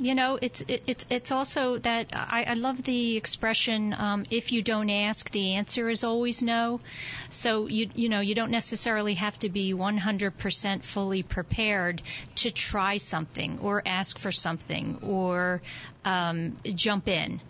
You 0.00 0.14
know, 0.14 0.38
it's 0.40 0.62
it, 0.62 0.82
it's 0.86 1.06
it's 1.10 1.30
also 1.30 1.76
that 1.76 2.06
I, 2.14 2.44
I 2.44 2.54
love 2.54 2.82
the 2.82 3.18
expression 3.18 3.92
um, 3.92 4.24
"if 4.30 4.50
you 4.50 4.62
don't 4.62 4.88
ask, 4.88 5.30
the 5.30 5.56
answer 5.56 5.90
is 5.90 6.04
always 6.04 6.42
no." 6.42 6.80
So 7.28 7.66
you 7.66 7.90
you 7.94 8.08
know 8.08 8.20
you 8.20 8.34
don't 8.34 8.50
necessarily 8.50 9.12
have 9.14 9.38
to 9.40 9.50
be 9.50 9.74
100% 9.74 10.84
fully 10.84 11.22
prepared 11.22 12.00
to 12.36 12.50
try 12.50 12.96
something 12.96 13.58
or 13.60 13.82
ask 13.84 14.18
for 14.18 14.32
something 14.32 15.00
or 15.02 15.60
um, 16.06 16.56
jump 16.64 17.06
in. 17.06 17.42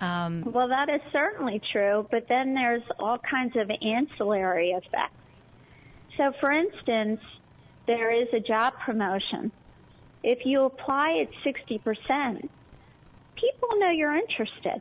Um, 0.00 0.42
Well, 0.46 0.68
that 0.68 0.88
is 0.88 1.02
certainly 1.12 1.60
true, 1.70 2.08
but 2.10 2.28
then 2.28 2.54
there's 2.54 2.82
all 2.98 3.18
kinds 3.18 3.56
of 3.56 3.70
ancillary 3.70 4.70
effects. 4.70 5.12
So, 6.16 6.32
for 6.40 6.50
instance, 6.50 7.20
there 7.86 8.10
is 8.10 8.28
a 8.32 8.40
job 8.40 8.72
promotion. 8.86 9.52
If 10.24 10.46
you 10.46 10.64
apply 10.64 11.18
at 11.20 11.28
60%, 11.44 12.48
people 13.36 13.68
know 13.78 13.90
you're 13.90 14.16
interested. 14.16 14.80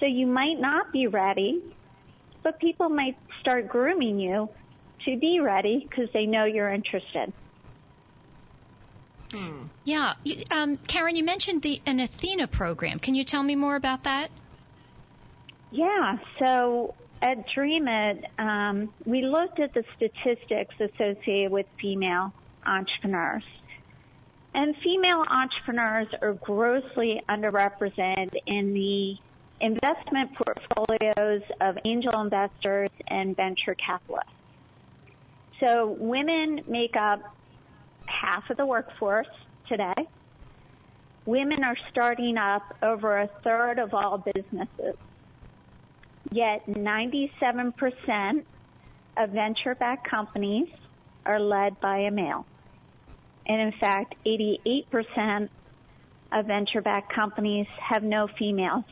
So 0.00 0.06
you 0.06 0.26
might 0.26 0.58
not 0.58 0.92
be 0.92 1.06
ready, 1.06 1.62
but 2.42 2.58
people 2.58 2.88
might 2.88 3.16
start 3.40 3.68
grooming 3.68 4.18
you 4.18 4.48
to 5.04 5.16
be 5.16 5.38
ready 5.38 5.86
because 5.88 6.08
they 6.12 6.26
know 6.26 6.44
you're 6.44 6.72
interested. 6.72 7.32
Hmm. 9.32 9.66
Yeah, 9.84 10.14
um, 10.50 10.76
Karen, 10.88 11.14
you 11.14 11.24
mentioned 11.24 11.62
the 11.62 11.80
an 11.86 12.00
Athena 12.00 12.48
program. 12.48 12.98
Can 12.98 13.14
you 13.14 13.22
tell 13.22 13.44
me 13.44 13.54
more 13.54 13.76
about 13.76 14.04
that? 14.04 14.28
Yeah, 15.70 16.18
so 16.42 16.94
at 17.22 17.46
Dream 17.54 17.86
It, 17.86 18.24
um, 18.40 18.92
we 19.04 19.22
looked 19.22 19.60
at 19.60 19.72
the 19.72 19.84
statistics 19.96 20.74
associated 20.80 21.52
with 21.52 21.66
female 21.80 22.32
entrepreneurs. 22.66 23.44
And 24.54 24.76
female 24.84 25.24
entrepreneurs 25.28 26.06
are 26.22 26.34
grossly 26.34 27.20
underrepresented 27.28 28.36
in 28.46 28.72
the 28.72 29.16
investment 29.60 30.30
portfolios 30.36 31.42
of 31.60 31.76
angel 31.84 32.20
investors 32.20 32.90
and 33.08 33.36
venture 33.36 33.74
capitalists. 33.74 34.30
So 35.60 35.96
women 35.98 36.62
make 36.68 36.94
up 36.96 37.34
half 38.06 38.48
of 38.50 38.56
the 38.56 38.66
workforce 38.66 39.26
today. 39.68 39.94
Women 41.26 41.64
are 41.64 41.76
starting 41.90 42.36
up 42.36 42.76
over 42.82 43.18
a 43.18 43.28
third 43.42 43.78
of 43.78 43.94
all 43.94 44.18
businesses. 44.18 44.96
Yet 46.30 46.66
97% 46.66 48.44
of 49.16 49.30
venture-backed 49.30 50.08
companies 50.08 50.68
are 51.24 51.40
led 51.40 51.80
by 51.80 51.98
a 51.98 52.10
male. 52.10 52.46
And 53.46 53.60
in 53.60 53.72
fact, 53.72 54.14
88% 54.26 55.48
of 56.32 56.46
venture-backed 56.46 57.12
companies 57.12 57.66
have 57.78 58.02
no 58.02 58.26
females 58.26 58.84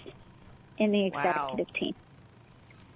in 0.78 0.92
the 0.92 1.06
executive 1.06 1.66
wow. 1.66 1.78
team. 1.78 1.94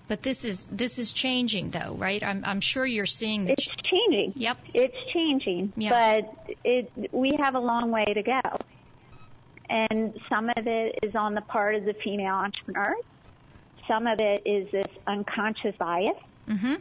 But 0.08 0.22
this 0.22 0.44
is 0.44 0.66
this 0.66 0.98
is 1.00 1.12
changing, 1.12 1.70
though, 1.70 1.96
right? 1.98 2.22
I'm 2.22 2.44
I'm 2.44 2.60
sure 2.60 2.86
you're 2.86 3.06
seeing 3.06 3.46
that. 3.46 3.58
It's 3.58 3.66
changing. 3.66 4.34
Yep. 4.36 4.58
It's 4.72 4.96
changing, 5.12 5.72
yep. 5.76 5.92
but 5.92 6.54
it 6.64 6.92
we 7.12 7.32
have 7.40 7.56
a 7.56 7.60
long 7.60 7.90
way 7.90 8.04
to 8.04 8.22
go. 8.22 8.40
And 9.68 10.14
some 10.28 10.48
of 10.48 10.68
it 10.68 11.00
is 11.02 11.16
on 11.16 11.34
the 11.34 11.40
part 11.40 11.74
of 11.74 11.84
the 11.84 11.94
female 11.94 12.34
entrepreneurs. 12.34 13.02
Some 13.88 14.06
of 14.06 14.20
it 14.20 14.42
is 14.46 14.70
this 14.70 14.86
unconscious 15.08 15.74
bias. 15.76 16.10
Mm-hmm. 16.48 16.74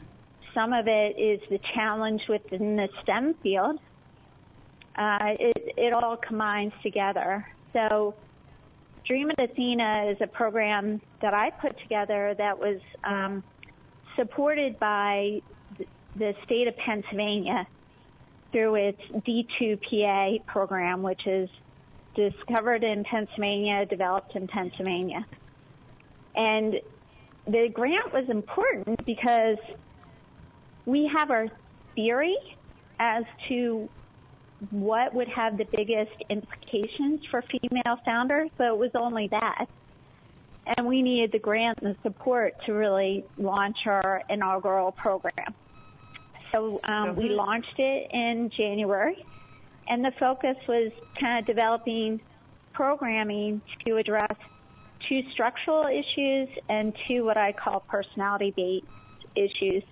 Some 0.54 0.74
of 0.74 0.88
it 0.88 1.18
is 1.18 1.42
the 1.50 1.60
challenge 1.74 2.22
within 2.30 2.76
the 2.76 2.90
STEM 3.02 3.34
field. 3.42 3.80
Uh, 4.98 5.36
it, 5.40 5.74
it 5.78 5.94
all 5.94 6.18
combines 6.18 6.74
together. 6.82 7.46
So 7.74 8.16
Dream 9.06 9.30
It 9.30 9.52
Athena 9.52 10.12
is 10.12 10.18
a 10.22 10.28
program 10.28 11.02
that 11.22 11.34
I 11.34 11.52
put 11.52 11.78
together 11.80 12.34
that 12.38 12.58
was 12.58 12.80
um, 13.04 13.44
supported 14.16 14.80
by 14.80 15.42
the 16.16 16.34
state 16.46 16.68
of 16.68 16.76
Pennsylvania 16.78 17.68
through 18.52 18.76
its 18.76 19.02
D2PA 19.28 20.46
program, 20.46 21.04
which 21.04 21.28
is 21.28 21.50
discovered 22.16 22.84
in 22.84 23.04
Pennsylvania, 23.04 23.86
developed 23.86 24.36
in 24.36 24.48
Pennsylvania. 24.48 25.26
And 26.36 26.76
the 27.46 27.70
grant 27.72 28.14
was 28.14 28.30
important 28.30 29.06
because 29.06 29.58
we 30.86 31.12
have 31.16 31.32
our 31.32 31.48
theory 31.96 32.38
as 33.00 33.24
to 33.50 33.90
what 34.72 35.14
would 35.14 35.28
have 35.30 35.58
the 35.58 35.66
biggest 35.66 36.12
implications 36.30 37.26
for 37.30 37.44
female 37.44 37.98
founders, 38.06 38.50
but 38.58 38.68
it 38.68 38.78
was 38.78 38.92
only 38.96 39.28
that. 39.28 39.66
And 40.78 40.88
we 40.88 41.02
needed 41.02 41.32
the 41.32 41.40
grant 41.40 41.80
and 41.82 41.96
the 41.96 42.02
support 42.02 42.56
to 42.66 42.74
really 42.74 43.24
launch 43.38 43.78
our 43.86 44.24
inaugural 44.30 44.92
program. 44.92 45.54
So 46.52 46.80
um, 46.86 47.16
we 47.16 47.30
launched 47.30 47.78
it 47.78 48.10
in 48.12 48.50
January, 48.56 49.24
and 49.88 50.04
the 50.04 50.12
focus 50.20 50.56
was 50.68 50.92
kind 51.20 51.40
of 51.40 51.46
developing 51.46 52.22
programming 52.74 53.62
to 53.86 53.98
address 53.98 54.36
two 55.08 55.22
structural 55.32 55.86
issues 55.86 56.50
and 56.70 56.94
two 57.08 57.24
what 57.26 57.38
I 57.38 57.52
call 57.52 57.82
personality-based 57.82 58.86
issues 59.36 59.84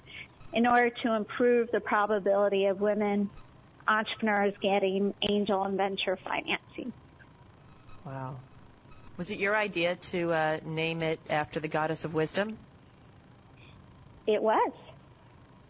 in 0.54 0.68
order 0.68 0.90
to 0.90 1.14
improve 1.14 1.70
the 1.72 1.80
probability 1.80 2.66
of 2.66 2.80
women 2.80 3.30
entrepreneurs 3.88 4.54
getting 4.62 5.14
angel 5.30 5.64
and 5.64 5.78
venture 5.78 6.18
financing. 6.24 6.94
Wow. 8.06 8.38
Was 9.18 9.30
it 9.30 9.40
your 9.40 9.56
idea 9.56 9.98
to 10.12 10.32
uh, 10.32 10.60
name 10.66 11.02
it 11.02 11.20
after 11.30 11.60
the 11.60 11.68
goddess 11.68 12.04
of 12.04 12.14
wisdom? 12.14 12.58
It 14.26 14.42
was. 14.42 14.72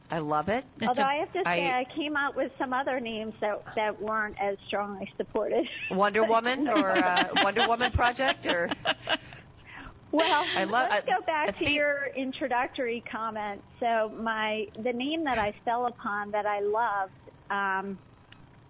I 0.10 0.20
love 0.20 0.48
it. 0.48 0.64
Although 0.86 1.02
a, 1.02 1.06
I 1.06 1.16
have 1.16 1.34
to 1.34 1.40
say, 1.40 1.66
I, 1.66 1.80
I, 1.80 1.86
came 1.96 2.16
out 2.16 2.36
with 2.36 2.52
some 2.60 2.72
other 2.72 3.00
names 3.00 3.34
that 3.42 3.64
that 3.76 4.00
weren't 4.00 4.36
as 4.40 4.58
strongly 4.68 5.12
supported. 5.18 5.66
Wonder 5.90 6.24
Woman 6.24 6.68
or 6.70 6.92
uh, 6.92 7.24
Wonder 7.44 7.68
Woman 7.68 7.92
Project 7.92 8.46
or. 8.46 8.70
Well, 10.12 10.46
I 10.56 10.66
love, 10.66 10.90
let's 10.92 11.08
go 11.08 11.26
back 11.26 11.58
to 11.58 11.72
your 11.72 12.10
introductory 12.16 13.04
comment. 13.12 13.64
So 13.80 14.10
my 14.16 14.68
the 14.84 14.94
name 14.94 15.24
that 15.24 15.40
I 15.40 15.56
fell 15.66 15.88
upon 15.88 16.30
that 16.32 16.46
I 16.46 16.60
loved 16.60 17.14
um, 17.50 17.98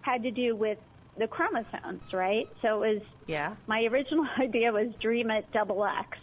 had 0.02 0.22
to 0.22 0.30
do 0.30 0.56
with 0.56 0.78
the 1.18 1.26
chromosomes, 1.26 2.02
right? 2.12 2.48
So 2.62 2.82
it 2.82 2.94
was. 2.94 3.02
Yeah. 3.26 3.56
My 3.66 3.82
original 3.84 4.26
idea 4.40 4.72
was 4.72 4.88
Dream 5.00 5.30
It 5.30 5.46
Double 5.52 5.84
X. 5.84 6.18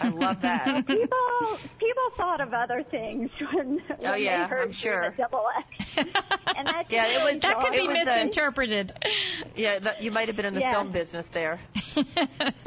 I 0.00 0.08
love 0.08 0.40
that. 0.42 0.86
people 0.86 1.58
people 1.78 2.10
thought 2.16 2.40
of 2.40 2.54
other 2.54 2.84
things 2.90 3.30
when, 3.52 3.80
oh, 3.90 4.12
when 4.12 4.22
yeah, 4.22 4.44
they 4.44 4.48
heard 4.48 4.68
I'm 4.68 4.72
sure. 4.72 5.14
double 5.16 5.46
X. 5.58 5.96
and 5.96 6.66
that 6.66 6.86
yeah, 6.90 7.06
it 7.06 7.32
was 7.32 7.42
that 7.42 7.58
could 7.58 7.72
be 7.72 7.88
misinterpreted. 7.88 8.92
A, 9.02 9.60
yeah, 9.60 9.78
that, 9.80 10.02
you 10.02 10.10
might 10.10 10.28
have 10.28 10.36
been 10.36 10.46
in 10.46 10.54
the 10.54 10.60
yeah. 10.60 10.72
film 10.72 10.92
business 10.92 11.26
there. 11.32 11.60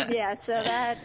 yeah, 0.10 0.36
so 0.46 0.52
that 0.52 0.98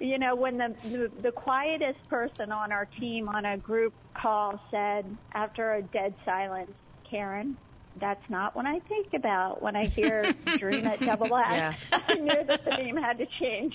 you 0.00 0.18
know 0.18 0.36
when 0.36 0.58
the, 0.58 0.74
the 0.84 1.10
the 1.22 1.32
quietest 1.32 1.98
person 2.08 2.52
on 2.52 2.70
our 2.70 2.86
team 2.98 3.28
on 3.28 3.44
a 3.44 3.56
group 3.58 3.92
call 4.14 4.60
said 4.70 5.04
after 5.32 5.74
a 5.74 5.82
dead 5.82 6.14
silence, 6.24 6.70
Karen, 7.10 7.56
that's 8.00 8.22
not 8.28 8.54
what 8.54 8.66
I 8.66 8.78
think 8.80 9.14
about 9.14 9.60
when 9.62 9.74
I 9.74 9.86
hear 9.86 10.24
Dream 10.58 10.86
It 10.86 11.00
Double 11.00 11.34
X. 11.34 11.48
Yeah. 11.50 11.74
I 12.08 12.14
knew 12.14 12.44
that 12.46 12.64
the 12.64 12.76
name 12.76 12.96
had 12.96 13.18
to 13.18 13.26
change. 13.40 13.74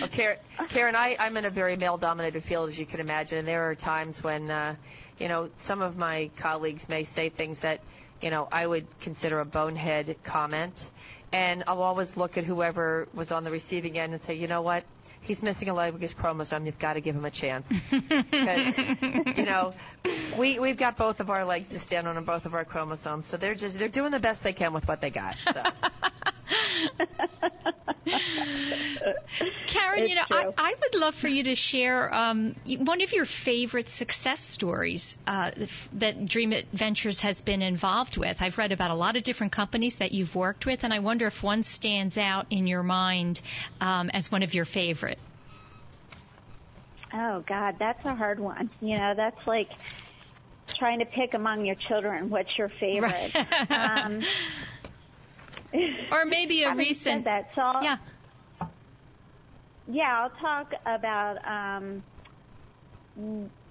Well, 0.00 0.08
Karen, 0.14 0.38
Karen 0.72 0.94
I, 0.94 1.16
I'm 1.18 1.36
in 1.36 1.46
a 1.46 1.50
very 1.50 1.76
male-dominated 1.76 2.44
field, 2.44 2.70
as 2.70 2.78
you 2.78 2.86
can 2.86 3.00
imagine, 3.00 3.38
and 3.38 3.48
there 3.48 3.68
are 3.68 3.74
times 3.74 4.20
when, 4.22 4.50
uh, 4.50 4.76
you 5.18 5.28
know, 5.28 5.50
some 5.64 5.82
of 5.82 5.96
my 5.96 6.30
colleagues 6.40 6.84
may 6.88 7.04
say 7.04 7.28
things 7.28 7.58
that, 7.62 7.80
you 8.20 8.30
know, 8.30 8.48
I 8.52 8.66
would 8.66 8.86
consider 9.02 9.40
a 9.40 9.44
bonehead 9.44 10.16
comment, 10.24 10.74
and 11.32 11.64
I'll 11.66 11.82
always 11.82 12.10
look 12.16 12.36
at 12.36 12.44
whoever 12.44 13.08
was 13.14 13.32
on 13.32 13.42
the 13.44 13.50
receiving 13.50 13.98
end 13.98 14.14
and 14.14 14.22
say, 14.22 14.34
you 14.34 14.46
know 14.46 14.62
what, 14.62 14.84
he's 15.28 15.42
missing 15.42 15.68
a 15.68 15.74
leg 15.74 15.98
his 16.00 16.14
chromosome. 16.14 16.66
You've 16.66 16.78
got 16.78 16.94
to 16.94 17.00
give 17.00 17.14
him 17.14 17.24
a 17.24 17.30
chance. 17.30 17.66
Because, 18.38 18.74
you 19.36 19.44
know, 19.44 19.74
we, 20.38 20.58
we've 20.58 20.78
got 20.78 20.96
both 20.96 21.20
of 21.20 21.30
our 21.30 21.44
legs 21.44 21.68
to 21.68 21.78
stand 21.80 22.06
on 22.06 22.16
and 22.16 22.24
both 22.26 22.44
of 22.44 22.54
our 22.54 22.64
chromosomes. 22.64 23.28
So 23.28 23.36
they're 23.36 23.54
just, 23.54 23.78
they're 23.78 23.88
doing 23.88 24.10
the 24.10 24.18
best 24.18 24.42
they 24.42 24.52
can 24.52 24.72
with 24.72 24.86
what 24.86 25.00
they 25.00 25.10
got. 25.10 25.34
So. 25.44 25.62
Karen, 29.66 30.02
it's 30.02 30.10
you 30.10 30.14
know, 30.16 30.24
I, 30.30 30.52
I, 30.56 30.74
would 30.80 31.00
love 31.00 31.14
for 31.14 31.28
you 31.28 31.44
to 31.44 31.54
share 31.54 32.12
um, 32.14 32.54
one 32.78 33.02
of 33.02 33.12
your 33.12 33.24
favorite 33.26 33.88
success 33.88 34.40
stories 34.40 35.18
uh, 35.26 35.50
that 35.94 36.26
Dream 36.26 36.52
It 36.52 36.68
Ventures 36.72 37.20
has 37.20 37.42
been 37.42 37.62
involved 37.62 38.16
with. 38.16 38.40
I've 38.40 38.56
read 38.58 38.72
about 38.72 38.90
a 38.90 38.94
lot 38.94 39.16
of 39.16 39.22
different 39.22 39.52
companies 39.52 39.96
that 39.96 40.12
you've 40.12 40.34
worked 40.34 40.64
with, 40.66 40.84
and 40.84 40.92
I 40.92 41.00
wonder 41.00 41.26
if 41.26 41.42
one 41.42 41.62
stands 41.62 42.16
out 42.16 42.46
in 42.50 42.66
your 42.66 42.82
mind 42.82 43.40
um, 43.80 44.10
as 44.10 44.32
one 44.32 44.42
of 44.42 44.54
your 44.54 44.64
favorite. 44.64 45.18
Oh 47.12 47.42
God, 47.46 47.76
that's 47.78 48.04
a 48.04 48.14
hard 48.14 48.38
one. 48.38 48.70
You 48.80 48.98
know, 48.98 49.14
that's 49.14 49.46
like 49.46 49.70
trying 50.78 50.98
to 50.98 51.06
pick 51.06 51.34
among 51.34 51.64
your 51.64 51.74
children 51.74 52.28
what's 52.30 52.56
your 52.58 52.68
favorite. 52.68 53.34
Right. 53.34 53.70
um, 53.70 54.22
or 56.12 56.24
maybe 56.24 56.62
a 56.62 56.74
recent. 56.74 57.24
that, 57.24 57.50
so 57.54 57.60
I'll, 57.62 57.82
yeah. 57.82 57.96
Yeah, 59.86 60.22
I'll 60.22 60.40
talk 60.40 60.72
about. 60.84 61.38
Um, 61.46 62.02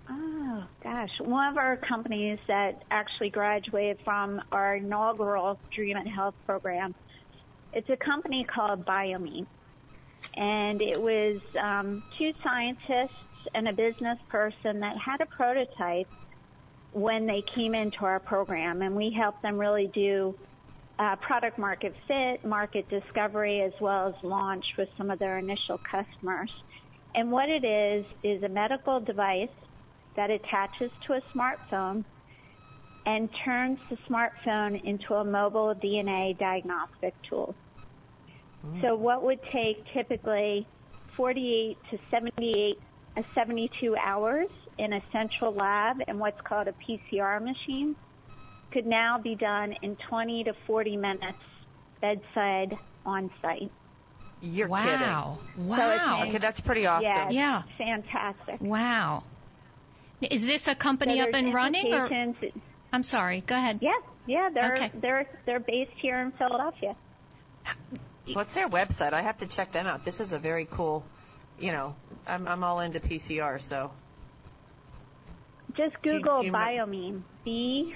oh 0.10 0.64
gosh, 0.84 1.10
one 1.20 1.52
of 1.52 1.58
our 1.58 1.78
companies 1.78 2.40
that 2.48 2.84
actually 2.90 3.30
graduated 3.30 4.00
from 4.04 4.42
our 4.52 4.76
inaugural 4.76 5.60
Dream 5.76 5.98
It 5.98 6.08
Health 6.08 6.36
program. 6.46 6.96
It's 7.74 7.90
a 7.90 7.98
company 7.98 8.46
called 8.46 8.86
Biome, 8.86 9.46
and 10.36 10.82
it 10.82 11.00
was 11.00 11.40
um, 11.62 12.02
two 12.18 12.32
scientists 12.44 13.12
and 13.54 13.68
a 13.68 13.74
business 13.74 14.18
person 14.30 14.80
that 14.80 14.96
had 14.98 15.22
a 15.22 15.26
prototype 15.26 16.08
when 16.94 17.28
they 17.28 17.44
came 17.54 17.76
into 17.76 18.00
our 18.06 18.20
program, 18.20 18.82
and 18.82 18.96
we 18.96 19.12
helped 19.16 19.42
them 19.42 19.58
really 19.58 19.88
do 19.94 20.36
uh, 21.00 21.16
product 21.18 21.58
market 21.58 21.94
fit, 22.08 22.44
market 22.44 22.90
discovery, 22.90 23.62
as 23.62 23.74
well 23.80 24.08
as 24.08 24.24
launch 24.24 24.66
with 24.78 24.90
some 24.98 25.12
of 25.12 25.20
their 25.20 25.38
initial 25.38 25.80
customers. 25.80 26.52
And 27.14 27.32
what 27.32 27.50
it 27.50 27.64
is, 27.64 28.06
is 28.24 28.44
a 28.44 28.50
medical 28.50 29.00
device 29.00 29.50
that 30.16 30.30
attaches 30.30 30.92
to 31.06 31.14
a 31.14 31.22
smartphone 31.36 32.04
and 33.06 33.30
turns 33.46 33.80
the 33.90 33.98
smartphone 34.10 34.84
into 34.84 35.14
a 35.14 35.24
mobile 35.24 35.74
DNA 35.76 36.38
diagnostic 36.38 37.14
tool. 37.30 37.56
Mm. 38.66 38.82
So 38.82 38.96
what 38.96 39.24
would 39.24 39.40
take 39.52 39.86
typically 39.94 40.68
48 41.16 41.78
to 41.92 42.00
78, 42.12 42.80
uh, 43.16 43.22
72 43.34 43.96
hours 43.96 44.50
in 44.78 44.94
a 44.94 45.02
central 45.12 45.54
lab 45.54 45.98
in 46.08 46.20
what's 46.20 46.42
called 46.42 46.68
a 46.68 46.74
PCR 46.74 47.42
machine 47.42 47.96
could 48.78 48.86
now 48.86 49.18
be 49.18 49.34
done 49.34 49.74
in 49.82 49.98
20 50.08 50.44
to 50.44 50.54
40 50.68 50.98
minutes 50.98 51.38
bedside 52.00 52.78
on 53.08 53.32
site. 53.42 53.72
You're 54.40 54.68
wow. 54.68 55.40
kidding. 55.56 55.68
Wow. 55.68 56.20
So 56.22 56.30
okay, 56.30 56.38
that's 56.38 56.60
pretty 56.60 56.86
awesome. 56.86 57.04
Yeah. 57.04 57.30
yeah. 57.32 57.64
Fantastic. 57.80 58.62
Wow. 58.62 59.24
Is 60.22 60.46
this 60.46 60.68
a 60.68 60.76
company 60.76 61.18
so 61.18 61.24
up 61.24 61.30
and 61.34 61.56
running 61.56 61.92
or 61.92 62.08
I'm 62.94 63.02
sorry. 63.02 63.42
Go 63.42 63.56
ahead. 63.56 63.80
Yeah. 63.82 63.90
Yeah, 64.28 64.50
they're 64.54 64.74
okay. 64.74 64.92
they're 65.02 65.26
they're 65.46 65.60
based 65.60 65.98
here 66.00 66.20
in 66.20 66.32
Philadelphia. 66.34 66.96
What's 68.34 68.54
their 68.54 68.70
website? 68.70 69.14
I 69.14 69.24
have 69.24 69.40
to 69.40 69.48
check 69.48 69.74
them 69.74 69.88
out. 69.88 70.06
This 70.06 70.20
is 70.20 70.34
a 70.34 70.40
very 70.40 70.68
cool, 70.70 71.04
you 71.58 71.72
know, 71.72 71.96
I'm 72.28 72.48
I'm 72.48 72.64
all 72.64 72.82
into 72.82 73.00
PCR, 73.00 73.60
so 73.68 73.90
just 75.76 75.96
Google 76.04 76.44
do, 76.44 76.50
do 76.50 76.52
Biomeme. 76.52 77.22
B 77.46 77.96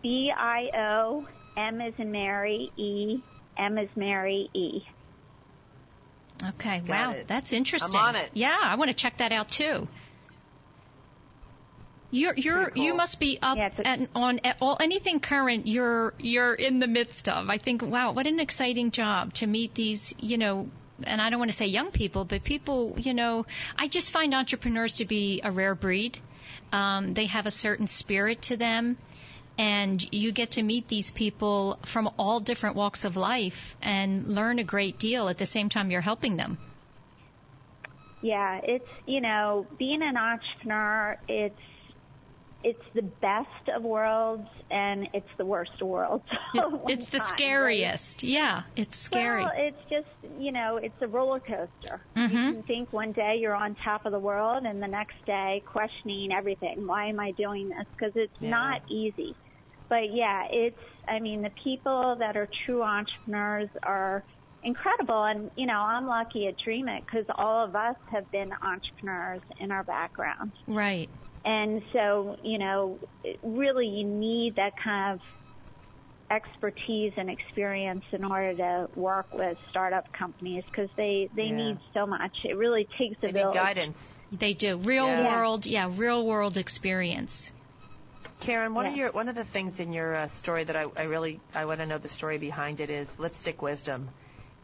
B 0.00 0.32
I 0.36 0.70
O 0.74 1.26
M 1.56 1.80
is 1.80 1.94
in 1.98 2.10
Mary 2.12 2.70
E 2.76 3.20
M 3.58 3.78
is 3.78 3.88
Mary 3.96 4.48
E. 4.54 4.82
Okay, 6.44 6.80
Got 6.80 6.88
wow, 6.88 7.10
it. 7.12 7.28
that's 7.28 7.52
interesting. 7.52 8.00
I'm 8.00 8.08
on 8.08 8.16
it. 8.16 8.30
Yeah, 8.34 8.56
I 8.60 8.74
want 8.76 8.90
to 8.90 8.96
check 8.96 9.18
that 9.18 9.32
out 9.32 9.48
too. 9.48 9.86
You're 12.10 12.34
you're 12.36 12.70
cool. 12.70 12.82
you 12.84 12.94
must 12.94 13.18
be 13.20 13.38
up 13.40 13.56
Yeah, 13.56 13.66
it's 13.68 13.78
a- 13.78 13.86
and 13.86 14.08
on 14.14 14.40
at 14.44 14.58
all 14.60 14.76
anything 14.80 15.20
current. 15.20 15.66
You're 15.66 16.12
you're 16.18 16.52
in 16.54 16.78
the 16.78 16.86
midst 16.86 17.28
of. 17.28 17.48
I 17.48 17.58
think 17.58 17.82
wow, 17.82 18.12
what 18.12 18.26
an 18.26 18.38
exciting 18.40 18.90
job 18.90 19.32
to 19.34 19.46
meet 19.46 19.74
these 19.74 20.14
you 20.18 20.36
know. 20.36 20.68
And 21.04 21.20
I 21.20 21.30
don't 21.30 21.38
want 21.38 21.50
to 21.50 21.56
say 21.56 21.66
young 21.66 21.90
people, 21.90 22.24
but 22.24 22.44
people, 22.44 22.94
you 22.98 23.12
know, 23.14 23.44
I 23.76 23.88
just 23.88 24.12
find 24.12 24.34
entrepreneurs 24.34 24.94
to 24.94 25.04
be 25.04 25.40
a 25.42 25.50
rare 25.50 25.74
breed. 25.74 26.18
Um, 26.70 27.14
they 27.14 27.26
have 27.26 27.46
a 27.46 27.50
certain 27.50 27.86
spirit 27.88 28.42
to 28.42 28.56
them, 28.56 28.98
and 29.58 30.02
you 30.12 30.32
get 30.32 30.52
to 30.52 30.62
meet 30.62 30.88
these 30.88 31.10
people 31.10 31.78
from 31.82 32.10
all 32.18 32.40
different 32.40 32.76
walks 32.76 33.04
of 33.04 33.16
life 33.16 33.76
and 33.82 34.26
learn 34.26 34.58
a 34.58 34.64
great 34.64 34.98
deal 34.98 35.28
at 35.28 35.38
the 35.38 35.46
same 35.46 35.68
time 35.68 35.90
you're 35.90 36.00
helping 36.00 36.36
them. 36.36 36.58
Yeah, 38.20 38.60
it's 38.62 38.88
you 39.06 39.20
know, 39.20 39.66
being 39.78 40.00
an 40.02 40.16
entrepreneur, 40.16 41.18
it's 41.28 41.58
it's 42.64 42.82
the 42.94 43.02
best 43.02 43.68
of 43.74 43.82
worlds 43.82 44.48
and 44.70 45.08
it's 45.14 45.28
the 45.38 45.44
worst 45.44 45.72
of 45.80 45.88
worlds. 45.88 46.24
it's 46.54 47.08
the 47.08 47.18
time, 47.18 47.26
right? 47.26 47.28
scariest. 47.28 48.22
Yeah, 48.22 48.62
it's 48.76 48.98
scary. 48.98 49.42
Well, 49.44 49.52
it's 49.56 49.78
just 49.90 50.08
you 50.40 50.52
know, 50.52 50.76
it's 50.76 51.00
a 51.00 51.08
roller 51.08 51.40
coaster. 51.40 52.04
Mhm. 52.16 52.30
You 52.30 52.52
can 52.52 52.62
think 52.64 52.92
one 52.92 53.12
day 53.12 53.36
you're 53.40 53.54
on 53.54 53.74
top 53.84 54.06
of 54.06 54.12
the 54.12 54.18
world, 54.20 54.64
and 54.64 54.82
the 54.82 54.88
next 54.88 55.16
day 55.26 55.62
questioning 55.66 56.32
everything. 56.32 56.86
Why 56.86 57.06
am 57.06 57.18
I 57.20 57.32
doing 57.32 57.68
this? 57.68 57.86
Because 57.96 58.12
it's 58.16 58.32
Yeah. 58.40 58.50
not 58.50 58.82
easy. 58.88 59.34
But 59.88 60.12
yeah, 60.12 60.46
it's. 60.50 60.78
I 61.08 61.18
mean, 61.18 61.42
the 61.42 61.50
people 61.64 62.16
that 62.20 62.36
are 62.36 62.48
true 62.64 62.82
entrepreneurs 62.82 63.68
are 63.82 64.22
incredible, 64.62 65.24
and 65.24 65.50
you 65.56 65.66
know, 65.66 65.78
I'm 65.80 66.06
lucky 66.06 66.46
at 66.46 66.56
Dream 66.58 66.88
It 66.88 67.04
because 67.04 67.26
all 67.34 67.64
of 67.64 67.74
us 67.74 67.96
have 68.10 68.30
been 68.30 68.52
entrepreneurs 68.62 69.42
in 69.58 69.72
our 69.72 69.82
background. 69.82 70.52
right. 70.68 71.10
And 71.44 71.82
so, 71.92 72.36
you 72.42 72.58
know, 72.58 73.00
really 73.42 73.86
you 73.86 74.04
need 74.06 74.54
that 74.56 74.72
kind 74.82 75.14
of 75.14 75.20
expertise 76.30 77.12
and 77.16 77.28
experience 77.28 78.04
in 78.12 78.24
order 78.24 78.54
to 78.56 78.88
work 78.94 79.26
with 79.32 79.58
startup 79.70 80.04
companies 80.12 80.64
because 80.70 80.88
they, 80.96 81.28
they 81.34 81.46
Yeah. 81.46 81.56
need 81.56 81.78
so 81.92 82.06
much. 82.06 82.32
It 82.44 82.56
really 82.56 82.88
takes 82.98 83.18
a 83.22 83.26
they 83.26 83.32
need 83.32 83.40
village. 83.40 83.54
guidance. 83.54 83.98
They 84.30 84.52
do 84.54 84.76
real 84.78 85.06
Yeah. 85.06 85.26
world, 85.26 85.66
yeah, 85.66 85.90
real 85.94 86.24
world 86.26 86.56
experience. 86.56 87.52
Karen, 88.40 88.74
one 88.74 88.86
of 88.86 88.94
your 88.96 89.12
one 89.12 89.28
of 89.28 89.36
the 89.36 89.44
things 89.44 89.78
in 89.78 89.92
your 89.92 90.14
uh, 90.16 90.28
story 90.36 90.64
that 90.64 90.74
I, 90.74 90.86
I 90.96 91.04
really 91.04 91.40
I 91.54 91.64
want 91.64 91.78
to 91.80 91.86
know 91.86 91.98
the 91.98 92.08
story 92.08 92.38
behind 92.38 92.80
it 92.80 92.90
is 92.90 93.08
lipstick 93.18 93.62
wisdom, 93.62 94.10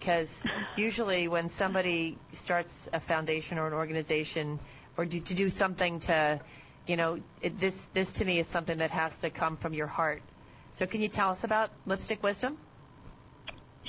because 0.01 0.29
usually 0.75 1.29
when 1.29 1.49
somebody 1.51 2.19
starts 2.43 2.73
a 2.93 3.01
foundation 3.01 3.57
or 3.57 3.69
an 3.69 3.75
organization 3.75 4.59
or 4.97 5.05
do, 5.05 5.21
to 5.21 5.35
do 5.35 5.49
something 5.49 6.01
to, 6.01 6.41
you 6.89 6.97
know, 6.97 7.21
it, 7.43 7.61
this 7.61 7.75
this 7.95 8.11
to 8.15 8.25
me 8.25 8.41
is 8.41 8.47
something 8.49 8.79
that 8.79 8.91
has 8.91 9.13
to 9.21 9.31
come 9.31 9.57
from 9.59 9.75
your 9.75 9.87
heart. 9.87 10.23
So 10.77 10.87
can 10.87 11.01
you 11.01 11.09
tell 11.09 11.31
us 11.31 11.41
about 11.43 11.71
lipstick 11.87 12.23
wisdom? 12.23 12.59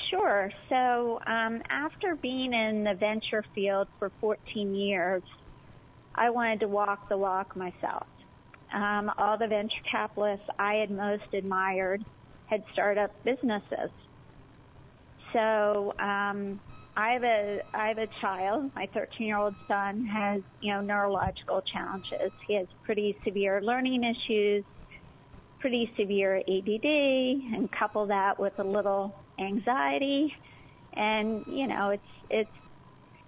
Sure. 0.10 0.52
So 0.70 1.20
um, 1.28 1.62
after 1.70 2.16
being 2.16 2.54
in 2.54 2.84
the 2.84 2.96
venture 2.96 3.46
field 3.54 3.88
for 4.00 4.12
14 4.20 4.74
years, 4.74 5.22
I 6.16 6.30
wanted 6.30 6.62
to 6.62 6.68
walk 6.68 7.08
the 7.10 7.18
walk 7.18 7.56
myself. 7.56 8.08
Um, 8.74 9.12
all 9.18 9.38
the 9.38 9.48
venture 9.48 9.82
capitalists 9.90 10.46
I 10.58 10.76
had 10.76 10.92
most 10.92 11.34
admired 11.34 12.04
had 12.48 12.64
startup 12.74 13.12
businesses. 13.24 13.92
So 15.34 15.94
um, 16.00 16.60
I 16.96 17.14
have 17.14 17.24
a 17.24 17.60
I 17.74 17.88
have 17.90 17.98
a 17.98 18.08
child. 18.22 18.72
My 18.76 18.88
13 18.94 19.28
year 19.28 19.38
old 19.38 19.56
son 19.68 20.06
has 20.06 20.42
you 20.60 20.74
know 20.74 20.82
neurological 20.82 21.62
challenges. 21.72 22.32
He 22.48 22.56
has 22.56 22.68
pretty 22.84 23.18
severe 23.26 23.62
learning 23.62 24.04
issues, 24.04 24.66
pretty 25.60 25.92
severe 25.98 26.38
ADD, 26.38 26.86
and 26.86 27.70
couple 27.72 28.08
that 28.08 28.40
with 28.40 28.54
a 28.60 28.64
little 28.64 29.16
anxiety. 29.40 30.34
And 30.94 31.44
you 31.48 31.68
know 31.68 31.92
it's 31.92 32.04
it's 32.30 32.52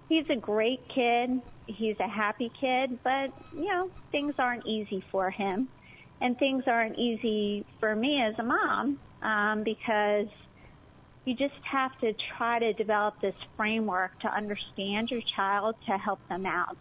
he's 0.08 0.26
a 0.30 0.38
great 0.38 0.80
kid. 0.94 1.30
He's 1.66 1.96
a 2.00 2.08
happy 2.08 2.52
kid, 2.60 2.98
but 3.04 3.30
you 3.52 3.72
know 3.72 3.88
things 4.10 4.34
aren't 4.38 4.66
easy 4.66 5.02
for 5.10 5.30
him, 5.30 5.68
and 6.20 6.36
things 6.38 6.64
aren't 6.66 6.98
easy 6.98 7.66
for 7.80 7.94
me 7.96 8.20
as 8.22 8.34
a 8.38 8.42
mom 8.42 8.98
um, 9.22 9.62
because 9.64 10.26
you 11.24 11.34
just 11.34 11.54
have 11.70 11.96
to 12.00 12.12
try 12.36 12.58
to 12.58 12.72
develop 12.72 13.20
this 13.20 13.34
framework 13.56 14.18
to 14.20 14.28
understand 14.28 15.10
your 15.10 15.20
child 15.36 15.76
to 15.86 15.92
help 15.92 16.18
them 16.28 16.46
out. 16.46 16.76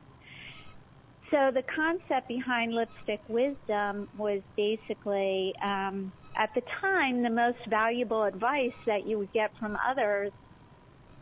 So 1.29 1.51
the 1.53 1.63
concept 1.63 2.27
behind 2.27 2.73
lipstick 2.73 3.21
wisdom 3.29 4.09
was 4.17 4.41
basically, 4.57 5.53
um, 5.63 6.11
at 6.35 6.53
the 6.55 6.61
time, 6.81 7.23
the 7.23 7.29
most 7.29 7.59
valuable 7.69 8.23
advice 8.23 8.73
that 8.85 9.07
you 9.07 9.17
would 9.19 9.31
get 9.31 9.51
from 9.57 9.77
others 9.87 10.31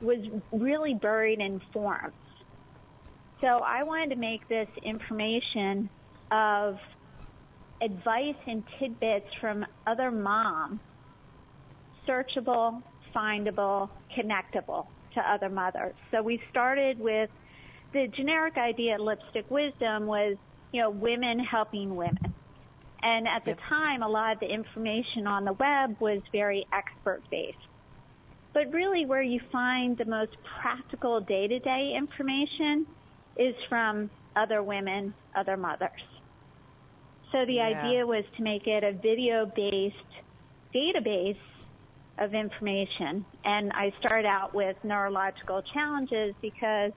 was 0.02 0.20
really 0.52 0.96
buried 0.96 1.40
in 1.40 1.62
forms. 1.74 2.14
So 3.42 3.48
I 3.48 3.84
wanted 3.84 4.10
to 4.12 4.16
make 4.16 4.48
this 4.48 4.68
information 4.82 5.90
of 6.32 6.78
advice 7.82 8.36
and 8.48 8.64
tidbits 8.80 9.28
from 9.40 9.66
other 9.86 10.10
moms 10.10 10.80
searchable, 12.08 12.82
findable, 13.16 13.90
connectable 14.18 14.86
to 15.14 15.22
other 15.22 15.50
mothers. 15.50 15.96
So 16.12 16.22
we 16.22 16.42
started 16.50 16.98
with 17.00 17.30
the 17.94 18.08
generic 18.16 18.56
idea 18.58 18.96
of 18.96 19.02
lipstick 19.02 19.46
wisdom 19.50 20.06
was, 20.06 20.38
you 20.72 20.82
know, 20.82 20.90
women 20.92 21.40
helping 21.40 21.96
women. 21.96 22.36
And 23.02 23.28
at 23.28 23.44
the 23.46 23.54
Yep. 23.54 23.60
time, 23.70 24.04
a 24.04 24.08
lot 24.10 24.34
of 24.34 24.40
the 24.40 24.54
information 24.54 25.28
on 25.28 25.46
the 25.46 25.54
web 25.54 25.98
was 26.00 26.22
very 26.32 26.66
expert 26.74 27.24
based. 27.32 27.58
But 28.54 28.74
really 28.74 29.06
where 29.06 29.24
you 29.24 29.40
find 29.52 29.98
the 29.98 30.06
most 30.06 30.32
practical 30.62 31.22
day 31.22 31.48
to 31.48 31.60
day 31.60 31.94
information 31.98 32.86
is 33.38 33.56
from 33.70 34.10
other 34.36 34.64
women, 34.64 35.16
other 35.36 35.58
mothers. 35.58 35.90
So 37.32 37.46
the 37.46 37.60
Yeah. 37.60 37.62
idea 37.62 38.06
was 38.06 38.26
to 38.38 38.44
make 38.44 38.66
it 38.66 38.84
a 38.84 38.94
video 38.94 39.46
based 39.56 39.96
database 40.76 41.38
of 42.20 42.34
information. 42.34 43.26
And 43.44 43.72
I 43.74 43.92
started 44.00 44.26
out 44.26 44.54
with 44.54 44.76
neurological 44.84 45.62
challenges 45.74 46.36
because 46.42 46.92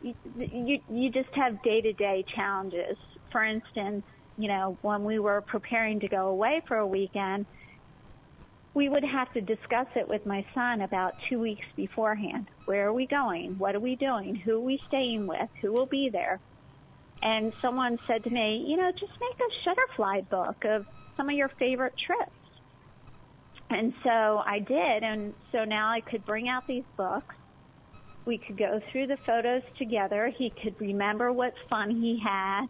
you, 0.00 0.14
you, 0.24 0.78
you 0.88 1.10
just 1.10 1.28
have 1.34 1.62
day 1.62 1.80
to 1.82 1.92
day 1.92 2.24
challenges. 2.34 2.96
For 3.30 3.44
instance, 3.44 4.04
you 4.36 4.48
know, 4.48 4.78
when 4.82 5.04
we 5.04 5.18
were 5.18 5.42
preparing 5.42 6.00
to 6.00 6.08
go 6.08 6.28
away 6.28 6.62
for 6.66 6.78
a 6.78 6.86
weekend, 6.86 7.46
we 8.74 8.88
would 8.88 9.04
have 9.04 9.32
to 9.32 9.40
discuss 9.40 9.88
it 9.96 10.08
with 10.08 10.24
my 10.24 10.46
son 10.54 10.80
about 10.80 11.14
two 11.28 11.40
weeks 11.40 11.66
beforehand. 11.76 12.48
Where 12.64 12.88
are 12.88 12.92
we 12.92 13.06
going? 13.06 13.58
What 13.58 13.74
are 13.74 13.80
we 13.80 13.96
doing? 13.96 14.36
Who 14.36 14.56
are 14.56 14.60
we 14.60 14.80
staying 14.86 15.26
with? 15.26 15.50
Who 15.60 15.72
will 15.72 15.86
be 15.86 16.08
there? 16.10 16.40
and 17.22 17.52
someone 17.60 17.98
said 18.06 18.24
to 18.24 18.30
me, 18.30 18.64
you 18.66 18.76
know, 18.76 18.90
just 18.92 19.12
make 19.20 19.40
a 19.40 19.68
Shutterfly 19.68 20.28
book 20.28 20.56
of 20.64 20.86
some 21.16 21.28
of 21.28 21.36
your 21.36 21.50
favorite 21.58 21.94
trips. 22.06 22.32
And 23.70 23.94
so 24.02 24.42
I 24.44 24.58
did, 24.58 25.04
and 25.04 25.32
so 25.52 25.64
now 25.64 25.90
I 25.90 26.00
could 26.00 26.26
bring 26.26 26.48
out 26.48 26.66
these 26.66 26.84
books. 26.96 27.34
We 28.24 28.36
could 28.36 28.58
go 28.58 28.80
through 28.90 29.06
the 29.06 29.16
photos 29.16 29.62
together. 29.78 30.32
He 30.36 30.50
could 30.50 30.74
remember 30.80 31.32
what 31.32 31.54
fun 31.68 31.90
he 31.90 32.20
had. 32.22 32.66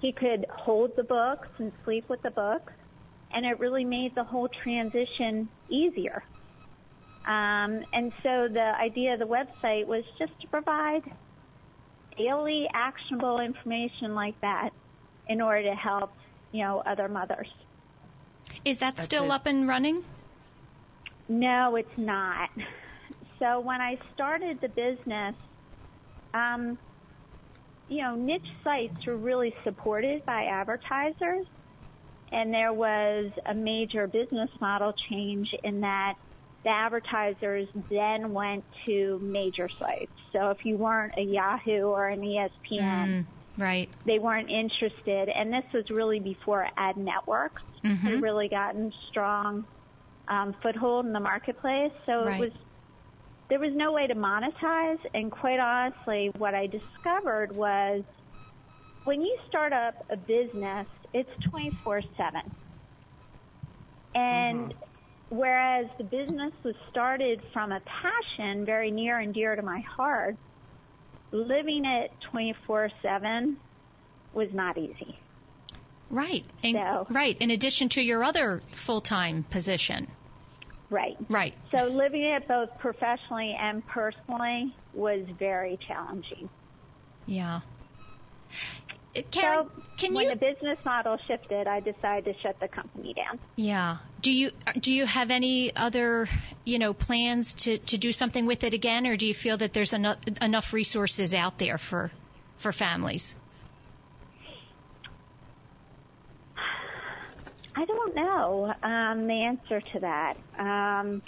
He 0.00 0.12
could 0.12 0.46
hold 0.50 0.96
the 0.96 1.04
books 1.04 1.48
and 1.58 1.72
sleep 1.84 2.08
with 2.08 2.22
the 2.22 2.30
books. 2.30 2.72
And 3.32 3.46
it 3.46 3.60
really 3.60 3.84
made 3.84 4.14
the 4.14 4.24
whole 4.24 4.48
transition 4.48 5.48
easier. 5.68 6.24
Um, 7.24 7.84
and 7.92 8.12
so 8.22 8.48
the 8.48 8.72
idea 8.78 9.14
of 9.14 9.20
the 9.20 9.26
website 9.26 9.86
was 9.86 10.04
just 10.18 10.38
to 10.40 10.48
provide 10.48 11.02
daily 12.18 12.66
actionable 12.74 13.38
information 13.38 14.14
like 14.14 14.38
that 14.40 14.70
in 15.28 15.40
order 15.40 15.70
to 15.70 15.74
help, 15.74 16.12
you 16.50 16.64
know, 16.64 16.82
other 16.84 17.08
mothers. 17.08 17.48
Is 18.64 18.78
that 18.78 18.96
That's 18.96 19.04
still 19.04 19.26
it. 19.26 19.30
up 19.30 19.46
and 19.46 19.68
running? 19.68 20.04
No, 21.28 21.76
it's 21.76 21.88
not. 21.96 22.50
So 23.38 23.58
when 23.58 23.80
I 23.80 23.98
started 24.14 24.60
the 24.60 24.68
business, 24.68 25.34
um, 26.32 26.78
you 27.88 28.02
know, 28.02 28.14
niche 28.14 28.40
sites 28.62 29.04
were 29.04 29.16
really 29.16 29.52
supported 29.64 30.24
by 30.24 30.44
advertisers, 30.44 31.46
and 32.30 32.54
there 32.54 32.72
was 32.72 33.32
a 33.46 33.54
major 33.54 34.06
business 34.06 34.48
model 34.60 34.94
change 35.10 35.48
in 35.64 35.80
that 35.80 36.14
the 36.64 36.70
advertisers 36.70 37.66
then 37.90 38.32
went 38.32 38.64
to 38.86 39.18
major 39.20 39.68
sites. 39.78 40.12
So 40.32 40.50
if 40.50 40.58
you 40.64 40.76
weren't 40.76 41.14
a 41.18 41.22
Yahoo 41.22 41.86
or 41.86 42.08
an 42.08 42.20
ESPN, 42.20 42.48
mm, 42.80 43.26
right, 43.58 43.88
they 44.06 44.20
weren't 44.20 44.50
interested. 44.50 45.28
And 45.28 45.52
this 45.52 45.64
was 45.74 45.90
really 45.90 46.20
before 46.20 46.68
ad 46.76 46.96
networks 46.96 47.62
mm-hmm. 47.84 47.94
had 47.94 48.22
really 48.22 48.48
gotten 48.48 48.92
strong 49.10 49.64
um, 50.28 50.54
foothold 50.62 51.06
in 51.06 51.12
the 51.12 51.20
marketplace. 51.20 51.92
So 52.06 52.24
right. 52.24 52.36
it 52.36 52.40
was 52.40 52.52
there 53.48 53.58
was 53.58 53.72
no 53.74 53.92
way 53.92 54.06
to 54.06 54.14
monetize. 54.14 54.98
And 55.14 55.30
quite 55.30 55.60
honestly, 55.60 56.30
what 56.38 56.54
I 56.54 56.66
discovered 56.66 57.54
was 57.54 58.02
when 59.04 59.20
you 59.20 59.36
start 59.48 59.72
up 59.72 59.94
a 60.10 60.16
business, 60.16 60.86
it's 61.12 61.30
24 61.50 62.02
seven. 62.16 62.52
And 64.14 64.70
mm-hmm 64.70 64.78
whereas 65.32 65.86
the 65.96 66.04
business 66.04 66.52
was 66.62 66.74
started 66.90 67.40
from 67.54 67.72
a 67.72 67.80
passion 67.80 68.66
very 68.66 68.90
near 68.90 69.18
and 69.18 69.32
dear 69.32 69.56
to 69.56 69.62
my 69.62 69.80
heart, 69.96 70.36
living 71.30 71.86
it 71.86 72.10
24/7 72.30 73.56
was 74.34 74.52
not 74.52 74.76
easy. 74.76 75.21
Right. 76.12 76.44
In, 76.62 76.74
so, 76.74 77.06
right. 77.10 77.36
In 77.38 77.50
addition 77.50 77.88
to 77.90 78.02
your 78.02 78.22
other 78.22 78.62
full-time 78.72 79.44
position. 79.44 80.06
Right. 80.90 81.16
Right. 81.30 81.54
So 81.74 81.86
living 81.86 82.22
it 82.22 82.46
both 82.46 82.68
professionally 82.78 83.56
and 83.58 83.84
personally 83.86 84.74
was 84.92 85.26
very 85.38 85.78
challenging. 85.88 86.50
Yeah. 87.26 87.60
Karen, 89.30 89.66
so 89.66 89.82
can 89.96 90.14
when 90.14 90.24
you, 90.24 90.30
the 90.30 90.36
business 90.36 90.78
model 90.84 91.18
shifted, 91.26 91.66
I 91.66 91.80
decided 91.80 92.34
to 92.34 92.40
shut 92.40 92.60
the 92.60 92.68
company 92.68 93.14
down. 93.14 93.38
Yeah. 93.56 93.98
Do 94.20 94.32
you 94.32 94.52
do 94.78 94.94
you 94.94 95.06
have 95.06 95.30
any 95.30 95.74
other 95.74 96.28
you 96.64 96.78
know 96.78 96.94
plans 96.94 97.54
to 97.54 97.78
to 97.78 97.98
do 97.98 98.12
something 98.12 98.46
with 98.46 98.64
it 98.64 98.74
again, 98.74 99.06
or 99.06 99.16
do 99.16 99.26
you 99.26 99.34
feel 99.34 99.58
that 99.58 99.72
there's 99.72 99.92
enough 99.92 100.18
enough 100.40 100.72
resources 100.72 101.34
out 101.34 101.58
there 101.58 101.78
for 101.78 102.10
for 102.58 102.72
families? 102.72 103.34
I 107.74 107.84
don't 107.84 108.14
know 108.14 108.74
um, 108.82 109.26
the 109.26 109.42
answer 109.44 109.80
to 109.80 110.00
that. 110.00 110.34
Um, 110.58 111.22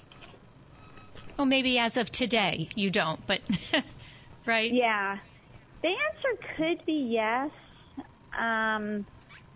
well, 1.38 1.46
maybe 1.46 1.78
as 1.78 1.96
of 1.96 2.10
today 2.10 2.68
you 2.74 2.90
don't, 2.90 3.26
but 3.26 3.40
right? 4.46 4.72
Yeah. 4.72 5.18
The 5.82 5.88
answer 5.88 6.54
could 6.56 6.86
be 6.86 7.10
yes. 7.12 7.50
Um, 8.38 9.06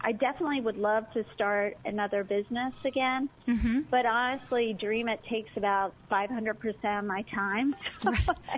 I 0.01 0.12
definitely 0.12 0.61
would 0.61 0.76
love 0.76 1.11
to 1.14 1.24
start 1.34 1.76
another 1.84 2.22
business 2.22 2.72
again. 2.84 3.28
Mm-hmm. 3.49 3.80
But 3.90 4.07
honestly, 4.07 4.76
Dream 4.78 5.09
It 5.09 5.20
takes 5.28 5.51
about 5.57 5.92
500% 6.11 6.99
of 6.99 7.05
my 7.05 7.22
time. 7.22 7.74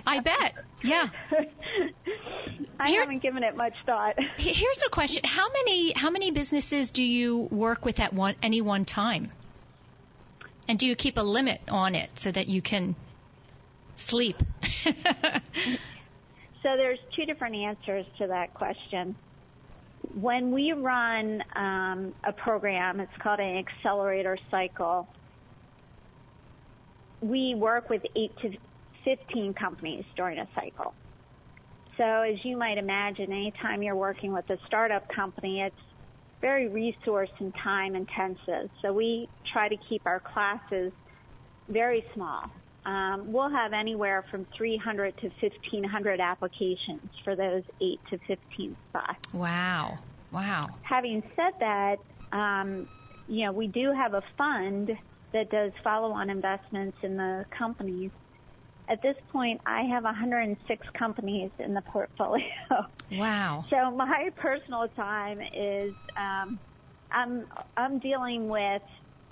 I 0.05 0.19
bet. 0.19 0.53
Yeah. 0.83 1.09
I 2.79 2.89
Here, 2.89 3.01
haven't 3.01 3.21
given 3.23 3.43
it 3.43 3.55
much 3.55 3.73
thought. 3.85 4.19
Here's 4.37 4.83
a 4.85 4.89
question. 4.89 5.23
How 5.25 5.51
many 5.51 5.93
how 5.93 6.09
many 6.09 6.31
businesses 6.31 6.91
do 6.91 7.03
you 7.03 7.47
work 7.51 7.85
with 7.85 7.99
at 7.99 8.13
one 8.13 8.35
any 8.43 8.61
one 8.61 8.85
time? 8.85 9.31
And 10.67 10.77
do 10.77 10.87
you 10.87 10.95
keep 10.95 11.17
a 11.17 11.21
limit 11.21 11.61
on 11.69 11.95
it 11.95 12.09
so 12.15 12.31
that 12.31 12.47
you 12.47 12.61
can 12.61 12.95
sleep? 13.95 14.37
so 14.83 14.91
there's 16.63 16.99
two 17.15 17.25
different 17.25 17.55
answers 17.55 18.05
to 18.19 18.27
that 18.27 18.53
question 18.53 19.15
when 20.15 20.51
we 20.51 20.73
run 20.73 21.43
um, 21.55 22.13
a 22.23 22.33
program, 22.33 22.99
it's 22.99 23.15
called 23.19 23.39
an 23.39 23.57
accelerator 23.57 24.37
cycle. 24.49 25.07
We 27.21 27.55
work 27.55 27.89
with 27.89 28.03
eight 28.15 28.35
to 28.41 28.51
15 29.05 29.53
companies 29.53 30.05
during 30.15 30.39
a 30.39 30.47
cycle. 30.55 30.93
So 31.97 32.03
as 32.03 32.43
you 32.43 32.57
might 32.57 32.77
imagine, 32.77 33.31
anytime 33.31 33.83
you're 33.83 33.95
working 33.95 34.33
with 34.33 34.49
a 34.49 34.57
startup 34.65 35.07
company, 35.09 35.61
it's 35.61 35.75
very 36.39 36.67
resource 36.67 37.29
and 37.39 37.53
time 37.55 37.95
intensive. 37.95 38.69
So 38.81 38.91
we 38.93 39.29
try 39.53 39.69
to 39.69 39.77
keep 39.87 40.05
our 40.05 40.19
classes 40.19 40.91
very 41.69 42.03
small. 42.13 42.49
Um, 42.85 43.31
we'll 43.31 43.49
have 43.51 43.73
anywhere 43.73 44.25
from 44.31 44.45
300 44.57 45.17
to 45.17 45.27
1,500 45.39 46.19
applications 46.19 47.09
for 47.23 47.35
those 47.35 47.63
8 47.79 47.99
to 48.09 48.17
15 48.27 48.75
spots. 48.89 49.33
Wow. 49.33 49.99
Wow. 50.31 50.69
Having 50.81 51.23
said 51.35 51.53
that, 51.59 51.97
um, 52.31 52.87
you 53.27 53.45
know, 53.45 53.51
we 53.51 53.67
do 53.67 53.91
have 53.91 54.13
a 54.13 54.23
fund 54.37 54.91
that 55.33 55.49
does 55.49 55.71
follow-on 55.83 56.29
investments 56.29 56.97
in 57.03 57.17
the 57.17 57.45
companies. 57.57 58.11
At 58.89 59.01
this 59.01 59.15
point, 59.31 59.61
I 59.65 59.83
have 59.83 60.03
106 60.03 60.87
companies 60.97 61.51
in 61.59 61.73
the 61.73 61.81
portfolio. 61.81 62.45
Wow. 63.11 63.65
So 63.69 63.91
my 63.91 64.29
personal 64.37 64.87
time 64.95 65.39
is 65.41 65.93
um, 66.17 66.59
I'm 67.11 67.45
I'm 67.77 67.99
dealing 67.99 68.49
with 68.49 68.81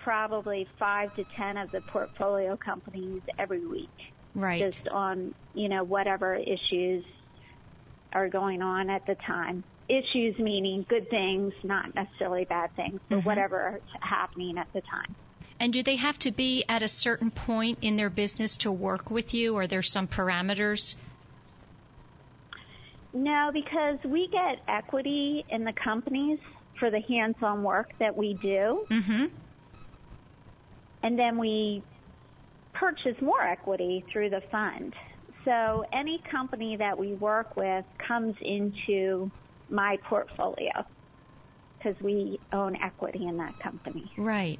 probably 0.09 0.67
five 0.79 1.15
to 1.15 1.23
ten 1.37 1.55
of 1.55 1.69
the 1.69 1.81
portfolio 1.81 2.57
companies 2.57 3.21
every 3.37 3.63
week. 3.63 3.87
Right. 4.33 4.59
Just 4.59 4.87
on 4.87 5.35
you 5.53 5.69
know 5.69 5.83
whatever 5.83 6.33
issues 6.33 7.05
are 8.11 8.27
going 8.27 8.63
on 8.63 8.89
at 8.89 9.05
the 9.05 9.13
time. 9.13 9.63
Issues 9.87 10.39
meaning 10.39 10.83
good 10.89 11.11
things, 11.11 11.53
not 11.63 11.93
necessarily 11.93 12.45
bad 12.45 12.75
things, 12.75 12.99
but 13.07 13.17
mm-hmm. 13.17 13.27
whatever 13.27 13.75
is 13.75 14.01
happening 14.01 14.57
at 14.57 14.73
the 14.73 14.81
time. 14.81 15.13
And 15.59 15.71
do 15.71 15.83
they 15.83 15.97
have 15.97 16.17
to 16.19 16.31
be 16.31 16.65
at 16.67 16.81
a 16.81 16.87
certain 16.87 17.29
point 17.29 17.79
in 17.83 17.95
their 17.95 18.09
business 18.09 18.57
to 18.57 18.71
work 18.71 19.11
with 19.11 19.35
you, 19.35 19.53
or 19.53 19.67
there's 19.67 19.91
some 19.91 20.07
parameters? 20.07 20.95
No, 23.13 23.51
because 23.53 23.99
we 24.03 24.27
get 24.27 24.63
equity 24.67 25.45
in 25.49 25.65
the 25.65 25.73
companies 25.73 26.39
for 26.79 26.89
the 26.89 27.01
hands-on 27.01 27.61
work 27.61 27.91
that 27.99 28.17
we 28.17 28.33
do. 28.33 28.87
Mm-hmm 28.89 29.25
and 31.03 31.17
then 31.17 31.37
we 31.37 31.83
purchase 32.73 33.15
more 33.21 33.41
equity 33.41 34.03
through 34.11 34.29
the 34.29 34.41
fund. 34.51 34.93
So 35.45 35.85
any 35.93 36.21
company 36.29 36.77
that 36.77 36.97
we 36.97 37.13
work 37.13 37.55
with 37.55 37.85
comes 38.05 38.35
into 38.41 39.31
my 39.69 39.97
portfolio 40.07 40.85
because 41.77 41.99
we 42.01 42.39
own 42.51 42.75
equity 42.75 43.25
in 43.25 43.37
that 43.37 43.57
company. 43.59 44.11
Right. 44.17 44.59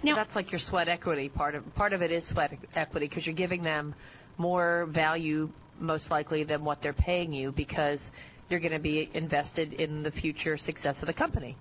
So 0.00 0.08
now, 0.08 0.14
that's 0.16 0.34
like 0.34 0.52
your 0.52 0.60
sweat 0.60 0.88
equity 0.88 1.28
part 1.28 1.54
of 1.54 1.74
part 1.74 1.92
of 1.92 2.02
it 2.02 2.10
is 2.10 2.28
sweat 2.28 2.52
equity 2.74 3.08
because 3.08 3.26
you're 3.26 3.34
giving 3.34 3.62
them 3.62 3.94
more 4.38 4.86
value 4.86 5.50
most 5.78 6.10
likely 6.10 6.44
than 6.44 6.64
what 6.64 6.80
they're 6.80 6.92
paying 6.92 7.32
you 7.32 7.52
because 7.52 8.00
you're 8.48 8.60
going 8.60 8.72
to 8.72 8.78
be 8.78 9.10
invested 9.14 9.72
in 9.74 10.02
the 10.02 10.10
future 10.10 10.56
success 10.56 11.00
of 11.00 11.06
the 11.06 11.14
company. 11.14 11.56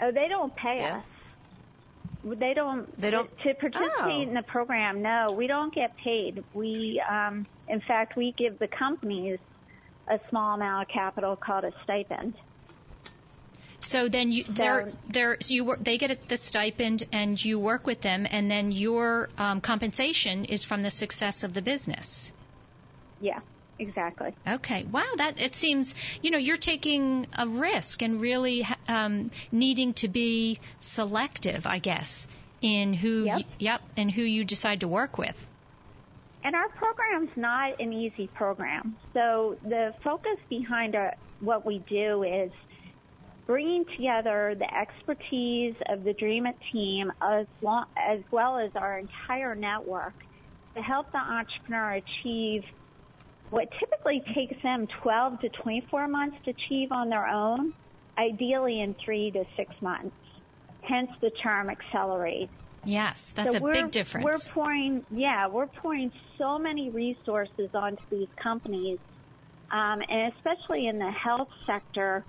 Oh, 0.00 0.12
they 0.12 0.28
don't 0.28 0.54
pay 0.54 0.76
yeah. 0.78 0.98
us. 0.98 1.04
They 2.22 2.54
don't. 2.54 3.00
They 3.00 3.10
don't 3.10 3.30
to 3.40 3.54
participate 3.54 3.92
oh. 3.98 4.22
in 4.22 4.34
the 4.34 4.42
program. 4.42 5.02
No, 5.02 5.32
we 5.32 5.46
don't 5.46 5.74
get 5.74 5.96
paid. 5.96 6.44
We, 6.52 7.02
um, 7.08 7.46
in 7.68 7.80
fact, 7.80 8.16
we 8.16 8.32
give 8.32 8.58
the 8.58 8.68
companies 8.68 9.38
a 10.06 10.20
small 10.28 10.54
amount 10.54 10.88
of 10.88 10.92
capital 10.92 11.36
called 11.36 11.64
a 11.64 11.72
stipend. 11.84 12.34
So 13.80 14.08
then 14.08 14.30
you, 14.30 14.44
they're, 14.46 14.92
they're, 15.08 15.38
so 15.40 15.54
you 15.54 15.64
work, 15.64 15.82
they 15.82 15.96
get 15.96 16.28
the 16.28 16.36
stipend 16.36 17.04
and 17.12 17.42
you 17.42 17.58
work 17.58 17.86
with 17.86 18.02
them, 18.02 18.26
and 18.30 18.50
then 18.50 18.72
your 18.72 19.30
um, 19.38 19.62
compensation 19.62 20.44
is 20.44 20.64
from 20.64 20.82
the 20.82 20.90
success 20.90 21.44
of 21.44 21.54
the 21.54 21.62
business. 21.62 22.30
Yeah, 23.22 23.40
exactly. 23.80 24.34
Okay. 24.46 24.84
Wow. 24.84 25.04
That 25.16 25.40
it 25.40 25.54
seems 25.54 25.94
you 26.22 26.30
know 26.30 26.38
you're 26.38 26.56
taking 26.56 27.26
a 27.36 27.48
risk 27.48 28.02
and 28.02 28.20
really 28.20 28.66
um, 28.88 29.30
needing 29.50 29.94
to 29.94 30.08
be 30.08 30.60
selective, 30.78 31.66
I 31.66 31.78
guess, 31.78 32.26
in 32.60 32.94
who 32.94 33.24
yep. 33.24 33.36
Y- 33.36 33.44
yep 33.58 33.80
and 33.96 34.10
who 34.10 34.22
you 34.22 34.44
decide 34.44 34.80
to 34.80 34.88
work 34.88 35.18
with. 35.18 35.46
And 36.42 36.54
our 36.54 36.68
program's 36.70 37.30
not 37.36 37.80
an 37.80 37.92
easy 37.92 38.28
program. 38.28 38.96
So 39.12 39.58
the 39.62 39.94
focus 40.02 40.38
behind 40.48 40.94
our, 40.94 41.14
what 41.40 41.66
we 41.66 41.84
do 41.88 42.22
is 42.22 42.50
bringing 43.46 43.84
together 43.96 44.54
the 44.58 44.74
expertise 44.74 45.74
of 45.88 46.04
the 46.04 46.14
Dream 46.14 46.46
It 46.46 46.56
team 46.72 47.12
as, 47.20 47.46
long, 47.60 47.86
as 47.96 48.20
well 48.30 48.58
as 48.58 48.70
our 48.74 48.98
entire 48.98 49.54
network 49.54 50.14
to 50.76 50.82
help 50.82 51.10
the 51.12 51.18
entrepreneur 51.18 51.94
achieve 51.94 52.62
what 53.50 53.68
typically 53.78 54.20
takes 54.20 54.60
them 54.62 54.86
12 55.02 55.40
to 55.40 55.48
24 55.48 56.08
months 56.08 56.36
to 56.44 56.50
achieve 56.50 56.92
on 56.92 57.08
their 57.08 57.26
own, 57.26 57.74
ideally 58.16 58.80
in 58.80 58.94
three 59.04 59.30
to 59.32 59.44
six 59.56 59.74
months. 59.80 60.14
Hence 60.82 61.10
the 61.20 61.30
term 61.30 61.68
accelerate. 61.68 62.48
Yes, 62.84 63.32
that's 63.32 63.56
so 63.56 63.66
a 63.66 63.72
big 63.72 63.90
difference. 63.90 64.24
We're 64.24 64.52
pouring, 64.52 65.04
yeah, 65.10 65.48
we're 65.48 65.66
pouring 65.66 66.12
so 66.38 66.58
many 66.58 66.88
resources 66.88 67.70
onto 67.74 68.02
these 68.10 68.28
companies, 68.42 68.98
um, 69.70 70.00
and 70.08 70.32
especially 70.34 70.86
in 70.86 70.98
the 70.98 71.10
health 71.10 71.50
sector, 71.66 72.24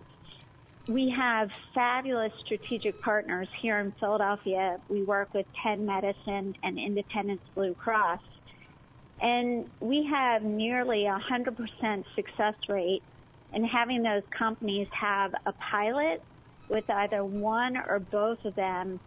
we 0.87 1.13
have 1.15 1.51
fabulous 1.73 2.33
strategic 2.43 3.01
partners 3.01 3.47
here 3.61 3.79
in 3.79 3.93
Philadelphia. 3.93 4.79
We 4.89 5.03
work 5.03 5.33
with 5.33 5.45
Penn 5.53 5.85
Medicine 5.85 6.55
and 6.63 6.77
Independence 6.77 7.41
Blue 7.55 7.73
Cross. 7.73 8.19
And 9.21 9.69
we 9.79 10.07
have 10.11 10.41
nearly 10.41 11.05
a 11.05 11.19
100% 11.19 12.03
success 12.15 12.55
rate 12.67 13.03
in 13.53 13.63
having 13.63 14.01
those 14.01 14.23
companies 14.37 14.87
have 14.99 15.33
a 15.45 15.53
pilot 15.53 16.23
with 16.69 16.89
either 16.89 17.23
one 17.23 17.77
or 17.77 17.99
both 17.99 18.43
of 18.45 18.55
them 18.55 18.99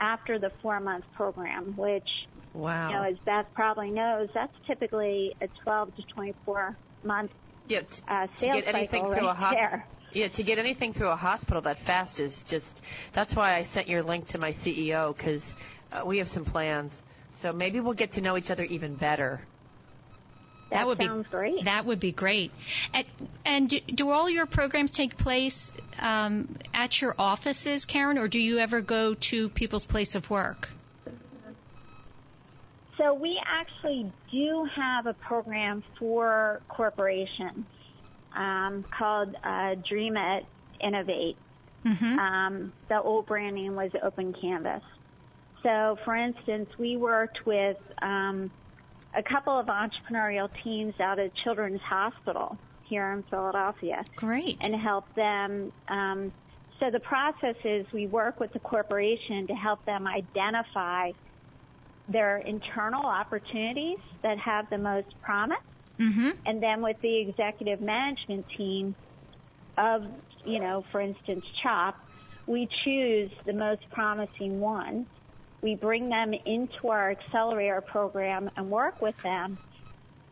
after 0.00 0.38
the 0.38 0.50
four 0.60 0.80
month 0.80 1.04
program, 1.14 1.74
which, 1.76 2.08
wow. 2.52 2.88
you 2.88 2.94
know, 2.96 3.02
as 3.04 3.16
Beth 3.24 3.46
probably 3.54 3.90
knows, 3.90 4.28
that's 4.34 4.52
typically 4.66 5.34
a 5.40 5.48
12 5.62 5.96
to 5.96 6.02
24 6.14 6.76
month 7.04 7.30
yeah, 7.68 7.80
t- 7.80 7.86
uh, 8.08 8.26
sales 8.36 8.56
to 8.56 8.62
get 8.62 8.74
anything 8.74 9.04
cycle 9.04 9.14
through 9.14 9.26
right 9.26 9.30
a 9.30 9.34
hospital. 9.34 9.68
there. 9.70 9.86
Yeah, 10.12 10.28
to 10.28 10.42
get 10.44 10.58
anything 10.58 10.92
through 10.92 11.08
a 11.08 11.16
hospital 11.16 11.60
that 11.62 11.78
fast 11.86 12.20
is 12.20 12.44
just. 12.46 12.82
That's 13.14 13.34
why 13.34 13.56
I 13.56 13.64
sent 13.64 13.88
your 13.88 14.02
link 14.02 14.28
to 14.28 14.38
my 14.38 14.52
CEO 14.52 15.16
because 15.16 15.42
uh, 15.90 16.02
we 16.06 16.18
have 16.18 16.28
some 16.28 16.44
plans. 16.44 16.92
So 17.40 17.52
maybe 17.52 17.80
we'll 17.80 17.94
get 17.94 18.12
to 18.12 18.20
know 18.20 18.36
each 18.36 18.50
other 18.50 18.62
even 18.64 18.94
better. 18.94 19.40
That, 20.70 20.78
that 20.78 20.86
would 20.86 20.98
sounds 20.98 21.26
be 21.26 21.30
great. 21.30 21.64
That 21.64 21.84
would 21.84 22.00
be 22.00 22.12
great. 22.12 22.50
And, 22.92 23.06
and 23.44 23.68
do, 23.68 23.80
do, 23.80 24.10
all 24.10 24.28
your 24.28 24.46
programs 24.46 24.90
take 24.90 25.16
place 25.16 25.72
um, 26.00 26.56
at 26.72 27.00
your 27.00 27.14
offices, 27.18 27.84
Karen, 27.84 28.18
or 28.18 28.28
do 28.28 28.40
you 28.40 28.58
ever 28.58 28.80
go 28.80 29.14
to 29.14 29.48
people's 29.50 29.86
place 29.86 30.14
of 30.14 30.30
work? 30.30 30.68
So 32.96 33.12
we 33.14 33.40
actually 33.44 34.10
do 34.30 34.68
have 34.74 35.06
a 35.06 35.14
program 35.14 35.82
for 35.98 36.62
corporations 36.68 37.66
um, 38.34 38.84
called 38.96 39.34
uh, 39.42 39.74
Dream 39.88 40.16
It 40.16 40.46
Innovate. 40.80 41.36
Mm-hmm. 41.84 42.18
Um, 42.18 42.72
the 42.88 43.00
old 43.00 43.26
brand 43.26 43.56
name 43.56 43.74
was 43.74 43.90
Open 44.02 44.32
Canvas. 44.32 44.82
So, 45.62 45.98
for 46.04 46.14
instance, 46.14 46.68
we 46.78 46.96
worked 46.96 47.46
with 47.46 47.78
um, 48.00 48.50
a 49.16 49.22
couple 49.22 49.58
of 49.58 49.66
entrepreneurial 49.66 50.48
teams 50.62 50.94
out 51.00 51.18
of 51.18 51.30
Children's 51.44 51.80
Hospital 51.80 52.58
here 52.84 53.12
in 53.12 53.22
Philadelphia. 53.24 54.04
Great. 54.16 54.58
And 54.64 54.74
help 54.74 55.04
them. 55.14 55.72
Um, 55.88 56.32
so 56.80 56.90
the 56.90 57.00
process 57.00 57.56
is 57.64 57.86
we 57.92 58.06
work 58.06 58.40
with 58.40 58.52
the 58.52 58.58
corporation 58.58 59.46
to 59.46 59.54
help 59.54 59.84
them 59.86 60.06
identify 60.06 61.12
their 62.08 62.38
internal 62.38 63.06
opportunities 63.06 63.98
that 64.22 64.38
have 64.38 64.68
the 64.70 64.78
most 64.78 65.08
promise. 65.22 65.58
Mm-hmm. 65.98 66.30
And 66.44 66.62
then 66.62 66.82
with 66.82 67.00
the 67.00 67.20
executive 67.20 67.80
management 67.80 68.46
team 68.56 68.94
of, 69.78 70.04
you 70.44 70.58
know, 70.58 70.84
for 70.90 71.00
instance, 71.00 71.44
CHOP, 71.62 71.96
we 72.46 72.68
choose 72.84 73.30
the 73.46 73.52
most 73.52 73.82
promising 73.90 74.60
ones 74.60 75.06
we 75.64 75.74
bring 75.74 76.10
them 76.10 76.34
into 76.44 76.88
our 76.88 77.10
accelerator 77.10 77.80
program 77.80 78.50
and 78.58 78.70
work 78.70 79.00
with 79.00 79.14
them. 79.22 79.56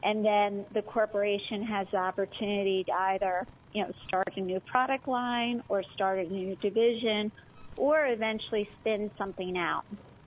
And 0.05 0.22
then 0.22 0.66
the 0.74 0.83
corporation 0.83 1.62
has 1.62 1.87
the 1.91 1.97
opportunity 1.97 2.85
to 2.85 2.93
either, 2.93 3.47
you 3.72 3.83
know, 3.83 3.91
start 4.07 4.28
a 4.37 4.41
new 4.41 4.61
product 4.61 5.09
line 5.09 5.62
or 5.70 5.83
start 5.95 6.18
a 6.18 6.24
new 6.24 6.55
division 6.57 7.33
or 7.78 8.09
eventually 8.09 8.68
spin 8.78 9.11
something 9.16 9.57
out. 9.57 9.85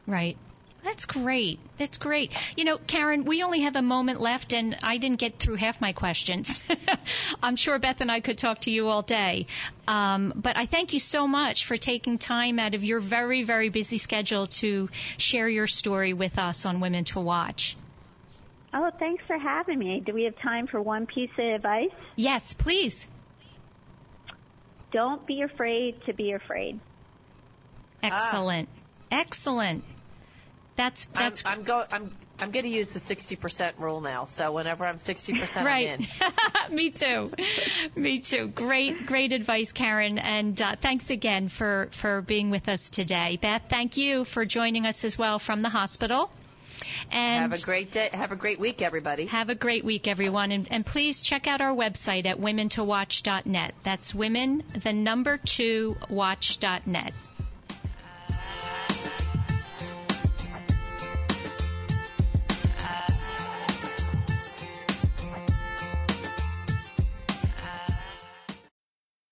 Right. 0.08 0.38
That's 0.86 1.06
great. 1.06 1.60
That's 1.80 1.98
great. 1.98 2.32
You 2.56 2.64
know, 2.64 2.78
Karen, 2.78 3.26
we 3.26 3.42
only 3.42 3.62
have 3.62 3.76
a 3.76 3.82
moment 3.82 4.22
left, 4.22 4.54
and 4.54 4.78
I 4.84 5.00
didn't 5.00 5.18
get 5.18 5.40
through 5.40 5.56
half 5.56 5.82
my 5.82 5.94
questions. 5.94 6.62
I'm 7.44 7.56
sure 7.56 7.80
Beth 7.80 8.02
and 8.02 8.12
I 8.12 8.20
could 8.20 8.38
talk 8.38 8.62
to 8.62 8.72
you 8.72 8.88
all 8.88 9.02
day. 9.02 9.48
Um, 9.88 10.32
but 10.36 10.56
I 10.56 10.68
thank 10.68 10.94
you 10.94 11.00
so 11.00 11.28
much 11.28 11.66
for 11.66 11.76
taking 11.76 12.20
time 12.20 12.60
out 12.60 12.76
of 12.76 12.84
your 12.84 13.00
very, 13.00 13.42
very 13.44 13.70
busy 13.70 13.98
schedule 13.98 14.46
to 14.62 14.88
share 15.18 15.50
your 15.50 15.66
story 15.66 16.14
with 16.14 16.38
us 16.38 16.68
on 16.68 16.82
Women 16.82 17.04
to 17.06 17.20
Watch. 17.20 17.76
Oh, 18.72 18.92
thanks 19.00 19.24
for 19.26 19.40
having 19.40 19.80
me. 19.80 20.04
Do 20.06 20.14
we 20.14 20.26
have 20.26 20.38
time 20.38 20.68
for 20.68 20.80
one 20.80 21.08
piece 21.08 21.32
of 21.40 21.46
advice? 21.46 21.90
Yes, 22.16 22.54
please. 22.54 23.08
Don't 24.92 25.26
be 25.26 25.42
afraid 25.42 25.96
to 26.06 26.14
be 26.14 26.34
afraid. 26.34 26.80
Excellent. 28.04 28.70
Ah. 28.72 29.20
Excellent. 29.22 29.84
That's 30.76 31.06
that's. 31.06 31.46
I'm 31.46 31.60
I'm, 31.60 31.64
go, 31.64 31.84
I'm 31.90 32.12
I'm 32.38 32.52
going 32.52 32.66
to 32.66 32.72
use 32.72 32.90
the 32.90 33.00
60% 33.00 33.80
rule 33.80 34.02
now. 34.02 34.26
So 34.26 34.52
whenever 34.52 34.86
I'm 34.86 34.98
60%, 34.98 35.64
right. 35.64 35.90
I'm 35.90 36.08
in. 36.70 36.76
Me 36.76 36.90
too. 36.90 37.32
Me 37.96 38.18
too. 38.18 38.48
Great, 38.48 39.06
great 39.06 39.32
advice, 39.32 39.72
Karen. 39.72 40.18
And 40.18 40.62
uh, 40.62 40.76
thanks 40.76 41.10
again 41.12 41.48
for 41.48 41.88
for 41.92 42.22
being 42.22 42.50
with 42.50 42.68
us 42.68 42.90
today, 42.90 43.40
Beth. 43.42 43.64
Thank 43.70 43.98
you 43.98 44.26
for 44.26 44.46
joining 44.46 44.86
us 44.86 45.06
as 45.06 45.18
well 45.18 45.40
from 45.40 45.62
the 45.62 45.70
hospital. 45.70 46.30
And 47.10 47.52
have 47.52 47.62
a 47.62 47.64
great 47.64 47.92
day. 47.92 48.10
Have 48.12 48.34
a 48.34 48.36
great 48.36 48.60
week, 48.60 48.82
everybody. 48.82 49.28
Have 49.28 49.50
a 49.50 49.56
great 49.56 49.86
week, 49.86 50.08
everyone. 50.08 50.52
And, 50.52 50.68
and 50.70 50.86
please 50.86 51.22
check 51.22 51.48
out 51.48 51.62
our 51.62 51.74
website 51.74 52.26
at 52.26 52.38
womentowatch.net. 52.38 53.76
That's 53.84 54.14
women, 54.14 54.64
the 54.84 54.92
number 54.92 55.38
two, 55.38 55.96
watch.net. 56.10 57.14